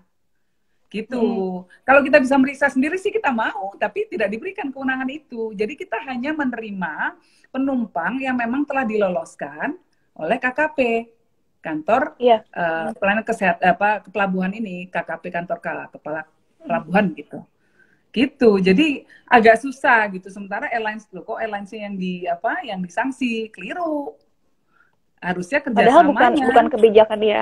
gitu. 0.89 1.21
Hmm. 1.21 1.85
Kalau 1.85 2.01
kita 2.01 2.17
bisa 2.17 2.41
meriksa 2.41 2.73
sendiri 2.73 2.97
sih 2.97 3.13
kita 3.13 3.29
mau, 3.29 3.77
tapi 3.77 4.09
tidak 4.09 4.33
diberikan 4.33 4.73
kewenangan 4.73 5.05
itu. 5.13 5.53
Jadi 5.53 5.77
kita 5.77 6.01
hanya 6.09 6.33
menerima 6.33 7.13
penumpang 7.53 8.25
yang 8.25 8.41
memang 8.41 8.65
telah 8.65 8.89
diloloskan 8.89 9.77
oleh 10.17 10.41
KKP 10.41 11.13
kantor 11.61 12.17
yeah. 12.17 12.41
Iya. 12.41 12.57
uh, 12.57 12.89
pelayanan 12.97 13.25
kesehatan 13.29 13.67
apa 13.69 13.89
pelabuhan 14.09 14.53
ini 14.57 14.89
KKP 14.89 15.25
kantor 15.29 15.59
kepala 15.93 16.23
pelabuhan 16.65 17.13
hmm. 17.13 17.17
gitu 17.21 17.39
gitu 18.13 18.57
jadi 18.59 19.05
agak 19.29 19.61
susah 19.61 20.09
gitu 20.17 20.33
sementara 20.33 20.73
airlines 20.73 21.05
loh 21.13 21.23
kok 21.23 21.39
airlines 21.39 21.69
yang 21.73 21.95
di 21.95 22.25
apa 22.25 22.65
yang 22.65 22.81
disanksi 22.81 23.53
keliru 23.53 24.17
harusnya 25.21 25.61
kerja 25.61 25.77
Padahal 25.77 26.05
bukan 26.09 26.31
bukan 26.41 26.67
kebijakan 26.73 27.19
dia 27.21 27.41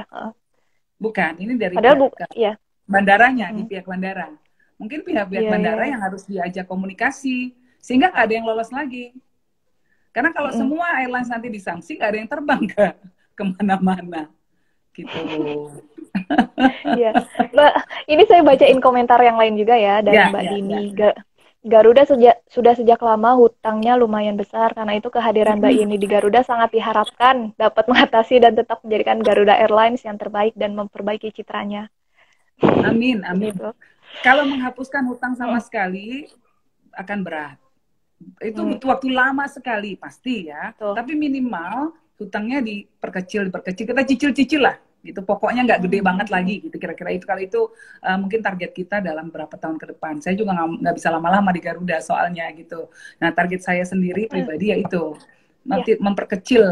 bukan 0.97 1.33
ini 1.39 1.53
dari 1.55 1.75
Padahal 1.77 2.11
pihak 2.11 2.27
bu 2.27 2.35
ya. 2.35 2.53
bandaranya 2.89 3.47
hmm. 3.53 3.57
di 3.57 3.63
pihak 3.69 3.87
bandara 3.87 4.29
mungkin 4.77 5.01
pihak-pihak 5.07 5.45
yeah, 5.47 5.53
bandara 5.53 5.85
yeah. 5.87 5.91
yang 5.97 6.03
harus 6.03 6.23
diajak 6.29 6.67
komunikasi 6.69 7.55
sehingga 7.81 8.13
nggak 8.13 8.25
ada 8.27 8.35
yang 8.35 8.47
lolos 8.49 8.73
lagi 8.75 9.15
karena 10.11 10.33
kalau 10.35 10.51
hmm. 10.51 10.59
semua 10.59 10.87
airlines 10.99 11.31
nanti 11.31 11.49
disanksi 11.53 12.01
nggak 12.01 12.11
ada 12.11 12.19
yang 12.19 12.31
terbang 12.31 12.63
ke 12.67 12.87
ke 13.37 13.43
mana-mana 13.45 14.33
gitu 14.97 15.17
Iya, 16.97 17.13
Mbak. 17.53 17.75
Ini 18.07 18.23
saya 18.31 18.47
bacain 18.47 18.79
komentar 18.79 19.19
yang 19.19 19.35
lain 19.35 19.59
juga 19.59 19.75
ya 19.75 19.99
dari 19.99 20.15
ya, 20.15 20.31
Mbak 20.31 20.43
ya, 20.43 20.51
Dini. 20.55 20.83
Ya. 20.95 21.11
Garuda 21.67 22.07
sejak, 22.07 22.47
sudah 22.47 22.79
sejak 22.79 23.03
lama 23.03 23.35
hutangnya 23.35 23.99
lumayan 23.99 24.39
besar 24.39 24.71
karena 24.71 25.03
itu 25.03 25.11
kehadiran 25.11 25.59
Mbak 25.59 25.75
Ini 25.75 25.97
di 25.99 26.07
Garuda 26.07 26.47
sangat 26.47 26.71
diharapkan 26.71 27.51
dapat 27.59 27.91
mengatasi 27.91 28.39
dan 28.39 28.55
tetap 28.55 28.87
menjadikan 28.87 29.19
Garuda 29.19 29.59
Airlines 29.59 30.07
yang 30.07 30.15
terbaik 30.15 30.55
dan 30.55 30.79
memperbaiki 30.79 31.35
citranya. 31.35 31.91
Amin, 32.63 33.27
amin. 33.27 33.51
Gitu. 33.51 33.75
Kalau 34.23 34.47
menghapuskan 34.47 35.03
hutang 35.11 35.35
sama 35.35 35.59
sekali 35.59 36.31
akan 36.95 37.19
berat. 37.27 37.59
Itu 38.39 38.63
hmm. 38.63 38.79
butuh 38.79 38.89
waktu 38.95 39.11
lama 39.11 39.45
sekali 39.51 39.99
pasti 39.99 40.47
ya. 40.47 40.71
Tuh. 40.79 40.95
Tapi 40.95 41.19
minimal 41.19 41.91
hutangnya 42.15 42.63
diperkecil, 42.63 43.51
diperkecil. 43.51 43.91
Kita 43.91 44.07
cicil-cicil 44.07 44.63
lah 44.63 44.86
gitu. 45.07 45.23
Pokoknya 45.23 45.63
nggak 45.63 45.81
gede 45.87 45.99
banget 46.03 46.29
lagi 46.35 46.55
gitu 46.67 46.77
kira-kira. 46.77 47.15
Itu 47.15 47.25
kali 47.25 47.47
itu 47.47 47.71
uh, 48.03 48.19
mungkin 48.19 48.43
target 48.43 48.71
kita 48.75 48.99
dalam 48.99 49.31
beberapa 49.31 49.55
tahun 49.55 49.79
ke 49.79 49.87
depan. 49.97 50.19
Saya 50.19 50.35
juga 50.35 50.59
nggak 50.59 50.95
bisa 50.99 51.09
lama-lama 51.15 51.55
di 51.55 51.61
Garuda 51.63 52.03
soalnya 52.03 52.51
gitu. 52.53 52.91
Nah 53.23 53.31
target 53.31 53.63
saya 53.63 53.87
sendiri 53.87 54.27
pribadi 54.27 54.75
ya 54.75 54.77
itu 54.77 55.15
nanti 55.67 55.95
yeah. 55.95 56.03
memperkecil 56.03 56.65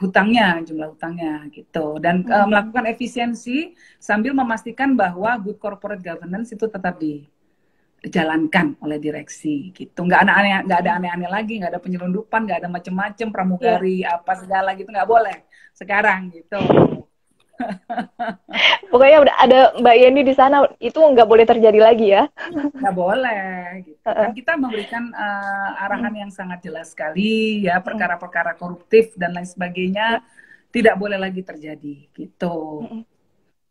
hutangnya 0.00 0.60
jumlah 0.64 0.96
hutangnya 0.96 1.48
gitu. 1.52 2.00
Dan 2.00 2.24
hmm. 2.24 2.32
uh, 2.32 2.46
melakukan 2.48 2.84
efisiensi 2.88 3.72
sambil 4.00 4.32
memastikan 4.36 4.96
bahwa 4.96 5.36
good 5.40 5.56
corporate 5.56 6.04
governance 6.04 6.52
itu 6.52 6.68
tetap 6.68 7.00
dijalankan 7.00 8.76
oleh 8.84 9.00
direksi 9.00 9.72
gitu. 9.72 10.04
Nggak 10.04 10.28
ada 10.28 10.32
aneh 10.36 10.52
nggak 10.68 10.78
ada 10.84 10.90
aneh-aneh 11.00 11.30
lagi 11.32 11.54
nggak 11.56 11.72
ada 11.72 11.80
penyelundupan 11.80 12.40
nggak 12.44 12.58
ada 12.64 12.68
macem-macem 12.68 13.28
pramugari 13.32 14.04
yeah. 14.04 14.20
apa 14.20 14.32
segala 14.36 14.76
gitu 14.76 14.92
nggak 14.92 15.08
boleh 15.08 15.48
sekarang 15.78 16.34
gitu 16.34 16.58
Pokoknya 18.92 19.18
udah 19.28 19.36
ada 19.38 19.58
Mbak 19.78 19.96
Yeni 19.98 20.22
di 20.24 20.34
sana 20.34 20.64
itu 20.80 20.98
nggak 20.98 21.28
boleh 21.28 21.44
terjadi 21.44 21.78
lagi 21.78 22.06
ya? 22.14 22.24
Nggak 22.52 22.94
boleh. 22.96 23.84
Gitu. 23.84 24.08
Kan 24.08 24.32
kita 24.34 24.52
memberikan 24.56 25.04
uh, 25.12 25.84
arahan 25.84 26.14
yang 26.14 26.30
sangat 26.32 26.64
jelas 26.64 26.94
sekali 26.94 27.66
ya 27.66 27.78
perkara-perkara 27.82 28.56
koruptif 28.56 29.12
dan 29.18 29.36
lain 29.36 29.46
sebagainya 29.46 30.24
tidak 30.72 30.94
boleh 30.96 31.18
lagi 31.20 31.44
terjadi 31.44 31.96
gitu. 32.16 32.56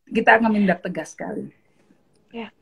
Kita 0.08 0.40
akan 0.40 0.50
menindak 0.54 0.86
tegas 0.86 1.18
sekali. 1.18 1.52
Ya. 2.32 2.54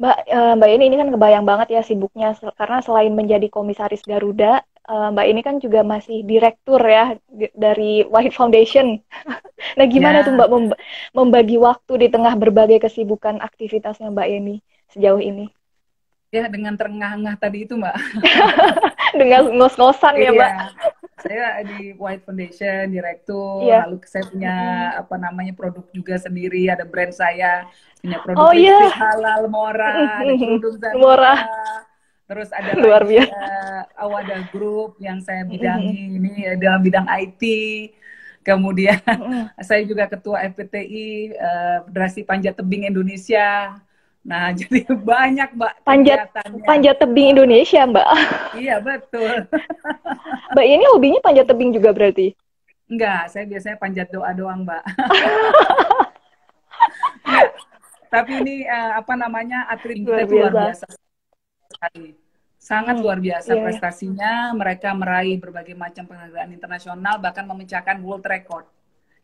Mbak 0.00 0.16
uh, 0.32 0.54
Mbak 0.58 0.68
Yeni 0.72 0.84
ini 0.88 0.96
kan 0.98 1.08
kebayang 1.12 1.44
banget 1.46 1.68
ya 1.78 1.82
sibuknya 1.84 2.34
karena 2.56 2.80
selain 2.80 3.12
menjadi 3.12 3.46
komisaris 3.52 4.02
Garuda 4.02 4.64
uh, 4.88 5.08
Mbak 5.14 5.26
ini 5.28 5.40
kan 5.44 5.56
juga 5.62 5.86
masih 5.86 6.26
direktur 6.26 6.80
ya 6.82 7.14
dari 7.54 8.02
White 8.06 8.34
Foundation. 8.34 8.98
nah, 9.78 9.86
gimana 9.86 10.22
yeah. 10.22 10.26
tuh 10.26 10.34
Mbak 10.34 10.50
membagi 11.14 11.56
waktu 11.60 11.92
di 12.06 12.08
tengah 12.10 12.34
berbagai 12.34 12.82
kesibukan 12.82 13.38
aktivitasnya 13.38 14.10
Mbak 14.10 14.28
Yeni 14.28 14.56
sejauh 14.90 15.22
ini? 15.22 15.46
Ya, 16.32 16.48
dengan 16.48 16.72
terengah-engah 16.80 17.36
tadi 17.36 17.68
itu, 17.68 17.76
Mbak. 17.76 17.96
dengan 19.20 19.52
ngos-ngosan 19.52 20.16
ya, 20.16 20.32
Mbak. 20.32 20.52
Iya. 20.56 20.66
Saya 21.22 21.46
di 21.62 21.92
White 21.94 22.24
Foundation, 22.24 22.88
direktur, 22.88 23.68
yeah. 23.68 23.84
lalu 23.84 24.00
saya 24.08 24.24
punya 24.26 24.56
mm. 24.96 25.00
apa 25.06 25.14
namanya 25.20 25.52
produk 25.54 25.84
juga 25.92 26.16
sendiri, 26.18 26.72
ada 26.72 26.88
brand 26.88 27.12
saya, 27.12 27.68
punya 28.00 28.18
produk 28.24 28.48
oh, 28.48 28.50
yeah. 28.56 28.90
halal 28.90 29.46
Mora, 29.46 30.18
ada 30.24 30.34
produk 30.34 30.96
Mora 30.98 31.34
Terus 32.32 32.48
ada 32.48 32.72
luar 32.82 33.04
biasa 33.04 33.28
uh, 33.36 33.82
Awada 34.08 34.40
Group 34.48 34.96
yang 34.96 35.20
saya 35.20 35.44
bidangi 35.44 36.16
ini 36.16 36.48
uh, 36.48 36.56
dalam 36.56 36.80
bidang 36.80 37.04
IT. 37.04 37.42
Kemudian 38.40 38.96
mm. 39.04 39.52
saya 39.68 39.84
juga 39.84 40.08
ketua 40.08 40.40
FPTI 40.48 41.36
uh, 41.36 41.44
eh, 41.44 41.78
Federasi 41.86 42.24
Panjat 42.24 42.56
Tebing 42.56 42.88
Indonesia. 42.88 43.76
Nah, 44.24 44.48
jadi 44.58 44.88
banyak, 44.88 45.52
Mbak. 45.52 45.72
Panjat 45.84 46.30
panjat 46.64 46.96
tebing 47.02 47.34
Indonesia, 47.34 47.82
Mbak. 47.82 48.06
iya, 48.54 48.78
betul. 48.78 49.50
Mbak 50.54 50.62
ini 50.62 50.84
hobinya 50.94 51.18
panjat 51.18 51.50
tebing 51.50 51.74
juga 51.74 51.90
berarti? 51.90 52.30
Enggak, 52.86 53.34
saya 53.34 53.50
biasanya 53.50 53.82
panjat 53.82 54.14
doa 54.14 54.30
doang, 54.30 54.62
Mbak. 54.62 54.84
Tapi 58.14 58.32
ini 58.46 58.62
uh, 58.62 59.02
apa 59.02 59.18
namanya 59.18 59.66
kita 59.74 60.22
luar 60.22 60.70
biasa 60.70 60.86
sekali 61.72 62.21
sangat 62.62 62.94
hmm, 62.94 63.02
luar 63.02 63.18
biasa 63.18 63.50
iya, 63.50 63.58
iya. 63.58 63.64
prestasinya. 63.66 64.32
Mereka 64.54 64.94
meraih 64.94 65.36
berbagai 65.42 65.74
macam 65.74 66.06
penghargaan 66.06 66.54
internasional, 66.54 67.18
bahkan 67.18 67.42
memecahkan 67.42 67.98
world 67.98 68.22
record. 68.22 68.70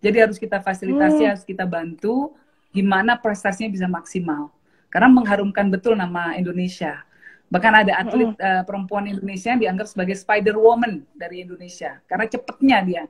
Jadi 0.02 0.16
harus 0.18 0.42
kita 0.42 0.58
fasilitasi, 0.58 1.22
hmm. 1.22 1.30
harus 1.30 1.44
kita 1.46 1.62
bantu, 1.62 2.34
gimana 2.74 3.14
prestasinya 3.14 3.70
bisa 3.70 3.86
maksimal. 3.86 4.50
Karena 4.90 5.06
mengharumkan 5.06 5.70
betul 5.70 5.94
nama 5.94 6.34
Indonesia. 6.34 7.06
Bahkan 7.48 7.72
ada 7.86 7.92
atlet 8.02 8.34
hmm. 8.34 8.42
uh, 8.42 8.62
perempuan 8.66 9.06
Indonesia 9.06 9.54
yang 9.54 9.62
dianggap 9.62 9.86
sebagai 9.86 10.18
Spider 10.18 10.58
Woman 10.58 11.06
dari 11.16 11.46
Indonesia, 11.46 11.96
karena 12.04 12.28
cepetnya 12.28 12.78
dia 12.84 13.02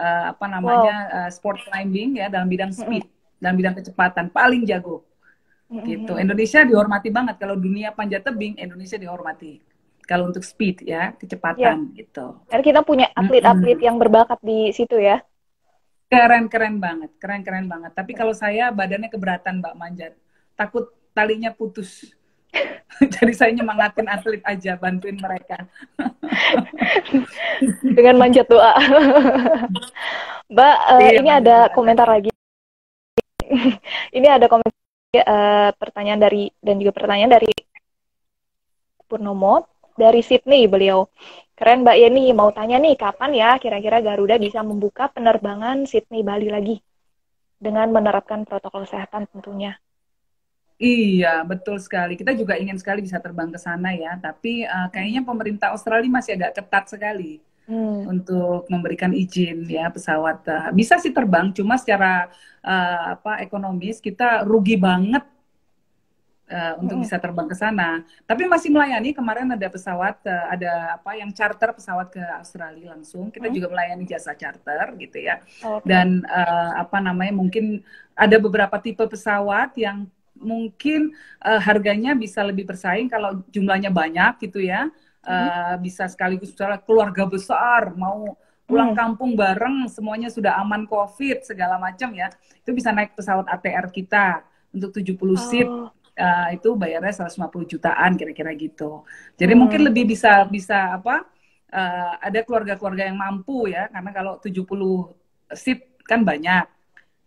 uh, 0.00 0.32
apa 0.32 0.46
namanya 0.48 0.96
wow. 1.12 1.18
uh, 1.26 1.30
sport 1.30 1.60
climbing 1.68 2.16
ya 2.16 2.32
dalam 2.32 2.48
bidang 2.48 2.72
speed, 2.72 3.04
hmm. 3.04 3.36
dalam 3.36 3.54
bidang 3.60 3.74
kecepatan 3.76 4.32
paling 4.32 4.64
jago. 4.64 5.04
Hmm. 5.68 5.84
Gitu. 5.84 6.08
Indonesia 6.16 6.64
dihormati 6.64 7.12
banget 7.12 7.36
kalau 7.36 7.52
dunia 7.52 7.92
panjat 7.92 8.24
tebing, 8.24 8.56
Indonesia 8.56 8.96
dihormati 8.96 9.71
kalau 10.04 10.28
untuk 10.28 10.42
speed 10.42 10.84
ya 10.84 11.14
kecepatan 11.16 11.94
ya. 11.94 12.04
gitu. 12.04 12.26
Karena 12.50 12.64
kita 12.64 12.80
punya 12.82 13.06
atlet-atlet 13.14 13.80
yang 13.80 13.96
berbakat 13.96 14.38
di 14.42 14.74
situ 14.74 14.98
ya. 14.98 15.22
Keren 16.12 16.52
keren 16.52 16.76
banget, 16.76 17.10
keren 17.16 17.40
keren 17.40 17.66
banget. 17.70 17.96
Tapi 17.96 18.12
kalau 18.12 18.36
saya 18.36 18.68
badannya 18.68 19.08
keberatan 19.08 19.64
mbak 19.64 19.74
manjat, 19.80 20.12
takut 20.52 20.92
talinya 21.16 21.48
putus. 21.54 22.12
Jadi 23.16 23.32
saya 23.32 23.56
nyemangatin 23.56 24.04
atlet 24.12 24.44
aja, 24.44 24.76
bantuin 24.76 25.16
mereka. 25.16 25.64
Dengan 27.96 28.20
manjat 28.20 28.44
doa. 28.44 28.76
mbak, 30.52 30.76
uh, 30.84 31.00
iya, 31.00 31.10
ini 31.16 31.30
ada 31.32 31.72
komentar 31.72 32.04
lagi. 32.04 32.28
ini 34.16 34.28
ada 34.28 34.52
komentar 34.52 34.76
uh, 35.16 35.72
pertanyaan 35.80 36.20
dari 36.20 36.52
dan 36.60 36.76
juga 36.76 36.92
pertanyaan 36.92 37.40
dari 37.40 37.48
Purnomo 39.08 39.71
dari 39.96 40.20
Sydney 40.24 40.68
beliau. 40.68 41.08
Keren 41.52 41.86
Mbak 41.86 41.96
Yeni, 41.96 42.32
mau 42.34 42.50
tanya 42.50 42.80
nih 42.80 42.98
kapan 42.98 43.30
ya 43.36 43.50
kira-kira 43.60 44.02
Garuda 44.02 44.34
bisa 44.40 44.64
membuka 44.66 45.06
penerbangan 45.12 45.86
Sydney 45.86 46.26
Bali 46.26 46.50
lagi 46.50 46.82
dengan 47.62 47.94
menerapkan 47.94 48.42
protokol 48.42 48.82
kesehatan 48.82 49.30
tentunya. 49.30 49.78
Iya, 50.82 51.46
betul 51.46 51.78
sekali. 51.78 52.18
Kita 52.18 52.34
juga 52.34 52.58
ingin 52.58 52.74
sekali 52.74 53.06
bisa 53.06 53.22
terbang 53.22 53.54
ke 53.54 53.60
sana 53.62 53.94
ya, 53.94 54.18
tapi 54.18 54.66
uh, 54.66 54.90
kayaknya 54.90 55.22
pemerintah 55.22 55.70
Australia 55.70 56.10
masih 56.10 56.34
agak 56.34 56.58
ketat 56.58 56.90
sekali 56.90 57.38
hmm. 57.70 58.10
untuk 58.10 58.66
memberikan 58.66 59.14
izin 59.14 59.62
ya 59.70 59.86
pesawat. 59.94 60.42
Uh, 60.42 60.68
bisa 60.74 60.98
sih 60.98 61.14
terbang, 61.14 61.54
cuma 61.54 61.78
secara 61.78 62.26
uh, 62.66 63.14
apa 63.14 63.38
ekonomis 63.46 64.02
kita 64.02 64.42
rugi 64.42 64.74
banget 64.74 65.22
uh, 66.52 66.74
untuk 66.78 67.00
bisa 67.00 67.16
terbang 67.16 67.48
ke 67.48 67.56
sana. 67.56 68.04
Tapi 68.28 68.44
masih 68.44 68.68
melayani. 68.68 69.16
Kemarin 69.16 69.48
ada 69.56 69.66
pesawat, 69.72 70.20
uh, 70.28 70.46
ada 70.52 71.00
apa 71.00 71.16
yang 71.16 71.32
charter 71.32 71.72
pesawat 71.72 72.12
ke 72.12 72.20
Australia 72.20 72.92
langsung. 72.92 73.32
Kita 73.32 73.48
hmm. 73.48 73.56
juga 73.56 73.66
melayani 73.72 74.04
jasa 74.04 74.36
charter 74.36 74.92
gitu 75.00 75.18
ya. 75.18 75.40
Okay. 75.40 75.88
Dan 75.88 76.22
uh, 76.28 76.70
apa 76.76 77.00
namanya 77.00 77.32
mungkin 77.32 77.80
ada 78.12 78.36
beberapa 78.36 78.76
tipe 78.78 79.02
pesawat 79.02 79.72
yang 79.80 80.04
mungkin 80.36 81.16
uh, 81.40 81.60
harganya 81.62 82.12
bisa 82.12 82.44
lebih 82.44 82.68
bersaing 82.68 83.08
kalau 83.08 83.40
jumlahnya 83.48 83.88
banyak 83.88 84.44
gitu 84.44 84.60
ya. 84.60 84.92
Uh, 85.22 85.78
bisa 85.78 86.10
sekaligus 86.10 86.50
misalnya 86.50 86.82
keluarga 86.82 87.22
besar 87.30 87.94
mau 87.94 88.34
pulang 88.66 88.90
hmm. 88.90 88.98
kampung 88.98 89.38
bareng 89.38 89.86
semuanya 89.86 90.26
sudah 90.26 90.58
aman 90.58 90.82
covid 90.82 91.46
segala 91.46 91.78
macam 91.78 92.10
ya 92.10 92.26
itu 92.58 92.74
bisa 92.74 92.90
naik 92.90 93.14
pesawat 93.14 93.46
ATR 93.46 93.86
kita 93.94 94.42
untuk 94.74 94.90
70 94.90 95.14
seat 95.38 95.70
oh 95.70 95.94
uh, 96.22 96.48
itu 96.54 96.78
bayarnya 96.78 97.26
150 97.26 97.50
jutaan 97.66 98.14
kira-kira 98.14 98.54
gitu. 98.54 99.02
Jadi 99.34 99.52
hmm. 99.52 99.60
mungkin 99.60 99.80
lebih 99.90 100.14
bisa 100.14 100.46
bisa 100.46 100.94
apa? 100.94 101.26
Uh, 101.72 102.14
ada 102.20 102.44
keluarga-keluarga 102.44 103.08
yang 103.08 103.16
mampu 103.16 103.72
ya, 103.72 103.88
karena 103.88 104.10
kalau 104.12 104.32
70 104.38 105.56
seat 105.56 105.98
kan 106.06 106.22
banyak. 106.22 106.68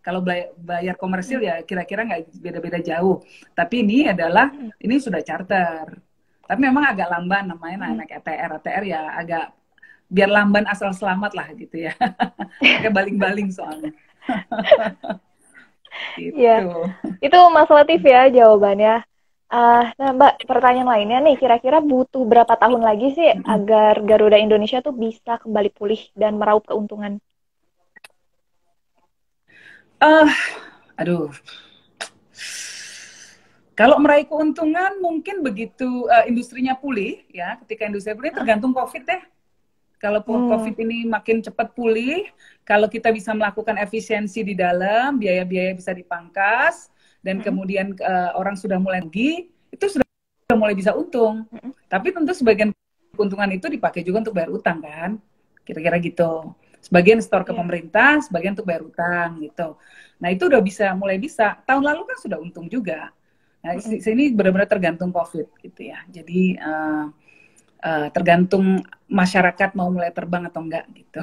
Kalau 0.06 0.22
bayar 0.62 0.94
komersil 0.94 1.42
ya 1.42 1.66
kira-kira 1.66 2.06
nggak 2.06 2.38
beda-beda 2.38 2.78
jauh. 2.78 3.26
Tapi 3.58 3.82
ini 3.82 4.06
adalah 4.06 4.54
hmm. 4.54 4.78
ini 4.78 5.02
sudah 5.02 5.18
charter. 5.18 5.98
Tapi 6.46 6.60
memang 6.62 6.94
agak 6.94 7.10
lamban 7.10 7.50
namanya 7.50 7.90
hmm. 7.90 8.06
naik 8.06 8.22
ETR. 8.22 8.50
ETR 8.62 8.84
ya 8.86 9.02
agak 9.18 9.50
biar 10.06 10.30
lamban 10.30 10.62
asal 10.70 10.94
selamat 10.94 11.34
lah 11.34 11.50
gitu 11.58 11.90
ya. 11.90 11.92
Kayak 12.62 12.94
baling-baling 12.94 13.50
soalnya. 13.50 13.90
Gitu. 16.16 16.36
Iya, 16.36 16.56
itu 17.20 17.38
Mas 17.52 17.70
Latif 17.70 18.00
ya 18.02 18.28
jawabannya. 18.32 19.04
Uh, 19.46 19.94
nah 19.94 20.10
Mbak, 20.10 20.42
pertanyaan 20.42 20.90
lainnya 20.90 21.22
nih, 21.22 21.38
kira-kira 21.38 21.78
butuh 21.78 22.26
berapa 22.26 22.58
tahun 22.58 22.82
lagi 22.82 23.14
sih 23.14 23.30
-hmm. 23.30 23.46
agar 23.46 24.02
Garuda 24.02 24.34
Indonesia 24.42 24.82
tuh 24.82 24.90
bisa 24.90 25.38
kembali 25.38 25.70
pulih 25.70 26.02
dan 26.18 26.34
meraup 26.34 26.66
keuntungan? 26.66 27.22
Uh, 30.02 30.28
aduh, 30.98 31.30
kalau 33.78 34.00
meraih 34.02 34.26
keuntungan 34.26 34.98
mungkin 34.98 35.44
begitu 35.44 36.08
uh, 36.10 36.24
industrinya 36.26 36.74
pulih 36.74 37.22
ya, 37.30 37.54
ketika 37.62 37.86
industri 37.86 38.18
pulih 38.18 38.34
tergantung 38.34 38.74
COVID 38.74 39.04
deh. 39.04 39.22
Kalau 39.96 40.20
hmm. 40.20 40.48
COVID 40.52 40.76
ini 40.84 41.08
makin 41.08 41.40
cepat 41.40 41.72
pulih, 41.72 42.28
kalau 42.68 42.84
kita 42.86 43.08
bisa 43.08 43.32
melakukan 43.32 43.80
efisiensi 43.80 44.44
di 44.44 44.52
dalam, 44.52 45.16
biaya-biaya 45.16 45.72
bisa 45.72 45.96
dipangkas, 45.96 46.92
dan 47.24 47.40
hmm. 47.40 47.44
kemudian 47.44 47.86
uh, 48.04 48.36
orang 48.36 48.60
sudah 48.60 48.76
mulai 48.76 49.00
rugi, 49.00 49.48
itu 49.72 49.84
sudah, 49.88 50.04
sudah 50.44 50.58
mulai 50.60 50.76
bisa 50.76 50.92
untung. 50.92 51.48
Hmm. 51.48 51.72
Tapi 51.88 52.12
tentu 52.12 52.36
sebagian 52.36 52.70
keuntungan 53.16 53.48
itu 53.56 53.72
dipakai 53.72 54.04
juga 54.04 54.28
untuk 54.28 54.36
bayar 54.36 54.52
utang 54.52 54.84
kan, 54.84 55.16
kira-kira 55.64 55.96
gitu. 55.98 56.52
Sebagian 56.84 57.18
store 57.24 57.42
ke 57.42 57.50
yeah. 57.50 57.58
pemerintah, 57.58 58.10
sebagian 58.20 58.52
untuk 58.52 58.68
bayar 58.68 58.84
utang 58.84 59.40
gitu. 59.40 59.80
Nah 60.20 60.28
itu 60.28 60.44
udah 60.46 60.60
bisa, 60.60 60.92
mulai 60.92 61.16
bisa. 61.16 61.56
Tahun 61.64 61.82
lalu 61.82 62.04
kan 62.04 62.16
sudah 62.20 62.38
untung 62.38 62.68
juga. 62.68 63.10
Nah, 63.64 63.74
hmm. 63.74 63.98
sini 63.98 64.30
benar-benar 64.30 64.70
tergantung 64.70 65.10
COVID 65.10 65.58
gitu 65.58 65.80
ya. 65.90 65.98
Jadi 66.06 66.54
uh, 66.60 67.10
uh, 67.82 68.08
tergantung 68.12 68.84
masyarakat 69.06 69.74
mau 69.78 69.88
mulai 69.92 70.10
terbang 70.12 70.48
atau 70.48 70.60
enggak 70.64 70.84
gitu. 70.92 71.22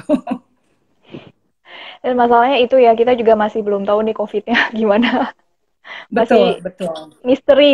Dan 2.04 2.20
masalahnya 2.20 2.60
itu 2.60 2.76
ya 2.78 2.94
kita 2.94 3.16
juga 3.16 3.34
masih 3.34 3.64
belum 3.64 3.88
tahu 3.88 4.04
nih 4.06 4.16
COVID-nya 4.16 4.60
gimana. 4.80 5.32
Betul, 6.08 6.60
masih 6.60 6.64
betul. 6.64 6.96
Misteri. 7.24 7.74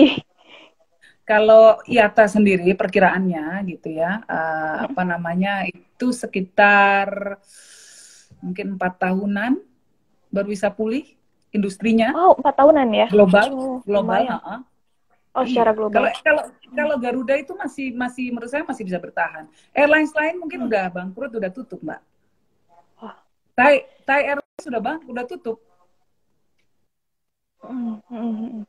Kalau 1.26 1.78
IATA 1.86 2.26
sendiri 2.26 2.74
perkiraannya 2.74 3.62
gitu 3.70 3.94
ya, 3.94 4.26
uh, 4.26 4.90
apa 4.90 5.06
namanya 5.06 5.62
itu 5.70 6.10
sekitar 6.10 7.38
mungkin 8.42 8.80
empat 8.80 8.98
tahunan 8.98 9.62
baru 10.34 10.48
bisa 10.50 10.74
pulih 10.74 11.06
industrinya. 11.54 12.14
Oh, 12.18 12.34
empat 12.34 12.54
tahunan 12.58 12.88
ya? 12.94 13.08
Global, 13.14 13.48
oh, 13.54 13.78
global. 13.86 14.26
Uh, 14.26 14.62
Oh, 15.38 15.46
secara 15.46 15.78
global. 15.78 16.10
Kalau 16.10 16.12
kalau 16.26 16.44
kalau 16.74 16.96
Garuda 16.98 17.38
itu 17.38 17.54
masih 17.54 17.94
masih 17.94 18.34
menurut 18.34 18.50
saya 18.50 18.66
masih 18.66 18.82
bisa 18.82 18.98
bertahan. 18.98 19.46
Airlines 19.78 20.10
lain 20.18 20.42
mungkin 20.42 20.66
hmm. 20.66 20.70
udah 20.74 20.86
bangkrut, 20.90 21.32
udah 21.38 21.52
tutup, 21.54 21.80
Mbak. 21.86 22.02
Oh. 23.06 23.14
Thai 23.54 23.86
Thai 24.10 24.34
Airways 24.34 24.64
sudah 24.66 24.82
bang, 24.82 25.00
udah 25.06 25.26
tutup. 25.30 25.62
Hmm, 27.62 28.02
hmm, 28.10 28.18
hmm, 28.18 28.50
hmm. 28.50 28.64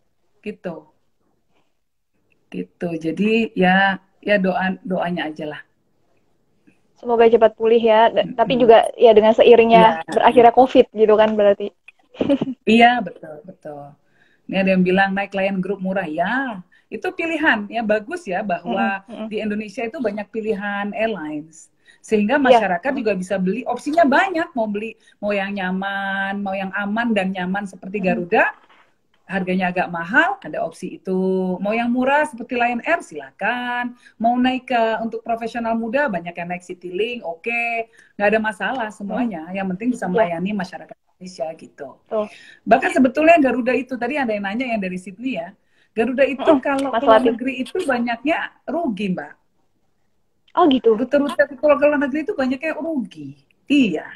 Gitu. 0.44 0.76
Gitu. 2.52 2.88
Jadi 3.08 3.32
ya 3.56 3.96
ya 4.20 4.36
doa 4.36 4.76
doanya 4.84 5.32
aja 5.32 5.56
lah. 5.56 5.60
Semoga 7.00 7.24
cepat 7.32 7.56
pulih 7.56 7.80
ya. 7.80 8.12
Hmm. 8.12 8.36
Tapi 8.36 8.60
juga 8.60 8.84
ya 9.00 9.16
dengan 9.16 9.32
seiringnya 9.32 10.04
ya. 10.04 10.12
berakhirnya 10.12 10.52
COVID 10.52 10.86
gitu 10.92 11.14
kan 11.16 11.32
berarti. 11.32 11.72
iya 12.68 13.00
betul 13.00 13.40
betul. 13.48 13.96
Ini 14.50 14.66
ada 14.66 14.70
yang 14.74 14.82
bilang 14.82 15.14
naik 15.14 15.30
klien 15.30 15.62
grup 15.62 15.78
murah. 15.78 16.10
Ya, 16.10 16.58
itu 16.90 17.06
pilihan 17.14 17.70
ya 17.70 17.86
bagus 17.86 18.26
ya 18.26 18.42
bahwa 18.42 19.06
mm 19.06 19.14
-hmm. 19.14 19.26
di 19.30 19.36
Indonesia 19.38 19.86
itu 19.86 20.02
banyak 20.02 20.26
pilihan 20.34 20.90
airlines 20.90 21.70
sehingga 22.02 22.40
iya. 22.40 22.42
masyarakat 22.42 22.90
yeah. 22.90 22.98
juga 22.98 23.12
bisa 23.14 23.34
beli 23.38 23.62
opsinya 23.62 24.02
banyak 24.02 24.50
mau 24.58 24.66
beli 24.66 24.98
mau 25.22 25.30
yang 25.30 25.54
nyaman 25.54 26.42
mau 26.42 26.56
yang 26.56 26.74
aman 26.74 27.14
dan 27.14 27.30
nyaman 27.30 27.68
seperti 27.68 28.02
Garuda 28.02 28.50
harganya 29.30 29.70
agak 29.70 29.86
mahal 29.94 30.42
ada 30.42 30.58
opsi 30.66 30.98
itu 30.98 31.54
mau 31.62 31.70
yang 31.70 31.86
murah 31.92 32.26
seperti 32.26 32.58
Lion 32.58 32.82
Air 32.82 32.98
silakan 33.06 33.94
mau 34.18 34.34
naik 34.34 34.66
ke 34.74 34.82
untuk 35.06 35.22
profesional 35.22 35.78
muda 35.78 36.10
banyak 36.10 36.34
yang 36.34 36.48
naik 36.50 36.66
Citylink 36.66 37.22
oke 37.22 37.46
okay. 37.46 37.86
nggak 38.18 38.28
ada 38.34 38.40
masalah 38.42 38.88
semuanya 38.90 39.46
yang 39.54 39.70
penting 39.70 39.94
bisa 39.94 40.10
iya. 40.10 40.10
melayani 40.10 40.50
masyarakat 40.50 41.09
Indonesia 41.20 41.52
gitu. 41.52 41.88
Oh. 42.08 42.26
Bahkan 42.64 42.96
sebetulnya 42.96 43.36
Garuda 43.36 43.76
itu 43.76 43.92
tadi 44.00 44.16
ada 44.16 44.32
yang 44.32 44.40
nanya 44.40 44.72
yang 44.72 44.80
dari 44.80 44.96
Sydney 44.96 45.36
ya. 45.36 45.52
Garuda 45.92 46.24
itu 46.24 46.48
oh, 46.48 46.56
kalau 46.64 46.96
ke 46.96 47.04
luar 47.04 47.20
negeri 47.20 47.60
itu 47.60 47.76
banyaknya 47.84 48.56
rugi, 48.64 49.12
Mbak. 49.12 49.32
Oh 50.56 50.64
gitu. 50.72 50.96
Rute-rute 50.96 51.44
kalau 51.60 51.76
ke 51.76 51.84
luar 51.84 52.00
negeri 52.00 52.24
itu 52.24 52.32
banyaknya 52.32 52.72
rugi. 52.72 53.36
Iya. 53.68 54.08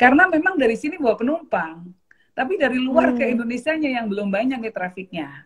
Karena 0.00 0.24
memang 0.24 0.56
dari 0.56 0.80
sini 0.80 0.96
bawa 0.96 1.20
penumpang. 1.20 1.92
Tapi 2.32 2.56
dari 2.56 2.80
luar 2.80 3.12
hmm. 3.12 3.18
ke 3.20 3.24
Indonesia-nya 3.28 3.90
yang 4.00 4.08
belum 4.08 4.32
banyak 4.32 4.64
nih 4.64 4.72
trafiknya. 4.72 5.44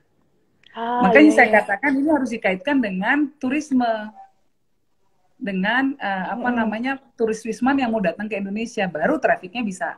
Ah, 0.78 1.10
Makanya 1.10 1.26
iya, 1.26 1.36
saya 1.36 1.48
iya. 1.50 1.54
katakan 1.58 1.90
ini 1.98 2.08
harus 2.08 2.30
dikaitkan 2.30 2.78
dengan 2.78 3.26
turisme. 3.42 4.14
dengan 5.38 5.94
uh, 6.02 6.34
apa 6.34 6.50
hmm. 6.50 6.58
namanya 6.58 6.92
turis 7.14 7.46
wisman 7.46 7.78
yang 7.78 7.94
mau 7.94 8.02
datang 8.02 8.26
ke 8.26 8.42
Indonesia 8.42 8.90
baru 8.90 9.22
trafiknya 9.22 9.62
bisa 9.62 9.94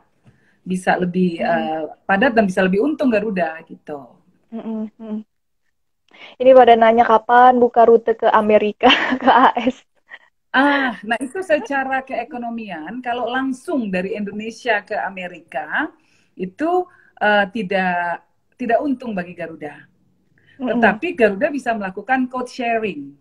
bisa 0.61 0.93
lebih 0.97 1.41
hmm. 1.41 1.49
uh, 1.49 1.83
padat 2.05 2.37
dan 2.37 2.45
bisa 2.45 2.61
lebih 2.61 2.85
untung 2.85 3.09
Garuda 3.09 3.57
gitu. 3.65 4.17
Hmm. 4.53 5.25
Ini 6.37 6.51
pada 6.51 6.75
nanya 6.75 7.07
kapan 7.07 7.57
buka 7.57 7.87
rute 7.87 8.13
ke 8.13 8.27
Amerika 8.29 8.91
ke 9.21 9.29
AS. 9.29 9.81
Ah, 10.51 10.99
nah 11.07 11.15
itu 11.23 11.39
secara 11.39 12.03
keekonomian 12.03 12.99
kalau 12.99 13.31
langsung 13.31 13.87
dari 13.87 14.19
Indonesia 14.19 14.83
ke 14.83 14.99
Amerika 14.99 15.87
itu 16.35 16.83
uh, 17.23 17.45
tidak 17.55 18.27
tidak 18.59 18.83
untung 18.83 19.15
bagi 19.15 19.31
Garuda. 19.31 19.87
Tetapi 20.61 21.17
Garuda 21.17 21.47
bisa 21.49 21.71
melakukan 21.73 22.27
code 22.29 22.51
sharing 22.51 23.15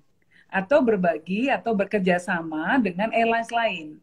atau 0.50 0.82
berbagi 0.82 1.48
atau 1.48 1.72
bekerja 1.72 2.18
sama 2.18 2.76
dengan 2.82 3.14
airlines 3.14 3.54
lain. 3.54 4.02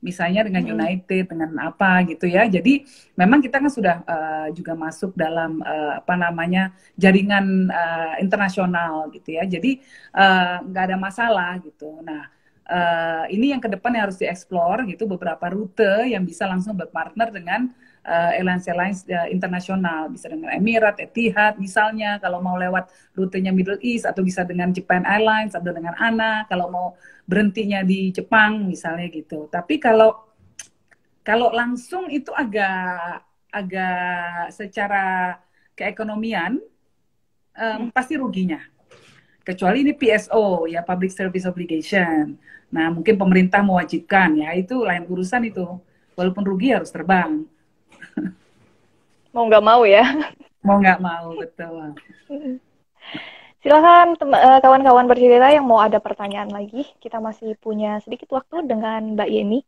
Misalnya 0.00 0.48
dengan 0.48 0.64
United, 0.64 1.28
dengan 1.28 1.52
apa 1.60 2.00
gitu 2.08 2.24
ya. 2.24 2.48
Jadi 2.48 2.88
memang 3.16 3.44
kita 3.44 3.60
kan 3.60 3.68
sudah 3.68 3.96
uh, 4.04 4.48
juga 4.56 4.72
masuk 4.72 5.12
dalam 5.12 5.60
uh, 5.60 6.00
apa 6.00 6.16
namanya 6.16 6.72
jaringan 6.96 7.68
uh, 7.68 8.16
internasional 8.20 9.12
gitu 9.12 9.36
ya. 9.36 9.44
Jadi 9.44 9.80
nggak 10.64 10.84
uh, 10.84 10.88
ada 10.88 10.96
masalah 10.96 11.60
gitu. 11.60 12.00
Nah 12.00 12.40
uh, 12.70 13.24
ini 13.28 13.52
yang 13.52 13.60
ke 13.60 13.68
depan 13.68 13.90
yang 13.92 14.08
harus 14.08 14.18
dieksplor 14.18 14.86
gitu 14.86 15.04
beberapa 15.10 15.50
rute 15.50 16.08
yang 16.08 16.22
bisa 16.22 16.46
langsung 16.46 16.78
berpartner 16.78 17.34
dengan 17.34 17.68
uh, 18.06 18.30
airlines-airlines 18.38 19.04
uh, 19.10 19.28
internasional, 19.28 20.08
bisa 20.08 20.30
dengan 20.30 20.54
Emirat, 20.54 21.02
Etihad 21.02 21.58
misalnya 21.58 22.22
kalau 22.22 22.38
mau 22.40 22.54
lewat 22.56 22.88
rutenya 23.18 23.50
Middle 23.50 23.82
East 23.82 24.06
atau 24.06 24.22
bisa 24.22 24.46
dengan 24.46 24.70
Japan 24.70 25.02
Airlines 25.04 25.52
atau 25.58 25.74
dengan 25.74 25.92
ANA 25.98 26.46
kalau 26.46 26.70
mau 26.70 26.86
berhentinya 27.30 27.86
di 27.86 28.10
Jepang 28.10 28.66
misalnya 28.66 29.06
gitu. 29.06 29.46
Tapi 29.46 29.78
kalau 29.78 30.18
kalau 31.22 31.54
langsung 31.54 32.10
itu 32.10 32.34
agak 32.34 33.22
agak 33.54 34.50
secara 34.50 35.38
keekonomian 35.78 36.58
um, 37.54 37.86
hmm. 37.86 37.94
pasti 37.94 38.18
ruginya. 38.18 38.58
Kecuali 39.46 39.86
ini 39.86 39.94
PSO 39.94 40.66
ya 40.66 40.82
Public 40.82 41.14
Service 41.14 41.46
Obligation. 41.46 42.34
Nah 42.74 42.90
mungkin 42.90 43.14
pemerintah 43.14 43.62
mewajibkan 43.62 44.34
ya 44.34 44.50
itu 44.58 44.82
lain 44.82 45.06
urusan 45.06 45.46
itu. 45.46 45.78
Walaupun 46.18 46.42
rugi 46.42 46.74
harus 46.74 46.90
terbang 46.90 47.46
mau 49.30 49.46
nggak 49.46 49.64
mau 49.64 49.82
ya 49.86 50.04
mau 50.66 50.76
nggak 50.82 50.98
mau 50.98 51.26
betul 51.38 51.94
Silahkan 53.60 54.16
eh, 54.16 54.58
kawan-kawan 54.64 55.04
bercerita 55.04 55.52
yang 55.52 55.68
mau 55.68 55.84
ada 55.84 56.00
pertanyaan 56.00 56.48
lagi. 56.48 56.88
Kita 56.96 57.20
masih 57.20 57.60
punya 57.60 58.00
sedikit 58.00 58.32
waktu 58.32 58.64
dengan 58.64 59.16
Mbak 59.16 59.28
Yeni. 59.28 59.60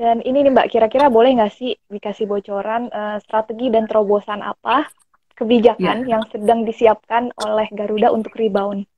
Dan 0.00 0.24
ini 0.24 0.48
nih 0.48 0.52
Mbak, 0.56 0.68
kira-kira 0.72 1.12
boleh 1.12 1.36
nggak 1.36 1.52
sih 1.52 1.76
dikasih 1.76 2.24
bocoran 2.24 2.88
uh, 2.88 3.20
strategi 3.20 3.68
dan 3.68 3.84
terobosan 3.84 4.40
apa 4.40 4.88
kebijakan 5.36 6.08
yeah. 6.08 6.16
yang 6.16 6.22
sedang 6.32 6.64
disiapkan 6.64 7.28
oleh 7.36 7.68
Garuda 7.68 8.08
untuk 8.08 8.32
rebound? 8.32 8.88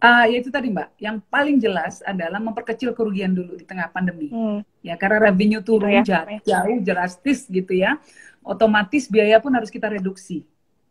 Uh, 0.00 0.24
ya 0.32 0.40
itu 0.40 0.48
tadi 0.48 0.72
Mbak, 0.72 0.96
yang 0.96 1.20
paling 1.28 1.60
jelas 1.60 2.00
adalah 2.08 2.40
memperkecil 2.40 2.96
kerugian 2.96 3.36
dulu 3.36 3.60
di 3.60 3.68
tengah 3.68 3.92
pandemi. 3.92 4.32
Hmm. 4.32 4.64
Ya 4.80 4.96
karena 4.96 5.28
revenue 5.28 5.60
turun 5.60 5.92
oh, 5.92 6.00
ya. 6.00 6.24
jauh, 6.40 6.80
drastis 6.80 7.44
gitu 7.52 7.76
ya. 7.76 8.00
Otomatis 8.40 9.12
biaya 9.12 9.44
pun 9.44 9.52
harus 9.52 9.68
kita 9.68 9.92
reduksi. 9.92 10.48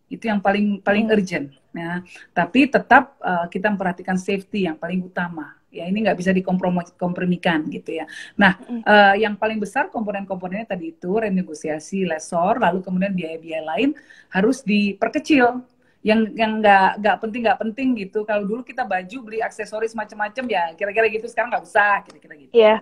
Itu 0.07 0.31
yang 0.31 0.39
paling 0.39 0.79
paling 0.81 1.05
hmm. 1.07 1.15
urgent. 1.15 1.47
Ya. 1.75 2.01
Tapi 2.33 2.71
tetap 2.71 3.19
uh, 3.21 3.45
kita 3.51 3.69
memperhatikan 3.69 4.17
safety 4.17 4.65
yang 4.65 4.79
paling 4.79 5.03
utama. 5.03 5.55
Ya 5.67 5.83
ini 5.85 6.01
nggak 6.01 6.17
bisa 6.17 6.31
dikompromikan 6.31 7.67
gitu 7.69 8.01
ya. 8.01 8.07
Nah, 8.39 8.55
uh, 8.87 9.13
yang 9.19 9.35
paling 9.35 9.59
besar 9.59 9.91
komponen-komponennya 9.91 10.73
tadi 10.73 10.95
itu 10.95 11.11
renegosiasi 11.11 12.07
lesor, 12.07 12.57
lalu 12.57 12.79
kemudian 12.81 13.11
biaya-biaya 13.11 13.67
lain 13.75 13.91
harus 14.31 14.63
diperkecil 14.63 15.61
yang 16.07 16.29
yang 16.39 16.63
nggak 16.63 17.03
nggak 17.03 17.17
penting 17.19 17.41
nggak 17.43 17.59
penting 17.59 17.87
gitu 17.99 18.23
kalau 18.23 18.47
dulu 18.47 18.61
kita 18.63 18.87
baju 18.87 19.17
beli 19.27 19.43
aksesoris 19.43 19.91
macam-macam 19.91 20.45
ya 20.47 20.63
kira-kira 20.77 21.11
gitu 21.11 21.27
sekarang 21.27 21.51
nggak 21.51 21.65
usah 21.67 21.99
kira-kira 22.07 22.33
gitu 22.39 22.51
iya 22.55 22.79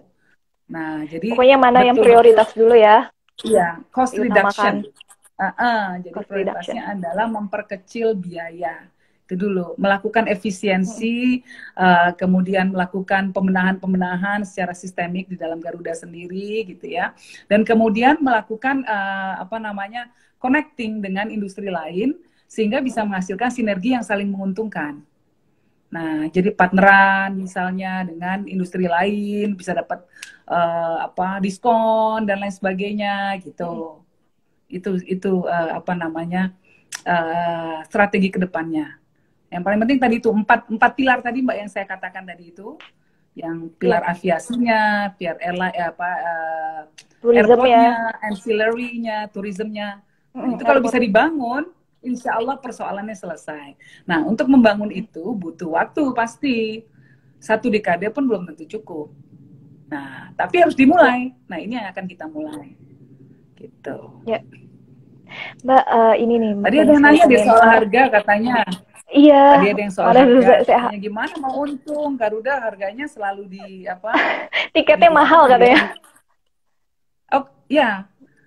nah 0.69 1.01
jadi 1.09 1.33
pokoknya 1.33 1.57
mana 1.57 1.79
betul, 1.81 1.87
yang 1.89 1.97
prioritas 1.97 2.49
dulu 2.53 2.75
ya 2.77 2.97
iya 3.41 3.67
cost 3.89 4.13
reduction 4.13 4.85
uh, 5.39 5.53
uh, 5.55 5.85
jadi 6.01 6.13
cost 6.15 6.27
prioritasnya 6.29 6.83
reduction. 6.83 6.99
adalah 7.01 7.25
memperkecil 7.31 8.07
biaya 8.15 8.87
itu 9.25 9.33
dulu 9.41 9.73
melakukan 9.81 10.29
efisiensi 10.29 11.41
hmm. 11.41 11.81
uh, 11.81 12.11
kemudian 12.13 12.69
melakukan 12.69 13.33
pemenahan-pemenahan 13.33 14.45
secara 14.45 14.77
sistemik 14.77 15.25
di 15.25 15.33
dalam 15.33 15.57
Garuda 15.57 15.97
sendiri 15.97 16.61
gitu 16.69 16.85
ya 16.85 17.09
dan 17.49 17.65
kemudian 17.65 18.21
melakukan 18.21 18.85
uh, 18.85 19.41
apa 19.41 19.57
namanya 19.57 20.13
connecting 20.37 21.01
dengan 21.01 21.33
industri 21.33 21.73
lain 21.73 22.13
sehingga 22.45 22.77
bisa 22.85 23.01
menghasilkan 23.01 23.49
sinergi 23.49 23.97
yang 23.97 24.05
saling 24.05 24.29
menguntungkan. 24.29 25.01
Nah, 25.89 26.29
jadi 26.29 26.53
partneran 26.53 27.33
misalnya 27.33 28.05
dengan 28.05 28.45
industri 28.45 28.85
lain 28.85 29.57
bisa 29.57 29.73
dapat 29.73 30.05
uh, 30.45 31.09
apa 31.09 31.41
diskon 31.41 32.29
dan 32.29 32.45
lain 32.45 32.53
sebagainya 32.53 33.41
gitu. 33.41 33.97
Hmm. 33.97 34.04
Itu 34.67 34.97
itu 35.05 35.45
uh, 35.45 35.79
apa 35.79 35.93
namanya 35.93 36.53
uh, 37.05 37.81
strategi 37.85 38.33
ke 38.33 38.39
depannya. 38.41 38.97
Yang 39.53 39.61
paling 39.61 39.79
penting 39.85 39.99
tadi 40.01 40.15
itu 40.19 40.29
empat 40.33 40.67
empat 40.67 40.91
pilar 40.97 41.19
tadi 41.21 41.39
mbak 41.45 41.57
yang 41.61 41.69
saya 41.69 41.85
katakan 41.85 42.25
tadi 42.25 42.51
itu, 42.51 42.75
yang 43.37 43.69
pilar 43.77 44.03
ya. 44.03 44.11
aviasinya, 44.11 44.81
pilar 45.15 45.37
airline 45.39 45.77
apa 45.79 46.09
uh, 47.23 47.31
airportnya, 47.31 48.15
ancillary-nya, 48.25 49.29
tourismnya. 49.31 50.01
Hmm, 50.35 50.57
itu 50.57 50.63
kalau 50.67 50.83
bisa 50.83 50.99
dibangun, 50.99 51.71
insya 52.03 52.35
Allah 52.35 52.59
persoalannya 52.59 53.15
selesai. 53.15 53.79
Nah, 54.03 54.25
untuk 54.27 54.51
membangun 54.51 54.91
itu 54.91 55.33
butuh 55.33 55.73
waktu 55.73 56.03
pasti. 56.13 56.57
Satu 57.35 57.69
dekade 57.69 58.09
pun 58.09 58.25
belum 58.25 58.49
tentu 58.49 58.65
cukup. 58.79 59.13
Nah, 59.85 60.33
tapi 60.33 60.65
harus 60.65 60.73
dimulai. 60.73 61.29
Nah, 61.45 61.61
ini 61.61 61.77
yang 61.77 61.93
akan 61.93 62.05
kita 62.09 62.25
mulai. 62.25 62.73
Gitu. 63.55 63.97
Ya. 64.27 64.39
Mbak, 65.65 65.83
uh, 65.89 66.15
ini 66.15 66.33
nih. 66.37 66.51
Tadi 66.61 66.77
ada 66.79 66.91
yang 66.91 67.03
nanya 67.03 67.25
di 67.25 67.37
soal 67.41 67.65
harga 67.65 68.01
katanya. 68.21 68.55
Iya. 69.09 69.45
Tadi 69.57 69.67
ada 69.73 69.81
yang 69.81 69.93
soal 69.93 70.13
harga. 70.13 70.53
Saya... 70.63 70.93
Gimana 70.95 71.33
mau 71.41 71.65
untung? 71.65 72.15
Garuda 72.15 72.61
harganya 72.61 73.05
selalu 73.09 73.49
di 73.51 73.89
apa? 73.89 74.13
Tiketnya 74.75 75.09
di, 75.11 75.15
mahal 75.15 75.49
katanya. 75.49 75.97
Oh, 77.33 77.49
ya. 77.67 78.05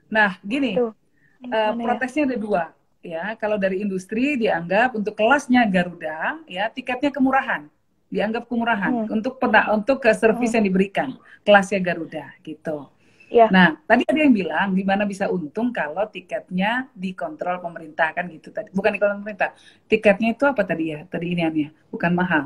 Nah, 0.08 0.38
gini. 0.40 0.78
Tuh. 0.78 0.92
Uh, 1.38 1.70
protesnya 1.78 2.26
ada 2.26 2.34
dua 2.34 2.74
ya 2.98 3.38
kalau 3.38 3.54
dari 3.54 3.78
industri 3.78 4.34
dianggap 4.34 4.98
untuk 4.98 5.14
kelasnya 5.14 5.62
Garuda 5.70 6.42
ya 6.50 6.66
tiketnya 6.66 7.14
kemurahan 7.14 7.70
dianggap 8.08 8.48
kemurahan 8.48 9.06
hmm. 9.06 9.14
untuk 9.14 9.38
untuk 9.70 10.02
ke 10.02 10.10
servis 10.16 10.50
hmm. 10.50 10.56
yang 10.58 10.64
diberikan 10.66 11.08
kelasnya 11.44 11.80
Garuda 11.80 12.32
gitu. 12.40 12.88
Ya. 13.28 13.46
Nah 13.52 13.76
tadi 13.84 14.08
ada 14.08 14.20
yang 14.24 14.32
bilang 14.32 14.68
di 14.72 14.82
mana 14.82 15.04
bisa 15.04 15.28
untung 15.28 15.68
kalau 15.68 16.08
tiketnya 16.08 16.88
dikontrol 16.96 17.60
pemerintah? 17.60 18.16
Kan 18.16 18.32
gitu 18.32 18.48
tadi. 18.48 18.72
Bukan 18.72 18.90
dikontrol 18.96 19.20
pemerintah. 19.20 19.52
Tiketnya 19.84 20.32
itu 20.32 20.44
apa 20.48 20.64
tadi 20.64 20.96
ya? 20.96 21.04
Tadi 21.04 21.26
ini 21.36 21.42
ya 21.44 21.70
bukan 21.92 22.12
mahal. 22.16 22.44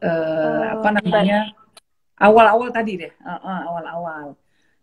Uh, 0.00 0.08
oh, 0.08 0.62
apa 0.80 0.88
namanya? 1.00 1.52
Awal-awal 2.16 2.72
tadi 2.72 2.96
deh. 2.96 3.12
Uh, 3.20 3.36
uh, 3.36 3.60
awal-awal. 3.68 4.26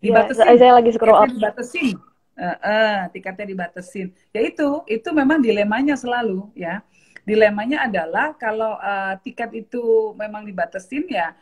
Iya, 0.03 0.29
dibatasi. 0.29 0.41
ya, 0.45 0.53
saya 0.57 0.73
lagi 0.77 0.89
scroll 0.93 1.17
up. 1.17 1.29
dibatasi. 1.29 1.97
Uh, 2.33 2.57
uh, 2.65 2.97
tiketnya 3.13 3.45
dibatasin. 3.45 4.09
Ya 4.33 4.41
itu, 4.41 4.81
itu 4.89 5.09
memang 5.13 5.41
dilemanya 5.41 5.97
selalu 5.97 6.49
ya. 6.53 6.81
Dilemanya 7.23 7.87
adalah 7.87 8.35
kalau 8.37 8.77
uh, 8.77 9.15
tiket 9.21 9.65
itu 9.65 10.11
memang 10.17 10.43
dibatasin 10.43 11.07
ya 11.07 11.33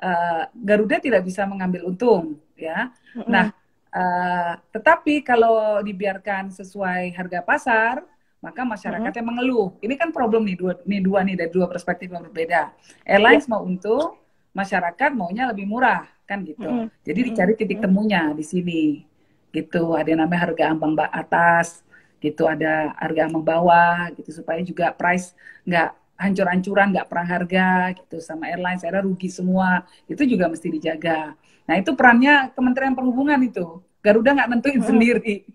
uh, 0.00 0.42
Garuda 0.52 0.98
tidak 0.98 1.22
bisa 1.24 1.44
mengambil 1.44 1.88
untung 1.88 2.40
ya. 2.60 2.92
Mm 3.16 3.20
-hmm. 3.24 3.30
Nah, 3.32 3.46
uh, 3.92 4.52
tetapi 4.70 5.24
kalau 5.24 5.80
dibiarkan 5.80 6.52
sesuai 6.52 7.16
harga 7.16 7.40
pasar 7.42 7.96
maka 8.40 8.64
masyarakatnya 8.64 9.20
mm 9.20 9.20
-hmm. 9.20 9.28
mengeluh. 9.28 9.68
Ini 9.84 9.94
kan 10.00 10.08
problem 10.12 10.48
nih 10.48 10.56
dua 10.56 10.72
nih 10.84 11.00
dua 11.04 11.20
nih 11.24 11.36
dari 11.36 11.50
dua 11.52 11.66
perspektif 11.68 12.08
yang 12.08 12.24
berbeda. 12.24 12.72
Airlines 13.04 13.44
yeah. 13.44 13.52
mau 13.52 13.62
untung, 13.68 14.16
masyarakat 14.56 15.10
maunya 15.12 15.44
lebih 15.52 15.68
murah 15.68 16.08
kan 16.24 16.40
gitu. 16.44 16.64
Mm 16.64 16.88
-hmm. 16.88 17.04
Jadi 17.04 17.20
dicari 17.20 17.52
titik 17.56 17.84
temunya 17.84 18.32
di 18.32 18.44
sini 18.46 19.10
gitu 19.50 19.98
ada 19.98 20.06
yang 20.06 20.22
namanya 20.22 20.50
harga 20.50 20.64
ambang 20.70 20.94
atas 21.10 21.82
gitu 22.22 22.46
ada 22.46 22.94
harga 22.96 23.26
ambang 23.26 23.42
bawah 23.42 24.12
gitu 24.14 24.30
supaya 24.30 24.62
juga 24.62 24.94
price 24.94 25.34
nggak 25.66 25.90
hancur-hancuran 26.20 26.92
nggak 26.92 27.08
perang 27.08 27.28
harga 27.28 27.96
gitu 27.96 28.20
sama 28.20 28.52
airlines 28.52 28.84
era 28.84 29.00
rugi 29.00 29.32
semua 29.32 29.88
itu 30.04 30.22
juga 30.28 30.52
mesti 30.52 30.68
dijaga 30.68 31.32
nah 31.64 31.74
itu 31.80 31.96
perannya 31.96 32.52
Kementerian 32.52 32.92
Perhubungan 32.92 33.40
itu 33.40 33.80
Garuda 34.04 34.36
nggak 34.36 34.48
nentuin 34.52 34.82
sendiri 34.84 35.48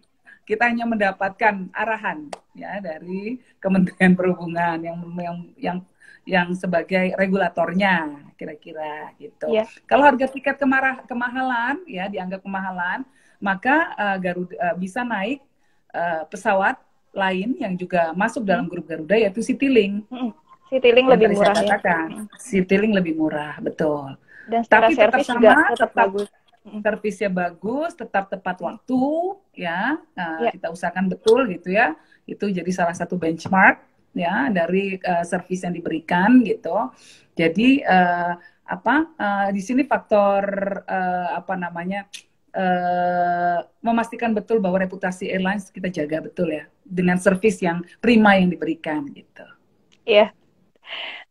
kita 0.46 0.70
hanya 0.70 0.86
mendapatkan 0.86 1.70
arahan 1.74 2.30
ya 2.58 2.82
dari 2.82 3.42
Kementerian 3.62 4.14
Perhubungan 4.18 4.78
yang 4.82 4.98
yang 5.18 5.38
yang 5.58 5.78
yang 6.26 6.50
sebagai 6.58 7.14
regulatornya 7.14 8.26
kira-kira 8.34 9.14
gitu. 9.22 9.46
Yeah. 9.54 9.70
Kalau 9.86 10.10
harga 10.10 10.26
tiket 10.26 10.58
kemarah, 10.58 11.06
kemahalan 11.06 11.86
ya 11.86 12.10
dianggap 12.10 12.42
kemahalan, 12.42 13.06
maka 13.38 13.94
uh, 13.94 14.18
Garuda 14.18 14.54
uh, 14.58 14.76
bisa 14.76 15.06
naik 15.06 15.46
uh, 15.94 16.26
pesawat 16.26 16.82
lain 17.16 17.56
yang 17.62 17.78
juga 17.78 18.12
masuk 18.12 18.44
dalam 18.44 18.68
grup 18.68 18.90
Garuda 18.90 19.16
yaitu 19.16 19.40
Citylink. 19.46 20.04
Hmm. 20.10 20.34
Citylink 20.76 21.08
lebih 21.08 21.28
murah 21.32 21.56
ya. 21.56 21.78
Citylink 22.36 22.94
lebih 23.00 23.14
murah, 23.16 23.56
betul. 23.64 24.20
Dan 24.52 24.62
Tapi 24.68 24.94
tetap 24.94 25.24
sama, 25.24 25.40
juga 25.40 25.52
tetap, 25.56 25.72
tetap 25.72 25.92
bagus 25.96 26.30
servisnya 26.66 27.30
bagus, 27.30 27.94
tetap 27.94 28.26
tepat 28.26 28.58
waktu, 28.58 29.02
ya. 29.54 30.02
Nah, 30.18 30.50
yeah. 30.50 30.54
kita 30.54 30.74
usahakan 30.74 31.14
betul 31.14 31.46
gitu 31.54 31.70
ya. 31.74 31.94
Itu 32.26 32.50
jadi 32.50 32.68
salah 32.74 32.98
satu 32.98 33.22
benchmark 33.22 33.86
ya 34.16 34.50
dari 34.50 34.98
uh, 34.98 35.22
servis 35.28 35.62
yang 35.62 35.76
diberikan 35.76 36.42
gitu. 36.42 36.90
Jadi 37.36 37.84
uh, 37.86 38.34
apa 38.66 38.96
uh, 39.14 39.48
di 39.54 39.62
sini 39.62 39.86
faktor 39.86 40.42
uh, 40.90 41.38
apa 41.38 41.54
namanya 41.54 42.10
uh, 42.58 43.62
memastikan 43.86 44.34
betul 44.34 44.58
bahwa 44.58 44.82
reputasi 44.82 45.30
airlines 45.30 45.70
kita 45.70 45.92
jaga 45.92 46.26
betul 46.26 46.50
ya 46.50 46.66
dengan 46.82 47.22
servis 47.22 47.62
yang 47.62 47.86
prima 48.02 48.40
yang 48.40 48.50
diberikan 48.50 49.06
gitu. 49.14 49.46
Iya. 50.08 50.34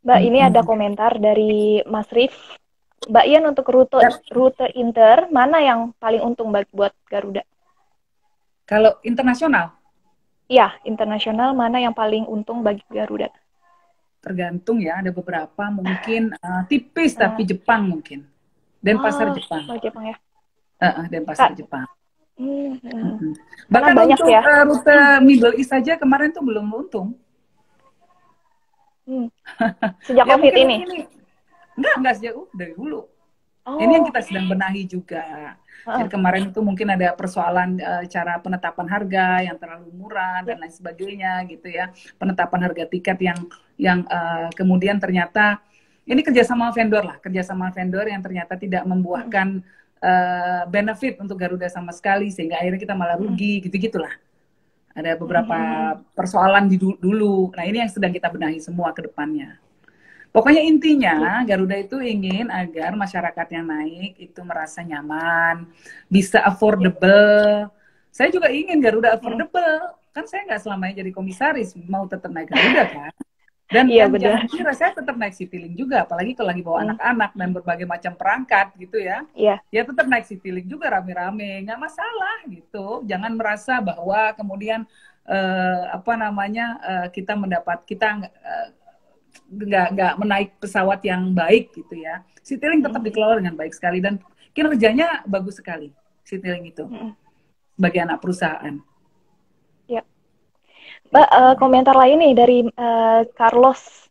Mbak, 0.04 0.20
ini 0.20 0.38
ada 0.44 0.60
komentar 0.60 1.16
dari 1.16 1.80
Mas 1.88 2.08
Rif 2.12 2.34
Mbak 3.04 3.24
Ian 3.28 3.44
untuk 3.52 3.66
rute 3.68 4.00
rute 4.32 4.66
inter 4.76 5.28
mana 5.28 5.60
yang 5.60 5.92
paling 6.00 6.24
untung 6.24 6.48
buat 6.52 6.92
Garuda? 7.08 7.44
Kalau 8.64 8.96
internasional? 9.04 9.76
Iya, 10.48 10.72
internasional 10.88 11.52
mana 11.52 11.80
yang 11.80 11.92
paling 11.92 12.24
untung 12.24 12.64
bagi 12.64 12.84
Garuda? 12.88 13.28
Tergantung 14.24 14.80
ya, 14.80 15.04
ada 15.04 15.12
beberapa 15.12 15.68
mungkin 15.68 16.32
uh, 16.40 16.64
tipis 16.70 17.12
uh. 17.16 17.28
tapi 17.28 17.44
Jepang 17.44 17.92
mungkin. 17.92 18.24
Dan 18.80 19.00
oh, 19.00 19.04
pasar 19.04 19.32
Jepang. 19.36 19.64
Oh, 19.68 19.76
Jepang 19.80 20.04
ya. 20.08 20.16
Uh, 20.80 20.86
uh, 20.88 21.04
dan 21.08 21.22
pasar 21.24 21.52
Kak. 21.52 21.56
Jepang. 21.60 21.88
Hmm, 22.34 22.76
hmm. 22.82 23.14
Hmm. 23.20 23.32
Bahkan 23.68 23.92
banyak 23.94 24.18
untuk 24.20 24.32
ya? 24.32 24.42
uh, 24.42 24.62
rute 24.68 24.98
Middle 25.22 25.54
East 25.60 25.70
saja 25.72 25.96
kemarin 26.00 26.32
tuh 26.32 26.44
belum 26.44 26.72
untung. 26.72 27.16
Hmm. 29.04 29.28
Sejak 30.08 30.24
ya, 30.24 30.32
COVID 30.36 30.54
ini. 30.56 30.76
ini 30.84 31.00
Enggak, 31.74 31.94
enggak 31.98 32.14
sejak 32.22 32.34
uh, 32.38 32.46
dari 32.54 32.72
dulu. 32.72 33.02
Oh. 33.64 33.80
Ini 33.80 33.92
yang 33.96 34.06
kita 34.12 34.20
sedang 34.20 34.46
benahi 34.46 34.82
juga. 34.84 35.56
Jadi 35.84 36.08
kemarin 36.12 36.52
itu 36.52 36.60
mungkin 36.60 36.88
ada 36.92 37.16
persoalan 37.16 37.80
uh, 37.80 38.04
cara 38.08 38.36
penetapan 38.40 38.86
harga 38.88 39.26
yang 39.40 39.56
terlalu 39.56 39.88
murah 39.92 40.44
dan 40.44 40.60
lain 40.60 40.72
sebagainya 40.72 41.44
gitu 41.48 41.72
ya. 41.72 41.88
Penetapan 42.20 42.60
harga 42.70 42.84
tiket 42.88 43.18
yang 43.24 43.38
yang 43.80 43.98
uh, 44.06 44.52
kemudian 44.52 45.00
ternyata 45.00 45.64
ini 46.04 46.20
kerjasama 46.20 46.68
vendor 46.76 47.04
lah, 47.04 47.16
kerjasama 47.20 47.72
vendor 47.72 48.04
yang 48.04 48.20
ternyata 48.20 48.60
tidak 48.60 48.84
membuahkan 48.84 49.64
uh, 50.04 50.62
benefit 50.68 51.16
untuk 51.20 51.40
Garuda 51.40 51.68
sama 51.72 51.92
sekali 51.96 52.28
sehingga 52.28 52.60
akhirnya 52.60 52.80
kita 52.80 52.94
malah 52.96 53.16
rugi 53.16 53.64
gitu 53.64 53.76
gitulah. 53.80 54.12
Ada 54.94 55.18
beberapa 55.18 55.58
persoalan 56.14 56.70
di 56.70 56.78
dulu. 56.78 57.50
Nah 57.50 57.66
ini 57.66 57.82
yang 57.82 57.90
sedang 57.90 58.14
kita 58.14 58.30
benahi 58.30 58.62
semua 58.62 58.94
ke 58.94 59.10
depannya. 59.10 59.58
Pokoknya 60.34 60.66
intinya 60.66 61.42
Garuda 61.46 61.78
itu 61.78 62.02
ingin 62.02 62.50
agar 62.50 62.94
masyarakat 62.98 63.46
yang 63.54 63.70
naik 63.70 64.18
itu 64.18 64.40
merasa 64.42 64.82
nyaman, 64.82 65.70
bisa 66.10 66.42
affordable. 66.42 67.70
Saya 68.10 68.34
juga 68.34 68.50
ingin 68.50 68.82
Garuda 68.82 69.14
affordable. 69.14 69.94
Kan 70.10 70.26
saya 70.30 70.46
nggak 70.46 70.62
selamanya 70.62 71.02
jadi 71.02 71.10
komisaris, 71.14 71.74
mau 71.86 72.06
tetap 72.10 72.34
naik 72.34 72.50
Garuda 72.50 72.84
kan. 72.86 73.12
Dan 73.64 73.88
iya, 73.88 74.04
yang 74.04 74.44
kira 74.44 74.76
saya 74.76 74.92
tetap 74.92 75.16
naik 75.16 75.32
Citylink 75.32 75.72
juga, 75.72 76.04
apalagi 76.04 76.36
kalau 76.36 76.52
lagi 76.52 76.60
bawa 76.60 76.78
hmm. 76.78 76.86
anak-anak 76.92 77.30
dan 77.32 77.48
berbagai 77.48 77.86
macam 77.88 78.12
perangkat 78.12 78.66
gitu 78.76 79.00
ya. 79.00 79.24
Iya. 79.32 79.56
Ya 79.72 79.82
tetap 79.88 80.04
naik 80.04 80.28
Citylink 80.28 80.68
juga 80.68 80.92
rame-rame, 80.92 81.64
nggak 81.64 81.80
masalah 81.80 82.44
gitu. 82.44 83.00
Jangan 83.08 83.32
merasa 83.32 83.80
bahwa 83.80 84.36
kemudian 84.36 84.84
uh, 85.24 85.82
apa 85.96 86.12
namanya 86.12 86.66
uh, 86.84 87.06
kita 87.08 87.32
mendapat 87.32 87.88
kita 87.88 88.28
uh, 88.28 88.68
nggak 89.48 89.88
nggak 89.96 90.14
menaik 90.20 90.50
pesawat 90.60 91.00
yang 91.00 91.32
baik 91.32 91.72
gitu 91.72 91.96
ya. 91.96 92.20
Citylink 92.44 92.84
tetap 92.84 93.00
dikelola 93.00 93.40
dengan 93.40 93.56
baik 93.56 93.72
sekali 93.72 94.04
dan 94.04 94.20
kinerjanya 94.52 95.24
bagus 95.24 95.56
sekali 95.58 95.88
Citylink 96.28 96.76
itu 96.76 96.84
sebagai 97.74 98.00
anak 98.04 98.20
perusahaan. 98.20 98.76
Mbak 101.14 101.30
uh, 101.30 101.54
komentar 101.62 101.94
lain 101.94 102.18
nih 102.18 102.34
dari 102.34 102.58
uh, 102.74 103.22
Carlos. 103.38 104.10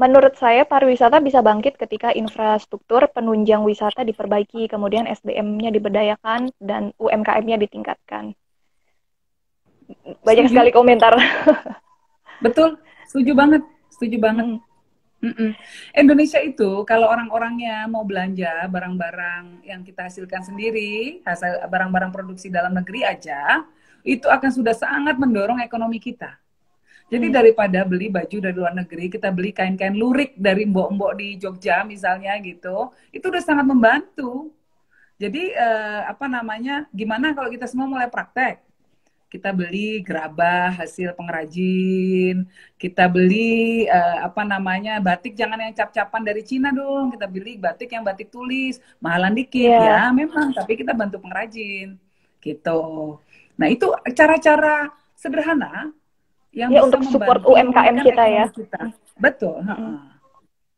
Menurut 0.00 0.32
saya 0.40 0.64
pariwisata 0.64 1.20
bisa 1.20 1.44
bangkit 1.44 1.76
ketika 1.76 2.08
infrastruktur 2.16 3.04
penunjang 3.12 3.60
wisata 3.68 4.00
diperbaiki, 4.00 4.64
kemudian 4.64 5.04
SDM-nya 5.04 5.68
diberdayakan 5.76 6.56
dan 6.56 6.96
UMKM-nya 6.96 7.60
ditingkatkan. 7.60 8.32
Banyak 10.24 10.48
setuju. 10.48 10.56
sekali 10.56 10.70
komentar. 10.72 11.20
Betul, 12.44 12.80
setuju 13.12 13.36
banget 13.36 13.62
setuju 13.92 14.16
banget. 14.16 14.46
Hmm. 14.56 14.64
Mm-mm. 15.16 15.52
Indonesia 15.96 16.40
itu 16.44 16.84
kalau 16.84 17.08
orang-orangnya 17.08 17.88
mau 17.88 18.04
belanja 18.04 18.68
barang-barang 18.68 19.68
yang 19.68 19.80
kita 19.80 20.12
hasilkan 20.12 20.44
sendiri, 20.44 21.24
hasil 21.24 21.64
barang-barang 21.72 22.12
produksi 22.12 22.52
dalam 22.52 22.76
negeri 22.76 23.00
aja, 23.04 23.64
itu 24.06 24.30
akan 24.30 24.50
sudah 24.54 24.72
sangat 24.72 25.18
mendorong 25.18 25.58
ekonomi 25.58 25.98
kita. 25.98 26.38
Jadi 27.10 27.30
hmm. 27.30 27.34
daripada 27.34 27.82
beli 27.82 28.06
baju 28.10 28.36
dari 28.38 28.54
luar 28.54 28.74
negeri, 28.74 29.10
kita 29.10 29.34
beli 29.34 29.50
kain-kain 29.50 29.94
lurik 29.94 30.38
dari 30.38 30.66
mbok-mbok 30.66 31.18
di 31.18 31.38
Jogja 31.38 31.82
misalnya 31.82 32.34
gitu, 32.42 32.94
itu 33.10 33.26
udah 33.26 33.42
sangat 33.42 33.66
membantu. 33.66 34.54
Jadi 35.18 35.50
eh, 35.54 36.02
apa 36.06 36.26
namanya? 36.30 36.86
Gimana 36.94 37.34
kalau 37.34 37.50
kita 37.50 37.66
semua 37.66 37.86
mulai 37.90 38.06
praktek? 38.10 38.66
kita 39.26 39.50
beli 39.50 40.00
gerabah 40.06 40.70
hasil 40.78 41.10
pengrajin, 41.18 42.46
kita 42.78 43.10
beli 43.10 43.84
uh, 43.90 44.30
apa 44.30 44.46
namanya 44.46 45.02
batik 45.02 45.34
jangan 45.34 45.58
yang 45.58 45.74
cap-capan 45.74 46.22
dari 46.22 46.46
Cina 46.46 46.70
dong, 46.70 47.10
kita 47.10 47.26
beli 47.26 47.58
batik 47.58 47.90
yang 47.90 48.06
batik 48.06 48.30
tulis, 48.30 48.78
mahalan 49.02 49.34
dikit 49.34 49.66
yeah. 49.66 50.08
ya 50.08 50.14
memang, 50.14 50.54
tapi 50.54 50.78
kita 50.78 50.94
bantu 50.94 51.18
pengrajin 51.18 51.98
gitu. 52.38 53.18
Nah 53.56 53.68
itu 53.72 53.88
cara-cara 54.12 54.92
sederhana 55.16 55.92
yang 56.52 56.72
ya, 56.72 56.84
bisa 56.84 56.86
untuk 56.88 57.00
support 57.08 57.42
UMKM 57.44 57.96
kita 58.04 58.24
ya. 58.28 58.44
Kita. 58.48 58.80
Betul. 59.16 59.60
Hmm. 59.64 60.00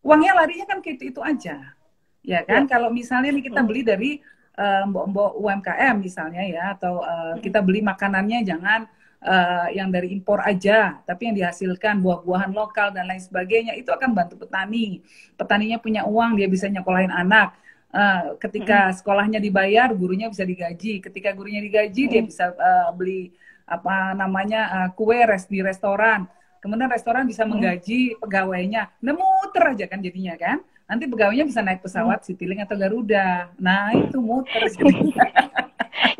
Uangnya 0.02 0.32
larinya 0.34 0.66
kan 0.66 0.78
ke 0.82 0.94
itu, 0.94 1.10
itu 1.10 1.20
aja, 1.20 1.74
ya 2.22 2.40
kan? 2.46 2.64
Ya. 2.64 2.70
Kalau 2.70 2.88
misalnya 2.90 3.34
nih 3.34 3.44
kita 3.50 3.60
beli 3.66 3.82
dari 3.82 4.10
uh, 4.58 4.86
mbok-mbok 4.86 5.38
UMKM 5.38 5.94
misalnya 5.98 6.42
ya 6.46 6.64
atau 6.78 7.02
uh, 7.02 7.34
kita 7.42 7.62
beli 7.62 7.82
makanannya 7.82 8.46
jangan 8.46 8.86
uh, 9.22 9.66
yang 9.74 9.90
dari 9.90 10.14
impor 10.14 10.42
aja, 10.42 11.02
tapi 11.02 11.30
yang 11.30 11.36
dihasilkan 11.36 11.98
buah-buahan 12.02 12.54
lokal 12.54 12.94
dan 12.94 13.10
lain 13.10 13.22
sebagainya 13.22 13.74
itu 13.74 13.90
akan 13.90 14.14
bantu 14.14 14.38
petani. 14.46 15.02
Petaninya 15.34 15.78
punya 15.82 16.06
uang, 16.06 16.38
dia 16.38 16.46
bisa 16.50 16.70
nyekolahin 16.70 17.10
anak. 17.10 17.54
Uh, 17.88 18.36
ketika 18.36 18.92
sekolahnya 18.92 19.40
dibayar, 19.40 19.88
gurunya 19.96 20.28
bisa 20.28 20.44
digaji. 20.44 21.00
Ketika 21.00 21.32
gurunya 21.32 21.64
digaji, 21.64 22.02
dia 22.04 22.20
bisa 22.20 22.52
uh, 22.52 22.92
beli 22.92 23.32
apa 23.68 24.12
namanya 24.16 24.60
uh, 24.68 24.88
kue 24.92 25.24
res 25.24 25.48
di 25.48 25.64
restoran. 25.64 26.28
Kemudian 26.60 26.90
restoran 26.90 27.24
bisa 27.24 27.48
menggaji 27.48 28.18
pegawainya. 28.20 28.92
Nemuter 29.00 29.76
aja 29.76 29.84
kan 29.88 30.04
jadinya 30.04 30.36
kan 30.36 30.60
nanti 30.88 31.04
pegawainya 31.04 31.44
bisa 31.44 31.60
naik 31.60 31.84
pesawat 31.84 32.24
hmm. 32.24 32.26
Citylink 32.32 32.64
atau 32.64 32.76
Garuda. 32.80 33.52
Nah, 33.60 33.92
itu 33.92 34.18
muter. 34.18 34.64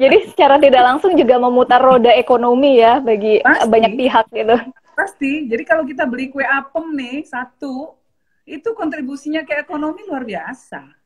Jadi 0.03 0.17
secara 0.31 0.61
tidak 0.61 0.83
langsung 0.85 1.17
juga 1.17 1.41
memutar 1.41 1.81
roda 1.81 2.13
ekonomi 2.13 2.79
ya 2.79 3.01
bagi 3.01 3.41
Pasti. 3.41 3.67
banyak 3.67 3.93
pihak 3.97 4.27
gitu. 4.37 4.57
Pasti. 4.93 5.33
Jadi 5.49 5.63
kalau 5.65 5.89
kita 5.89 6.05
beli 6.05 6.29
kue 6.29 6.45
apem 6.45 6.85
nih 6.93 7.25
satu, 7.25 7.97
itu 8.45 8.69
kontribusinya 8.77 9.43
ke 9.49 9.57
ekonomi 9.57 10.05
luar 10.05 10.29
biasa. 10.29 10.98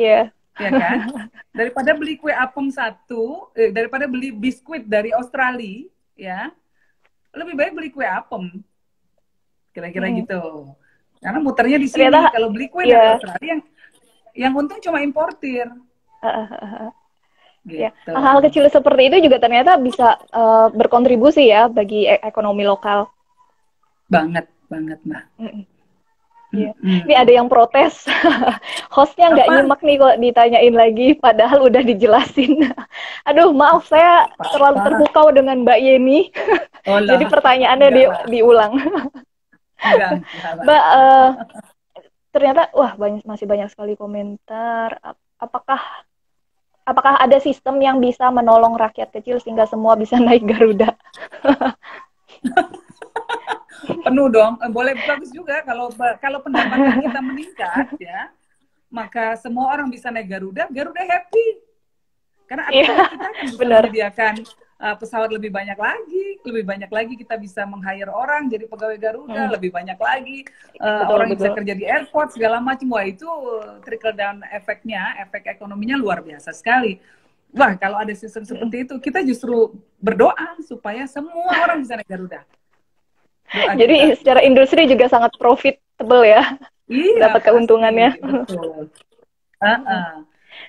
Iya. 0.00 0.20
Yeah. 0.20 0.24
Ya 0.60 0.70
kan? 0.72 0.98
Daripada 1.58 1.90
beli 1.96 2.14
kue 2.16 2.32
apem 2.32 2.66
satu, 2.72 3.52
eh, 3.56 3.72
daripada 3.72 4.08
beli 4.08 4.32
biskuit 4.32 4.84
dari 4.86 5.12
Australia, 5.12 5.88
ya, 6.16 6.52
lebih 7.36 7.54
baik 7.56 7.72
beli 7.76 7.88
kue 7.92 8.06
apem. 8.06 8.60
Kira-kira 9.76 10.08
hmm. 10.08 10.16
gitu. 10.24 10.42
Karena 11.20 11.38
muternya 11.40 11.78
di 11.80 11.88
sini. 11.88 12.08
Ternyata, 12.08 12.32
kalau 12.32 12.48
beli 12.48 12.66
kue 12.72 12.88
yeah. 12.88 12.92
dari 12.92 13.08
Australia 13.18 13.48
yang 13.48 13.62
yang 14.30 14.52
untung 14.56 14.80
cuma 14.80 15.04
importir. 15.04 15.68
gitu. 17.66 17.80
Ya. 17.80 17.90
Hal-hal 18.08 18.40
kecil 18.48 18.64
seperti 18.72 19.02
itu 19.12 19.16
juga 19.28 19.36
ternyata 19.36 19.76
bisa 19.76 20.16
uh, 20.32 20.72
berkontribusi 20.72 21.50
ya 21.50 21.68
bagi 21.68 22.08
e 22.08 22.16
ekonomi 22.24 22.64
lokal. 22.64 23.10
Banget, 24.08 24.48
banget, 24.70 24.98
Mbak. 25.04 25.24
Mm 25.36 25.79
Iya. 26.50 26.74
Ini 26.82 27.14
ada 27.14 27.30
yang 27.30 27.46
protes. 27.46 28.10
Hostnya 28.94 29.30
nggak 29.30 29.48
nyimak 29.54 29.80
nih 29.86 29.96
kok 30.02 30.16
ditanyain 30.18 30.74
lagi, 30.74 31.08
padahal 31.14 31.70
udah 31.70 31.82
dijelasin. 31.82 32.66
Aduh, 33.28 33.54
maaf 33.54 33.86
saya 33.86 34.26
Apa? 34.26 34.50
terlalu 34.50 34.78
terpukau 34.82 35.26
dengan 35.30 35.62
Mbak 35.62 35.78
Yeni. 35.78 36.20
Oh 36.90 36.98
Jadi 37.10 37.24
pertanyaannya 37.30 37.88
di, 37.94 38.02
diulang. 38.34 38.72
Enggak, 39.80 40.10
Mbak, 40.66 40.84
uh, 40.84 41.28
ternyata 42.34 42.62
wah 42.74 42.92
banyak 42.98 43.22
masih 43.22 43.46
banyak 43.46 43.70
sekali 43.70 43.94
komentar. 43.94 44.98
Apakah 45.38 45.80
apakah 46.82 47.14
ada 47.22 47.38
sistem 47.38 47.78
yang 47.78 48.02
bisa 48.02 48.26
menolong 48.34 48.74
rakyat 48.74 49.14
kecil 49.14 49.38
sehingga 49.38 49.70
semua 49.70 49.94
bisa 49.94 50.18
naik 50.18 50.42
Garuda? 50.50 50.98
Penuh 53.80 54.28
dong, 54.28 54.60
eh, 54.60 54.70
boleh 54.70 54.92
bagus 55.08 55.30
juga 55.32 55.64
kalau 55.64 55.88
kalau 56.20 56.38
pendapatan 56.44 57.00
kita 57.00 57.20
meningkat 57.24 57.86
ya, 57.96 58.28
maka 58.92 59.38
semua 59.38 59.72
orang 59.72 59.88
bisa 59.88 60.10
naik 60.12 60.28
Garuda, 60.28 60.68
Garuda 60.68 61.02
happy. 61.06 61.64
Karena 62.50 62.66
yeah, 62.74 63.06
kita 63.06 63.14
kan 63.14 63.32
bisa 63.46 63.62
menyediakan 63.62 64.34
uh, 64.82 64.96
pesawat 64.98 65.30
lebih 65.30 65.54
banyak 65.54 65.78
lagi, 65.78 66.42
lebih 66.42 66.64
banyak 66.66 66.90
lagi 66.90 67.14
kita 67.14 67.38
bisa 67.38 67.62
meng-hire 67.62 68.10
orang 68.10 68.50
jadi 68.50 68.66
pegawai 68.66 68.98
Garuda, 68.98 69.46
hmm. 69.46 69.52
lebih 69.54 69.70
banyak 69.70 69.94
lagi 69.94 70.42
uh, 70.82 71.06
betul, 71.06 71.14
orang 71.14 71.28
betul. 71.30 71.38
bisa 71.38 71.48
kerja 71.54 71.74
di 71.78 71.84
airport 71.86 72.28
segala 72.34 72.58
macam. 72.58 72.90
Wah 72.90 73.06
itu 73.06 73.28
trickle 73.86 74.18
down 74.18 74.42
efeknya, 74.50 75.14
efek 75.22 75.46
ekonominya 75.46 75.94
luar 75.94 76.26
biasa 76.26 76.50
sekali. 76.50 76.98
Wah 77.54 77.78
kalau 77.78 78.02
ada 78.02 78.14
sistem 78.18 78.42
seperti 78.42 78.82
itu, 78.82 78.94
kita 78.98 79.22
justru 79.22 79.70
berdoa 80.02 80.58
supaya 80.66 81.06
semua 81.06 81.54
orang 81.54 81.86
bisa 81.86 81.94
naik 81.94 82.10
Garuda. 82.10 82.42
Doa 83.50 83.74
jadi 83.74 83.96
kita. 84.14 84.16
secara 84.22 84.40
industri 84.46 84.86
juga 84.86 85.10
sangat 85.10 85.34
profitable 85.34 86.22
ya, 86.22 86.54
iya, 86.86 87.28
dapat 87.28 87.50
keuntungannya. 87.50 88.14
Betul. 88.22 88.88
Uh 89.60 89.66
-uh. 89.66 90.10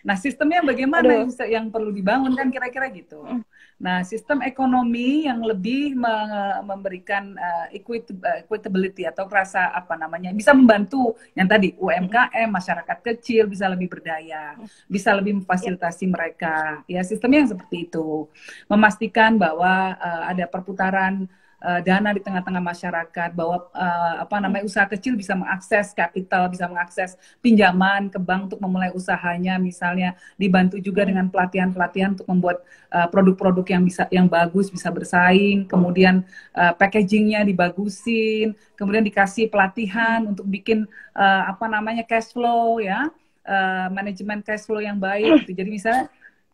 Nah, 0.01 0.17
sistemnya 0.17 0.65
bagaimana 0.65 1.25
Aduh. 1.25 1.45
yang 1.45 1.69
perlu 1.69 1.93
dibangun 1.93 2.34
kan 2.34 2.49
kira-kira 2.49 2.89
gitu. 2.89 3.21
Hmm. 3.21 3.43
Nah, 3.82 4.05
sistem 4.05 4.45
ekonomi 4.45 5.25
yang 5.25 5.41
lebih 5.41 5.97
me 5.97 6.13
memberikan 6.61 7.34
uh, 7.34 7.67
equitability 7.73 9.09
atau 9.09 9.25
rasa 9.25 9.73
apa 9.73 9.97
namanya 9.97 10.29
bisa 10.34 10.53
membantu 10.53 11.17
yang 11.34 11.49
tadi 11.49 11.73
UMKM, 11.82 12.49
masyarakat 12.49 12.97
kecil 13.01 13.49
bisa 13.49 13.65
lebih 13.65 13.89
berdaya, 13.89 14.53
bisa 14.86 15.13
lebih 15.17 15.41
memfasilitasi 15.41 16.05
mereka. 16.09 16.86
Ya, 16.86 17.01
sistemnya 17.01 17.45
yang 17.45 17.51
seperti 17.57 17.89
itu. 17.89 18.29
Memastikan 18.69 19.41
bahwa 19.41 19.97
uh, 19.97 20.23
ada 20.29 20.45
perputaran 20.45 21.25
uh, 21.62 21.80
dana 21.80 22.09
di 22.12 22.22
tengah-tengah 22.22 22.59
masyarakat 22.59 23.30
bahwa 23.38 23.70
uh, 23.72 24.16
apa 24.26 24.36
namanya 24.41 24.66
usaha 24.66 24.86
kecil 24.89 25.14
bisa 25.14 25.38
mengakses 25.38 25.93
kapital 25.93 26.49
bisa 26.49 26.66
mengakses 26.66 27.16
pinjaman 27.39 28.09
ke 28.09 28.18
bank 28.18 28.51
untuk 28.51 28.59
memulai 28.59 28.89
usahanya 28.91 29.62
misalnya 29.62 30.18
dibantu 30.36 30.82
juga 30.82 31.05
dengan 31.05 31.30
pelatihan-pelatihan 31.30 32.18
untuk 32.18 32.28
membuat 32.28 32.57
uh, 32.91 33.07
produk-produk 33.07 33.66
yang 33.78 33.84
bisa 33.86 34.03
yang 34.09 34.28
bagus 34.28 34.74
bisa 34.74 34.89
bersaing 34.89 35.70
kemudian 35.70 36.26
uh, 36.57 36.74
packagingnya 36.76 37.45
dibagusin 37.45 38.57
kemudian 38.76 39.05
dikasih 39.05 39.47
pelatihan 39.47 40.26
untuk 40.26 40.49
bikin 40.49 40.89
uh, 41.14 41.53
apa 41.53 41.70
namanya 41.70 42.01
cash 42.03 42.34
flow 42.34 42.82
ya 42.82 43.07
uh, 43.45 43.88
manajemen 43.93 44.41
cash 44.41 44.66
flow 44.66 44.82
yang 44.82 44.97
baik 44.97 45.45
gitu. 45.45 45.62
jadi 45.62 45.70
misalnya 45.70 46.03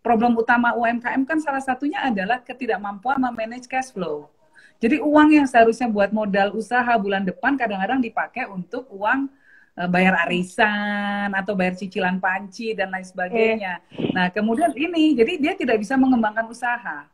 problem 0.04 0.40
utama 0.40 0.72
UMKM 0.72 1.24
kan 1.28 1.40
salah 1.44 1.60
satunya 1.60 2.00
adalah 2.00 2.40
ketidakmampuan 2.40 3.20
memanage 3.20 3.68
cash 3.68 3.92
flow 3.92 4.32
jadi 4.78 5.02
uang 5.02 5.30
yang 5.34 5.48
seharusnya 5.50 5.90
buat 5.90 6.14
modal 6.14 6.54
usaha 6.54 6.94
bulan 7.02 7.26
depan 7.26 7.58
kadang-kadang 7.58 7.98
dipakai 7.98 8.46
untuk 8.46 8.86
uang 8.94 9.26
uh, 9.74 9.90
bayar 9.90 10.26
arisan 10.30 11.34
atau 11.34 11.58
bayar 11.58 11.74
cicilan 11.74 12.22
panci 12.22 12.78
dan 12.78 12.94
lain 12.94 13.06
sebagainya. 13.06 13.82
Okay. 13.90 14.14
Nah, 14.14 14.30
kemudian 14.30 14.74
ini 14.78 15.18
jadi 15.18 15.34
dia 15.42 15.54
tidak 15.58 15.82
bisa 15.82 15.98
mengembangkan 15.98 16.46
usaha. 16.50 17.10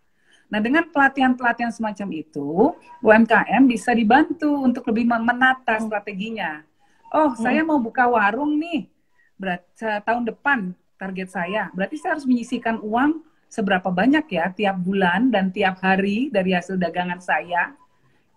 Nah, 0.51 0.59
dengan 0.59 0.86
pelatihan-pelatihan 0.91 1.72
semacam 1.74 2.07
itu, 2.14 2.76
UMKM 3.01 3.64
bisa 3.66 3.95
dibantu 3.95 4.53
untuk 4.59 4.86
lebih 4.91 5.09
menata 5.09 5.80
hmm. 5.80 5.88
strateginya. 5.88 6.61
Oh, 7.09 7.32
hmm. 7.32 7.39
saya 7.41 7.61
mau 7.64 7.80
buka 7.80 8.05
warung 8.11 8.59
nih. 8.59 8.91
Berat 9.39 9.66
tahun 9.80 10.30
depan 10.30 10.78
target 10.99 11.32
saya. 11.32 11.74
Berarti 11.74 11.97
saya 11.97 12.20
harus 12.20 12.28
menyisikan 12.30 12.78
uang 12.84 13.24
seberapa 13.54 13.93
banyak 13.93 14.26
ya 14.34 14.49
tiap 14.49 14.82
bulan 14.82 15.30
dan 15.30 15.54
tiap 15.54 15.78
hari 15.86 16.34
dari 16.34 16.58
hasil 16.58 16.82
dagangan 16.82 17.22
saya. 17.22 17.78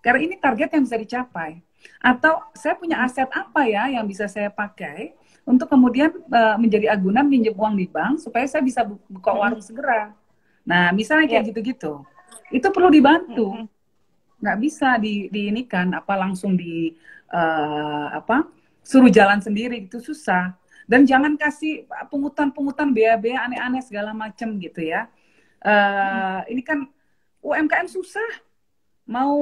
Karena 0.05 0.29
ini 0.29 0.35
target 0.37 0.77
yang 0.77 0.85
bisa 0.85 0.97
dicapai. 1.01 1.57
Atau 1.97 2.37
saya 2.53 2.77
punya 2.77 3.01
aset 3.01 3.25
apa 3.33 3.65
ya 3.65 3.89
yang 3.89 4.05
bisa 4.05 4.29
saya 4.29 4.53
pakai 4.53 5.17
untuk 5.41 5.73
kemudian 5.73 6.13
uh, 6.29 6.61
menjadi 6.61 6.93
agunan 6.93 7.25
pinjam 7.25 7.57
uang 7.57 7.81
di 7.81 7.89
bank 7.89 8.21
supaya 8.21 8.45
saya 8.45 8.61
bisa 8.61 8.85
buka 8.85 9.33
warung 9.33 9.63
segera. 9.63 10.13
Nah, 10.61 10.93
misalnya 10.93 11.25
kayak 11.25 11.43
ya. 11.43 11.49
gitu-gitu. 11.49 12.05
Itu 12.53 12.69
perlu 12.69 12.93
dibantu. 12.93 13.65
Nggak 14.37 14.57
bisa 14.61 15.01
di, 15.01 15.33
diinikan 15.33 15.97
apa 15.97 16.13
langsung 16.13 16.53
di 16.53 16.93
uh, 17.33 18.13
apa 18.13 18.45
suruh 18.85 19.09
jalan 19.09 19.41
sendiri 19.41 19.89
itu 19.89 19.97
susah 19.97 20.53
dan 20.87 21.03
jangan 21.03 21.35
kasih 21.35 21.83
pungutan-pungutan 22.07 22.95
bea-bea 22.95 23.43
aneh-aneh 23.43 23.83
segala 23.83 24.15
macam 24.15 24.55
gitu 24.55 24.79
ya. 24.79 25.11
Uh, 25.59 26.39
hmm. 26.41 26.51
Ini 26.55 26.61
kan 26.63 26.79
UMKM 27.43 27.91
susah, 27.91 28.31
mau 29.03 29.35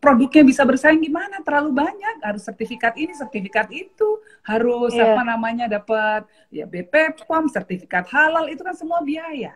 produknya 0.00 0.40
bisa 0.40 0.64
bersaing 0.64 1.04
gimana? 1.04 1.44
Terlalu 1.44 1.76
banyak, 1.76 2.24
harus 2.24 2.42
sertifikat 2.48 2.96
ini, 2.96 3.12
sertifikat 3.12 3.68
itu, 3.68 4.24
harus 4.40 4.96
yeah. 4.96 5.12
apa 5.12 5.22
namanya 5.22 5.68
dapat 5.68 6.24
ya 6.48 6.64
BP 6.64 7.20
POM, 7.28 7.52
sertifikat 7.52 8.08
halal 8.08 8.48
itu 8.48 8.64
kan 8.64 8.72
semua 8.72 9.04
biaya. 9.04 9.52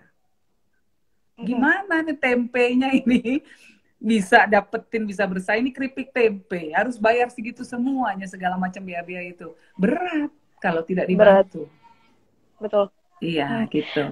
Hmm. 1.40 1.48
Gimana 1.48 2.04
nih 2.04 2.20
tempenya 2.20 2.92
ini? 2.92 3.40
bisa 4.00 4.48
dapetin 4.48 5.04
bisa 5.04 5.28
bersaing 5.28 5.60
ini 5.60 5.76
keripik 5.76 6.08
tempe 6.08 6.72
harus 6.72 6.96
bayar 6.96 7.28
segitu 7.28 7.60
semuanya 7.68 8.24
segala 8.24 8.56
macam 8.56 8.80
biaya-biaya 8.80 9.36
itu 9.36 9.52
berat 9.76 10.32
kalau 10.60 10.84
tidak 10.84 11.08
dibantu. 11.08 11.66
Berat. 11.66 12.60
Betul. 12.60 12.84
Iya, 13.20 13.48
hmm. 13.48 13.68
gitu. 13.72 14.04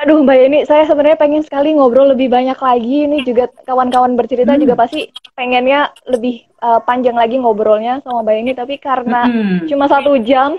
Aduh 0.00 0.24
Mbak 0.24 0.36
Yeni, 0.38 0.58
saya 0.64 0.88
sebenarnya 0.88 1.18
pengen 1.20 1.44
sekali 1.44 1.76
ngobrol 1.76 2.14
lebih 2.14 2.32
banyak 2.32 2.56
lagi. 2.56 3.04
Ini 3.04 3.18
juga 3.26 3.52
kawan-kawan 3.68 4.16
bercerita 4.16 4.56
hmm. 4.56 4.62
juga 4.64 4.74
pasti 4.78 5.12
pengennya 5.36 5.92
lebih 6.08 6.46
uh, 6.62 6.80
panjang 6.80 7.18
lagi 7.18 7.36
ngobrolnya 7.36 8.00
sama 8.00 8.24
Mbak 8.24 8.34
Yeni. 8.40 8.52
Tapi 8.56 8.74
karena 8.80 9.28
hmm. 9.28 9.68
cuma 9.68 9.90
satu 9.90 10.16
jam 10.24 10.56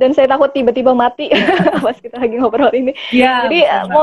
dan 0.00 0.16
saya 0.16 0.30
takut 0.30 0.50
tiba-tiba 0.56 0.96
mati 0.96 1.28
pas 1.84 1.98
kita 2.00 2.16
lagi 2.16 2.38
ngobrol 2.38 2.72
ini. 2.72 2.96
Ya, 3.12 3.44
Jadi 3.46 3.60
uh, 3.66 3.84
mo 3.92 4.02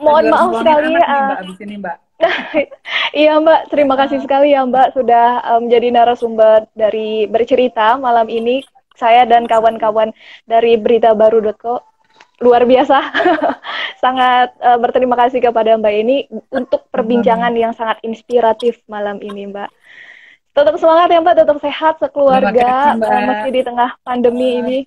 mohon 0.00 0.28
maaf 0.28 0.52
sekali. 0.58 0.92
Uh, 0.92 1.00
mbak, 1.00 1.38
abis 1.40 1.58
ini 1.64 1.74
Mbak. 1.80 1.96
iya 3.24 3.32
Mbak, 3.40 3.60
terima 3.72 3.94
kasih 3.96 4.20
sekali 4.20 4.52
ya 4.52 4.60
Mbak 4.68 4.92
sudah 4.92 5.40
menjadi 5.64 5.88
um, 5.88 5.94
narasumber 5.96 6.68
dari 6.76 7.24
bercerita 7.24 7.96
malam 7.96 8.28
ini 8.28 8.60
saya 9.00 9.24
dan 9.24 9.48
kawan-kawan 9.48 10.12
dari 10.44 10.76
berita 10.76 11.16
baru.co 11.16 11.80
luar 12.44 12.68
biasa. 12.68 12.98
sangat 14.00 14.56
uh, 14.64 14.80
berterima 14.80 15.12
kasih 15.12 15.44
kepada 15.44 15.76
Mbak 15.76 15.94
ini 16.00 16.16
untuk 16.48 16.88
perbincangan 16.88 17.52
yang 17.52 17.76
sangat 17.76 18.00
inspiratif 18.00 18.80
malam 18.88 19.20
ini, 19.20 19.52
Mbak. 19.52 19.68
Tetap 20.56 20.74
semangat 20.80 21.08
ya 21.12 21.20
Mbak, 21.20 21.36
tetap 21.36 21.56
sehat 21.60 21.94
sekeluarga 22.00 22.96
kasih, 22.96 23.28
meski 23.28 23.50
di 23.52 23.62
tengah 23.62 23.90
pandemi 24.00 24.48
ini. 24.64 24.78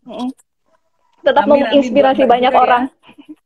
Tetap 1.24 1.45
amin, 1.45 1.70
menginspirasi 1.70 2.26
amin, 2.26 2.34
banyak 2.34 2.53
orang. 2.57 2.84
ya, 2.89 3.42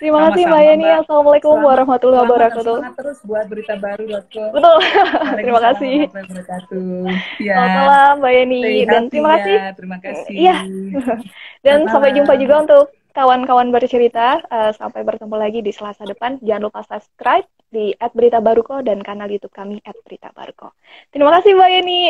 terima 0.00 0.30
kasih 0.30 0.42
Mbak 0.48 0.62
Yani. 0.62 0.86
Assalamualaikum 1.02 1.54
selamat, 1.54 1.68
warahmatullahi 1.70 2.22
wabarakatuh. 2.26 2.76
Semangat 2.78 2.96
terus 2.98 3.18
buat 3.24 3.44
berita 3.46 3.74
baru. 3.78 4.04
Betul. 4.52 4.76
terima 5.38 5.60
kasih. 5.72 5.94
Ya. 7.40 7.56
Selamat 7.56 7.72
malam 7.86 8.12
Mbak 8.20 8.32
Yani 8.32 8.60
dan 8.86 9.02
terima 9.08 9.28
ya. 9.28 9.34
kasih. 9.36 9.56
Terima 9.78 9.96
kasih. 10.02 10.34
Iya. 10.34 10.56
dan 11.66 11.78
selamat 11.86 11.92
sampai 11.92 12.10
jumpa 12.18 12.34
juga 12.40 12.54
untuk 12.66 12.84
kawan-kawan 13.12 13.68
bercerita. 13.70 14.40
Uh, 14.48 14.72
sampai 14.74 15.04
bertemu 15.06 15.36
lagi 15.38 15.60
di 15.62 15.70
Selasa 15.70 16.02
depan. 16.04 16.40
Jangan 16.42 16.62
lupa 16.66 16.80
subscribe 16.82 17.46
di 17.72 17.96
@beritabaruko 17.96 18.84
dan 18.84 19.00
kanal 19.00 19.30
YouTube 19.30 19.54
kami 19.54 19.80
@beritabaruko. 19.84 20.74
Terima 21.14 21.30
kasih 21.40 21.56
Mbak 21.56 21.70
Yani. 21.80 22.00